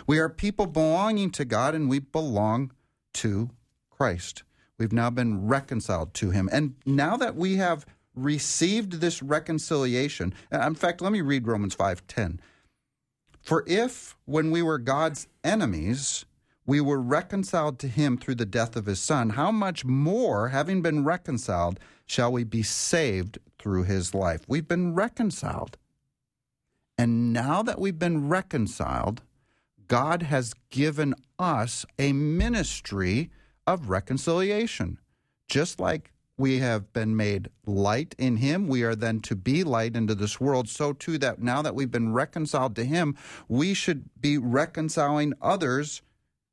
We 0.06 0.18
are 0.18 0.28
people 0.28 0.66
belonging 0.66 1.30
to 1.30 1.46
God 1.46 1.74
and 1.74 1.88
we 1.88 2.00
belong 2.00 2.72
to 3.14 3.50
Christ. 3.90 4.42
We've 4.78 4.92
now 4.92 5.08
been 5.08 5.46
reconciled 5.46 6.12
to 6.14 6.30
Him. 6.30 6.50
And 6.52 6.74
now 6.84 7.16
that 7.16 7.34
we 7.34 7.56
have 7.56 7.86
received 8.22 8.94
this 8.94 9.22
reconciliation, 9.22 10.34
uh, 10.52 10.60
in 10.60 10.74
fact, 10.74 11.00
let 11.00 11.12
me 11.12 11.20
read 11.20 11.46
Romans 11.46 11.74
5.10. 11.74 12.38
For 13.42 13.64
if, 13.66 14.16
when 14.26 14.50
we 14.50 14.62
were 14.62 14.78
God's 14.78 15.26
enemies, 15.42 16.24
we 16.66 16.80
were 16.80 17.00
reconciled 17.00 17.78
to 17.80 17.88
him 17.88 18.16
through 18.16 18.36
the 18.36 18.46
death 18.46 18.76
of 18.76 18.86
his 18.86 19.00
son, 19.00 19.30
how 19.30 19.50
much 19.50 19.84
more, 19.84 20.48
having 20.48 20.82
been 20.82 21.04
reconciled, 21.04 21.80
shall 22.06 22.30
we 22.30 22.44
be 22.44 22.62
saved 22.62 23.38
through 23.58 23.84
his 23.84 24.14
life? 24.14 24.42
We've 24.46 24.68
been 24.68 24.94
reconciled. 24.94 25.78
And 26.96 27.32
now 27.32 27.62
that 27.62 27.80
we've 27.80 27.98
been 27.98 28.28
reconciled, 28.28 29.22
God 29.88 30.22
has 30.22 30.54
given 30.70 31.14
us 31.38 31.86
a 31.98 32.12
ministry 32.12 33.30
of 33.66 33.88
reconciliation. 33.88 34.98
Just 35.48 35.80
like 35.80 36.12
we 36.40 36.58
have 36.58 36.92
been 36.94 37.14
made 37.14 37.50
light 37.66 38.14
in 38.18 38.38
him. 38.38 38.66
We 38.66 38.82
are 38.82 38.96
then 38.96 39.20
to 39.20 39.36
be 39.36 39.62
light 39.62 39.94
into 39.94 40.14
this 40.14 40.40
world. 40.40 40.68
So 40.68 40.94
too 40.94 41.18
that 41.18 41.40
now 41.40 41.60
that 41.60 41.74
we've 41.74 41.90
been 41.90 42.14
reconciled 42.14 42.74
to 42.76 42.84
him 42.84 43.16
we 43.46 43.74
should 43.74 44.08
be 44.18 44.38
reconciling 44.38 45.34
others 45.42 46.02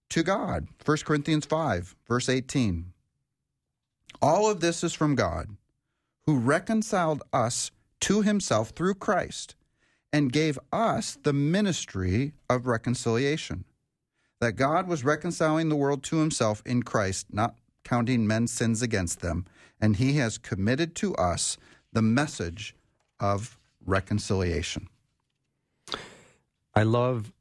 to 0.10 0.24
god. 0.24 0.68
1 0.86 0.98
corinthians 1.06 1.46
5 1.46 1.96
verse 2.08 2.30
18 2.30 2.94
all 4.22 4.50
of 4.50 4.62
this 4.62 4.84
is 4.84 4.94
from 4.94 5.16
god 5.16 5.50
who 6.26 6.38
reconciled 6.38 7.24
us 7.32 7.72
to 8.00 8.22
himself 8.22 8.70
through 8.70 8.96
christ 8.96 9.56
and 10.12 10.32
gave 10.32 10.58
us 10.72 11.18
the 11.24 11.34
ministry 11.34 12.34
of 12.50 12.66
reconciliation. 12.66 13.66
That 14.40 14.54
god 14.54 14.88
was 14.88 15.04
reconciling 15.04 15.70
the 15.70 15.76
world 15.76 16.04
to 16.06 16.18
himself 16.18 16.62
in 16.66 16.84
christ 16.84 17.28
not 17.32 17.56
counting 17.88 18.28
men's 18.28 18.52
sins 18.52 18.82
against 18.82 19.22
them 19.22 19.46
and 19.80 19.96
he 19.96 20.14
has 20.18 20.38
committed 20.38 20.94
to 20.94 21.16
us 21.16 21.58
the 21.94 22.02
message 22.02 22.76
of 23.18 23.58
reconciliation. 23.86 24.90
I 26.76 26.84
love 26.84 27.32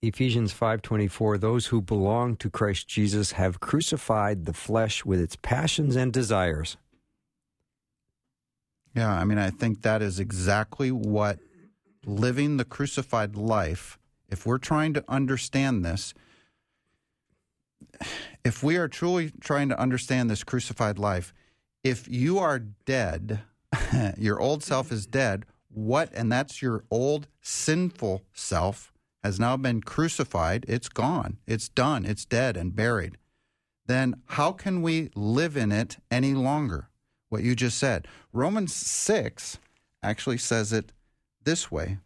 Ephesians 0.00 0.52
5:24 0.52 1.38
those 1.38 1.66
who 1.66 1.80
belong 1.80 2.36
to 2.36 2.48
Christ 2.48 2.86
Jesus 2.86 3.32
have 3.32 3.58
crucified 3.58 4.44
the 4.44 4.52
flesh 4.52 5.04
with 5.04 5.20
its 5.20 5.36
passions 5.42 5.96
and 5.96 6.12
desires. 6.12 6.76
Yeah, 8.94 9.12
I 9.12 9.24
mean 9.24 9.38
I 9.38 9.50
think 9.50 9.82
that 9.82 10.02
is 10.02 10.20
exactly 10.20 10.92
what 10.92 11.40
living 12.06 12.58
the 12.58 12.64
crucified 12.64 13.34
life 13.34 13.98
if 14.28 14.46
we're 14.46 14.58
trying 14.58 14.94
to 14.94 15.04
understand 15.08 15.84
this 15.84 16.14
if 18.44 18.62
we 18.62 18.76
are 18.76 18.88
truly 18.88 19.32
trying 19.40 19.68
to 19.68 19.78
understand 19.78 20.30
this 20.30 20.44
crucified 20.44 20.98
life 20.98 21.32
if 21.84 22.08
you 22.08 22.38
are 22.38 22.58
dead, 22.58 23.42
your 24.16 24.40
old 24.40 24.62
self 24.64 24.90
is 24.90 25.06
dead, 25.06 25.44
what, 25.68 26.10
and 26.14 26.32
that's 26.32 26.62
your 26.62 26.84
old 26.90 27.28
sinful 27.42 28.22
self, 28.32 28.92
has 29.22 29.38
now 29.38 29.56
been 29.56 29.82
crucified, 29.82 30.64
it's 30.66 30.88
gone, 30.88 31.38
it's 31.46 31.68
done, 31.68 32.04
it's 32.04 32.24
dead 32.24 32.56
and 32.56 32.74
buried, 32.74 33.18
then 33.86 34.14
how 34.26 34.50
can 34.50 34.80
we 34.80 35.10
live 35.14 35.56
in 35.56 35.70
it 35.70 35.98
any 36.10 36.32
longer? 36.32 36.88
What 37.28 37.42
you 37.42 37.54
just 37.54 37.78
said. 37.78 38.06
Romans 38.32 38.74
6 38.74 39.58
actually 40.02 40.38
says 40.38 40.72
it 40.72 40.92
this 41.42 41.70
way 41.70 41.98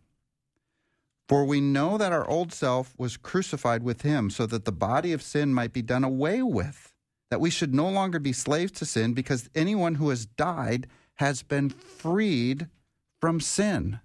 For 1.29 1.45
we 1.45 1.61
know 1.61 1.99
that 1.99 2.13
our 2.13 2.29
old 2.29 2.53
self 2.53 2.95
was 2.97 3.19
crucified 3.19 3.83
with 3.83 4.03
him 4.03 4.31
so 4.31 4.47
that 4.47 4.65
the 4.65 4.73
body 4.73 5.13
of 5.13 5.23
sin 5.23 5.53
might 5.53 5.73
be 5.75 5.83
done 5.83 6.03
away 6.03 6.43
with 6.43 6.95
that 7.31 7.41
we 7.41 7.51
should 7.51 7.75
no 7.75 7.89
longer 7.89 8.19
be 8.19 8.33
slaves 8.33 8.73
to 8.73 8.87
sin 8.87 9.13
because 9.13 9.51
anyone 9.55 9.97
who 9.97 10.09
has 10.09 10.27
died 10.27 10.87
has 11.17 11.43
been 11.43 11.69
freed 11.69 12.69
from 13.21 13.41
sin. 13.41 14.01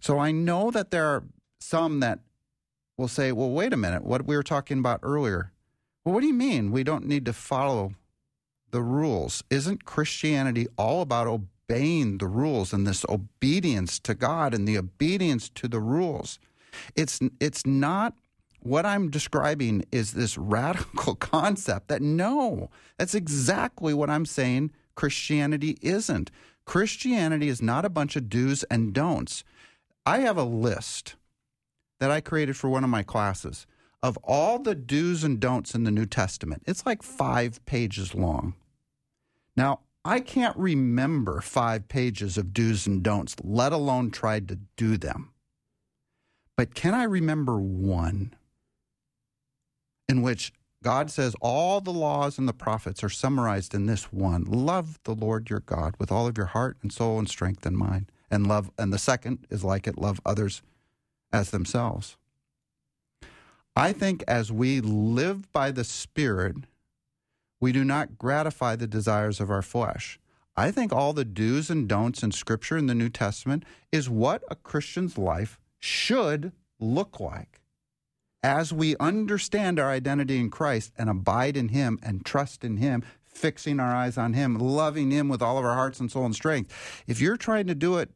So 0.00 0.18
I 0.18 0.32
know 0.32 0.70
that 0.70 0.90
there 0.90 1.06
are 1.06 1.24
some 1.60 2.00
that 2.00 2.20
will 2.96 3.08
say, 3.08 3.32
well, 3.32 3.50
wait 3.50 3.72
a 3.72 3.76
minute, 3.76 4.04
what 4.04 4.26
we 4.26 4.36
were 4.36 4.42
talking 4.42 4.78
about 4.78 5.00
earlier. 5.02 5.52
Well, 6.04 6.14
what 6.14 6.20
do 6.20 6.26
you 6.26 6.34
mean 6.34 6.70
we 6.70 6.84
don't 6.84 7.06
need 7.06 7.24
to 7.26 7.32
follow 7.32 7.94
the 8.70 8.82
rules? 8.82 9.42
Isn't 9.50 9.84
Christianity 9.84 10.66
all 10.76 11.00
about 11.00 11.26
obeying 11.26 11.48
the 11.68 12.28
rules 12.28 12.72
and 12.72 12.86
this 12.86 13.04
obedience 13.08 13.98
to 14.00 14.14
God 14.14 14.54
and 14.54 14.66
the 14.68 14.78
obedience 14.78 15.48
to 15.50 15.68
the 15.68 15.80
rules? 15.80 16.38
It's 16.96 17.20
it's 17.40 17.64
not 17.64 18.14
what 18.60 18.86
I'm 18.86 19.10
describing 19.10 19.84
is 19.92 20.12
this 20.12 20.38
radical 20.38 21.14
concept 21.16 21.88
that 21.88 22.02
no, 22.02 22.70
that's 22.98 23.14
exactly 23.14 23.94
what 23.94 24.10
I'm 24.10 24.26
saying 24.26 24.72
Christianity 24.94 25.78
isn't. 25.82 26.30
Christianity 26.64 27.48
is 27.48 27.60
not 27.60 27.84
a 27.84 27.90
bunch 27.90 28.16
of 28.16 28.28
do's 28.28 28.62
and 28.64 28.92
don'ts. 28.92 29.44
I 30.06 30.20
have 30.20 30.38
a 30.38 30.44
list 30.44 31.16
that 32.00 32.10
I 32.10 32.20
created 32.20 32.56
for 32.56 32.68
one 32.70 32.84
of 32.84 32.90
my 32.90 33.02
classes 33.02 33.66
of 34.02 34.18
all 34.22 34.58
the 34.58 34.74
do's 34.74 35.24
and 35.24 35.40
don'ts 35.40 35.74
in 35.74 35.84
the 35.84 35.90
New 35.90 36.04
Testament. 36.04 36.62
It's 36.66 36.84
like 36.84 37.02
five 37.02 37.64
pages 37.64 38.14
long. 38.14 38.54
Now, 39.56 39.80
I 40.04 40.20
can't 40.20 40.56
remember 40.56 41.40
five 41.40 41.88
pages 41.88 42.36
of 42.36 42.52
do's 42.52 42.86
and 42.86 43.02
don'ts, 43.02 43.36
let 43.42 43.72
alone 43.72 44.10
tried 44.10 44.48
to 44.48 44.58
do 44.76 44.96
them. 44.96 45.30
But 46.56 46.74
can 46.74 46.94
I 46.94 47.04
remember 47.04 47.58
one 47.58 48.34
in 50.08 50.22
which 50.22 50.52
God 50.82 51.10
says 51.10 51.34
all 51.40 51.80
the 51.80 51.92
laws 51.92 52.36
and 52.36 52.46
the 52.46 52.52
prophets 52.52 53.02
are 53.02 53.08
summarized 53.08 53.74
in 53.74 53.86
this 53.86 54.12
one 54.12 54.44
love 54.44 54.98
the 55.04 55.14
Lord 55.14 55.48
your 55.48 55.60
God 55.60 55.94
with 55.98 56.12
all 56.12 56.26
of 56.26 56.36
your 56.36 56.48
heart 56.48 56.76
and 56.82 56.92
soul 56.92 57.18
and 57.18 57.28
strength 57.28 57.64
and 57.64 57.76
mind. 57.76 58.12
And 58.30 58.46
love, 58.46 58.70
and 58.78 58.92
the 58.92 58.98
second 58.98 59.46
is 59.48 59.64
like 59.64 59.86
it 59.86 59.96
love 59.96 60.20
others 60.26 60.62
as 61.32 61.50
themselves. 61.50 62.16
I 63.76 63.92
think 63.92 64.22
as 64.28 64.52
we 64.52 64.80
live 64.80 65.50
by 65.52 65.70
the 65.70 65.84
Spirit, 65.84 66.56
we 67.64 67.72
do 67.72 67.82
not 67.82 68.18
gratify 68.18 68.76
the 68.76 68.86
desires 68.86 69.40
of 69.40 69.50
our 69.50 69.62
flesh. 69.62 70.20
I 70.54 70.70
think 70.70 70.92
all 70.92 71.14
the 71.14 71.24
do's 71.24 71.70
and 71.70 71.88
don'ts 71.88 72.22
in 72.22 72.30
Scripture 72.30 72.76
in 72.76 72.88
the 72.88 72.94
New 72.94 73.08
Testament 73.08 73.64
is 73.90 74.10
what 74.10 74.42
a 74.50 74.54
Christian's 74.54 75.16
life 75.16 75.58
should 75.78 76.52
look 76.78 77.18
like. 77.18 77.62
As 78.42 78.70
we 78.70 78.98
understand 78.98 79.80
our 79.80 79.88
identity 79.90 80.38
in 80.38 80.50
Christ 80.50 80.92
and 80.98 81.08
abide 81.08 81.56
in 81.56 81.68
Him 81.68 81.98
and 82.02 82.22
trust 82.22 82.64
in 82.64 82.76
Him, 82.76 83.02
fixing 83.24 83.80
our 83.80 83.94
eyes 83.94 84.18
on 84.18 84.34
Him, 84.34 84.56
loving 84.58 85.10
Him 85.10 85.30
with 85.30 85.40
all 85.40 85.56
of 85.56 85.64
our 85.64 85.72
hearts 85.72 86.00
and 86.00 86.12
soul 86.12 86.26
and 86.26 86.34
strength. 86.34 87.02
If 87.06 87.18
you're 87.18 87.38
trying 87.38 87.66
to 87.68 87.74
do 87.74 87.96
it 87.96 88.10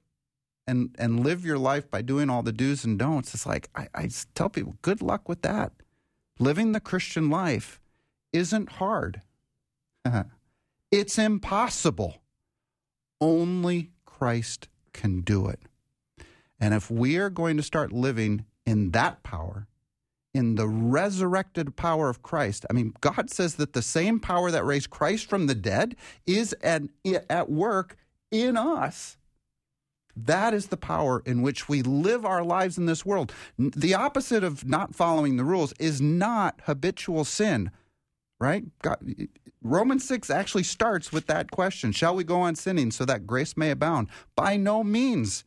and 0.66 0.94
and 0.98 1.24
live 1.24 1.46
your 1.46 1.56
life 1.56 1.90
by 1.90 2.02
doing 2.02 2.28
all 2.28 2.42
the 2.42 2.52
do's 2.52 2.84
and 2.84 2.98
don'ts, 2.98 3.32
it's 3.32 3.46
like 3.46 3.70
I, 3.74 3.88
I 3.94 4.10
tell 4.34 4.50
people, 4.50 4.76
good 4.82 5.00
luck 5.00 5.26
with 5.26 5.40
that. 5.40 5.72
Living 6.38 6.72
the 6.72 6.80
Christian 6.80 7.30
life 7.30 7.80
isn't 8.34 8.72
hard. 8.72 9.22
it's 10.90 11.18
impossible. 11.18 12.18
Only 13.20 13.90
Christ 14.04 14.68
can 14.92 15.20
do 15.20 15.48
it. 15.48 15.60
And 16.60 16.74
if 16.74 16.90
we 16.90 17.16
are 17.16 17.30
going 17.30 17.56
to 17.56 17.62
start 17.62 17.92
living 17.92 18.44
in 18.66 18.90
that 18.90 19.22
power, 19.22 19.66
in 20.34 20.54
the 20.56 20.68
resurrected 20.68 21.74
power 21.76 22.08
of 22.08 22.22
Christ. 22.22 22.66
I 22.68 22.72
mean, 22.72 22.94
God 23.00 23.30
says 23.30 23.56
that 23.56 23.72
the 23.72 23.82
same 23.82 24.20
power 24.20 24.50
that 24.50 24.64
raised 24.64 24.90
Christ 24.90 25.28
from 25.28 25.46
the 25.46 25.54
dead 25.54 25.96
is 26.26 26.54
at, 26.62 26.82
at 27.28 27.50
work 27.50 27.96
in 28.30 28.56
us. 28.56 29.16
That 30.14 30.52
is 30.52 30.66
the 30.66 30.76
power 30.76 31.22
in 31.24 31.42
which 31.42 31.68
we 31.68 31.82
live 31.82 32.24
our 32.24 32.44
lives 32.44 32.76
in 32.76 32.86
this 32.86 33.06
world. 33.06 33.32
The 33.58 33.94
opposite 33.94 34.44
of 34.44 34.66
not 34.66 34.94
following 34.94 35.36
the 35.36 35.44
rules 35.44 35.72
is 35.78 36.00
not 36.00 36.60
habitual 36.64 37.24
sin, 37.24 37.70
right? 38.38 38.64
God, 38.82 38.98
Romans 39.62 40.06
6 40.06 40.30
actually 40.30 40.62
starts 40.62 41.12
with 41.12 41.26
that 41.26 41.50
question 41.50 41.92
Shall 41.92 42.14
we 42.14 42.24
go 42.24 42.40
on 42.40 42.54
sinning 42.54 42.90
so 42.90 43.04
that 43.04 43.26
grace 43.26 43.56
may 43.56 43.70
abound? 43.70 44.08
By 44.36 44.56
no 44.56 44.84
means. 44.84 45.44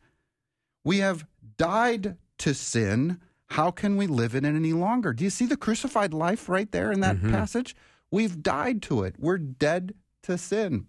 We 0.84 0.98
have 0.98 1.26
died 1.56 2.16
to 2.38 2.54
sin 2.54 3.20
how 3.52 3.70
can 3.70 3.98
we 3.98 4.06
live 4.06 4.34
in 4.34 4.46
it 4.46 4.56
any 4.56 4.72
longer? 4.72 5.12
Do 5.12 5.24
you 5.24 5.30
see 5.30 5.44
the 5.44 5.58
crucified 5.58 6.14
life 6.14 6.48
right 6.48 6.70
there 6.72 6.90
in 6.90 7.00
that 7.00 7.16
mm-hmm. 7.16 7.32
passage? 7.32 7.76
We've 8.10 8.42
died 8.42 8.80
to 8.82 9.02
it. 9.02 9.14
We're 9.18 9.38
dead 9.38 9.94
to 10.22 10.38
sin. 10.38 10.86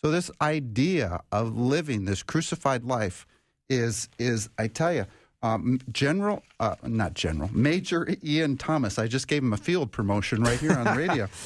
So 0.00 0.10
this 0.10 0.30
idea 0.40 1.20
of 1.32 1.56
living 1.56 2.04
this 2.04 2.22
crucified 2.22 2.84
life 2.84 3.26
is 3.68 4.08
is 4.18 4.48
I 4.58 4.68
tell 4.68 4.92
you, 4.92 5.06
um, 5.42 5.80
General, 5.90 6.42
uh, 6.60 6.76
not 6.84 7.14
General, 7.14 7.50
Major 7.52 8.08
Ian 8.22 8.56
Thomas. 8.56 8.98
I 8.98 9.06
just 9.06 9.28
gave 9.28 9.42
him 9.42 9.52
a 9.52 9.56
field 9.56 9.92
promotion 9.92 10.42
right 10.42 10.58
here 10.58 10.72
on 10.72 10.84
the 10.84 10.94
radio. 10.96 11.28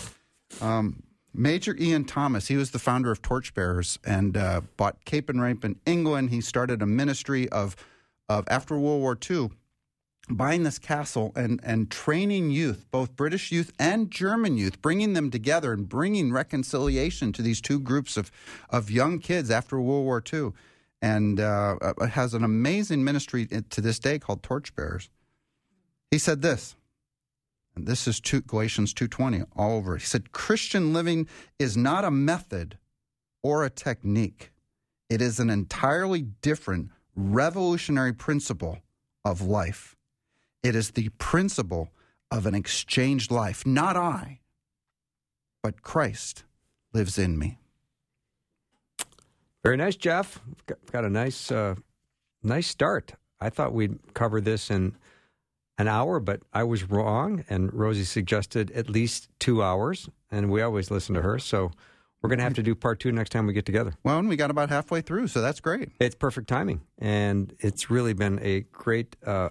Um, 0.60 1.02
Major 1.34 1.76
Ian 1.76 2.04
Thomas, 2.04 2.46
he 2.46 2.56
was 2.56 2.70
the 2.70 2.78
founder 2.78 3.10
of 3.10 3.20
Torchbearers 3.20 3.98
and 4.06 4.36
uh, 4.36 4.60
bought 4.76 5.04
Capernwray 5.04 5.62
in 5.64 5.76
England. 5.84 6.30
He 6.30 6.40
started 6.40 6.82
a 6.82 6.86
ministry 6.86 7.48
of, 7.48 7.74
of 8.28 8.44
after 8.48 8.78
World 8.78 9.00
War 9.00 9.18
II 9.28 9.50
buying 10.28 10.64
this 10.64 10.78
castle 10.78 11.32
and, 11.36 11.60
and 11.62 11.90
training 11.90 12.50
youth, 12.50 12.86
both 12.90 13.16
British 13.16 13.52
youth 13.52 13.72
and 13.78 14.10
German 14.10 14.56
youth, 14.56 14.80
bringing 14.82 15.12
them 15.12 15.30
together 15.30 15.72
and 15.72 15.88
bringing 15.88 16.32
reconciliation 16.32 17.32
to 17.32 17.42
these 17.42 17.60
two 17.60 17.78
groups 17.78 18.16
of, 18.16 18.30
of 18.70 18.90
young 18.90 19.18
kids 19.18 19.50
after 19.50 19.80
World 19.80 20.04
War 20.04 20.22
II. 20.32 20.52
And 21.02 21.40
uh, 21.40 21.76
uh 21.80 22.06
has 22.06 22.34
an 22.34 22.42
amazing 22.42 23.04
ministry 23.04 23.46
to 23.46 23.80
this 23.80 23.98
day 23.98 24.18
called 24.18 24.42
Torchbearers. 24.42 25.10
He 26.10 26.18
said 26.18 26.42
this, 26.42 26.76
and 27.76 27.86
this 27.86 28.08
is 28.08 28.20
two, 28.20 28.40
Galatians 28.40 28.94
2.20 28.94 29.46
all 29.54 29.76
over. 29.76 29.96
He 29.98 30.06
said, 30.06 30.32
Christian 30.32 30.94
living 30.94 31.28
is 31.58 31.76
not 31.76 32.04
a 32.04 32.10
method 32.10 32.78
or 33.42 33.64
a 33.64 33.70
technique. 33.70 34.50
It 35.10 35.20
is 35.20 35.38
an 35.38 35.50
entirely 35.50 36.22
different 36.22 36.90
revolutionary 37.14 38.14
principle 38.14 38.78
of 39.24 39.42
life. 39.42 39.94
It 40.62 40.74
is 40.74 40.92
the 40.92 41.10
principle 41.10 41.90
of 42.30 42.46
an 42.46 42.54
exchanged 42.54 43.30
life. 43.30 43.64
Not 43.66 43.96
I, 43.96 44.40
but 45.62 45.82
Christ 45.82 46.44
lives 46.92 47.18
in 47.18 47.38
me. 47.38 47.58
Very 49.66 49.76
nice, 49.78 49.96
Jeff. 49.96 50.40
Got 50.92 51.04
a 51.04 51.10
nice, 51.10 51.50
uh, 51.50 51.74
nice 52.40 52.68
start. 52.68 53.14
I 53.40 53.50
thought 53.50 53.72
we'd 53.72 53.98
cover 54.14 54.40
this 54.40 54.70
in 54.70 54.94
an 55.76 55.88
hour, 55.88 56.20
but 56.20 56.42
I 56.52 56.62
was 56.62 56.88
wrong. 56.88 57.44
And 57.50 57.74
Rosie 57.74 58.04
suggested 58.04 58.70
at 58.70 58.88
least 58.88 59.28
two 59.40 59.64
hours, 59.64 60.08
and 60.30 60.52
we 60.52 60.62
always 60.62 60.92
listen 60.92 61.16
to 61.16 61.22
her. 61.22 61.40
So 61.40 61.72
we're 62.22 62.28
going 62.28 62.38
to 62.38 62.44
have 62.44 62.54
to 62.54 62.62
do 62.62 62.76
part 62.76 63.00
two 63.00 63.10
next 63.10 63.30
time 63.30 63.44
we 63.44 63.54
get 63.54 63.66
together. 63.66 63.94
Well, 64.04 64.20
and 64.20 64.28
we 64.28 64.36
got 64.36 64.52
about 64.52 64.68
halfway 64.68 65.00
through, 65.00 65.26
so 65.26 65.42
that's 65.42 65.58
great. 65.58 65.88
It's 65.98 66.14
perfect 66.14 66.46
timing, 66.46 66.82
and 67.00 67.52
it's 67.58 67.90
really 67.90 68.12
been 68.12 68.38
a 68.42 68.60
great 68.70 69.16
uh, 69.26 69.48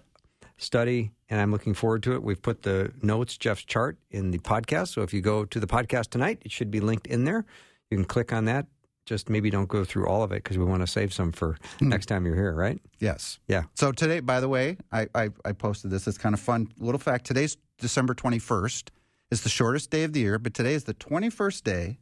study, 0.55 1.11
and 1.28 1.41
I'm 1.41 1.51
looking 1.51 1.74
forward 1.74 2.03
to 2.03 2.13
it. 2.13 2.24
We've 2.24 2.41
put 2.41 2.61
the 2.61 2.93
notes, 3.01 3.38
Jeff's 3.38 3.66
chart, 3.66 3.97
in 4.11 4.32
the 4.32 4.39
podcast. 4.39 4.93
So 4.93 5.01
if 5.01 5.13
you 5.13 5.20
go 5.20 5.43
to 5.43 5.59
the 5.59 5.68
podcast 5.68 6.07
tonight, 6.07 6.41
it 6.45 6.53
should 6.53 6.72
be 6.72 6.80
linked 6.80 7.05
in 7.05 7.26
there. 7.26 7.43
You 7.91 7.97
can 7.97 8.05
click 8.05 8.32
on 8.32 8.45
that. 8.45 8.68
Just 9.06 9.30
maybe 9.30 9.49
don't 9.49 9.70
go 9.70 9.84
through 9.84 10.08
all 10.08 10.24
of 10.24 10.32
it 10.32 10.43
because 10.43 10.58
we 10.58 10.66
want 10.66 10.82
to 10.82 10.88
save 10.88 11.14
some 11.14 11.32
for 11.32 11.58
mm. 11.80 11.88
next 11.88 12.08
time 12.08 12.26
you're 12.26 12.36
here, 12.36 12.53
right? 12.53 12.80
Yes. 12.99 13.39
Yeah. 13.47 13.64
So 13.76 13.91
today, 13.91 14.20
by 14.20 14.39
the 14.39 14.49
way, 14.49 14.78
I, 14.91 15.08
I, 15.14 15.30
I 15.43 15.51
posted 15.51 15.91
this. 15.91 16.08
It's 16.08 16.18
kind 16.18 16.34
of 16.34 16.39
fun. 16.39 16.70
Little 16.80 16.99
fact 16.99 17.26
today's 17.26 17.58
December 17.80 18.16
21st. 18.16 18.89
It's 19.32 19.41
the 19.41 19.49
shortest 19.49 19.91
day 19.91 20.03
of 20.03 20.14
the 20.14 20.22
year, 20.22 20.39
but 20.39 20.53
today 20.53 20.74
is 20.74 20.86
the 20.86 20.93
21st 20.95 21.64
day 21.64 21.99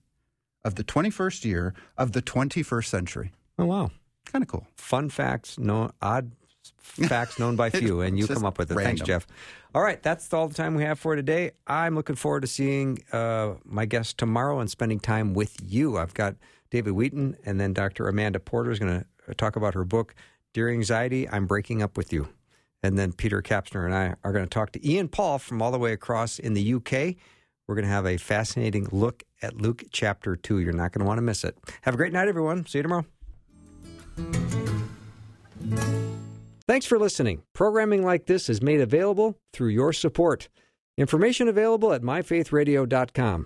of 0.63 0.75
the 0.75 0.83
21st 0.83 1.45
year 1.45 1.73
of 1.97 2.13
the 2.13 2.21
21st 2.21 2.85
century. 2.85 3.31
Oh, 3.57 3.65
wow. 3.65 3.91
Kind 4.25 4.43
of 4.43 4.47
cool. 4.47 4.65
Fun 4.75 5.09
facts, 5.09 5.59
no 5.59 5.91
odd 6.01 6.31
facts 6.77 7.39
known 7.39 7.55
by 7.55 7.69
few, 7.69 8.01
and 8.01 8.17
you 8.17 8.27
come 8.27 8.45
up 8.45 8.57
with 8.57 8.71
it. 8.71 8.75
Random. 8.75 8.97
Thanks, 8.97 9.07
Jeff. 9.07 9.27
All 9.75 9.81
right, 9.81 10.01
that's 10.01 10.31
all 10.33 10.47
the 10.47 10.53
time 10.53 10.75
we 10.75 10.83
have 10.83 10.99
for 10.99 11.15
today. 11.15 11.51
I'm 11.65 11.95
looking 11.95 12.15
forward 12.15 12.41
to 12.41 12.47
seeing 12.47 12.99
uh, 13.11 13.55
my 13.65 13.85
guest 13.85 14.17
tomorrow 14.17 14.59
and 14.59 14.69
spending 14.69 14.99
time 14.99 15.33
with 15.33 15.57
you. 15.63 15.97
I've 15.97 16.13
got 16.13 16.35
David 16.73 16.93
Wheaton, 16.93 17.37
and 17.45 17.59
then 17.59 17.71
Dr. 17.71 18.07
Amanda 18.07 18.39
Porter 18.39 18.71
is 18.71 18.79
going 18.79 19.01
to 19.01 19.05
uh, 19.29 19.33
talk 19.37 19.55
about 19.55 19.75
her 19.75 19.85
book, 19.85 20.15
Dear 20.53 20.71
Anxiety, 20.71 21.29
I'm 21.29 21.45
Breaking 21.45 21.83
Up 21.83 21.95
With 21.95 22.11
You. 22.11 22.29
And 22.81 22.97
then 22.97 23.13
Peter 23.13 23.43
Kapsner 23.43 23.85
and 23.85 23.93
I 23.93 24.15
are 24.23 24.31
going 24.31 24.43
to 24.43 24.49
talk 24.49 24.71
to 24.71 24.89
Ian 24.89 25.07
Paul 25.07 25.37
from 25.37 25.61
all 25.61 25.71
the 25.71 25.77
way 25.77 25.93
across 25.93 26.39
in 26.39 26.55
the 26.55 26.73
UK. 26.73 27.15
We're 27.67 27.75
going 27.75 27.85
to 27.85 27.91
have 27.91 28.07
a 28.07 28.17
fascinating 28.17 28.87
look 28.91 29.21
at 29.43 29.61
Luke 29.61 29.83
chapter 29.91 30.35
2. 30.35 30.61
You're 30.61 30.73
not 30.73 30.91
going 30.93 31.01
to 31.01 31.05
want 31.05 31.19
to 31.19 31.21
miss 31.21 31.43
it. 31.43 31.55
Have 31.83 31.93
a 31.93 31.97
great 31.97 32.11
night, 32.11 32.27
everyone. 32.27 32.65
See 32.65 32.79
you 32.79 32.81
tomorrow. 32.81 33.05
Thanks 36.65 36.87
for 36.87 36.97
listening. 36.97 37.43
Programming 37.53 38.03
like 38.03 38.25
this 38.25 38.49
is 38.49 38.63
made 38.63 38.81
available 38.81 39.37
through 39.53 39.69
your 39.69 39.93
support. 39.93 40.49
Information 40.97 41.47
available 41.47 41.93
at 41.93 42.01
myfaithradio.com. 42.01 43.45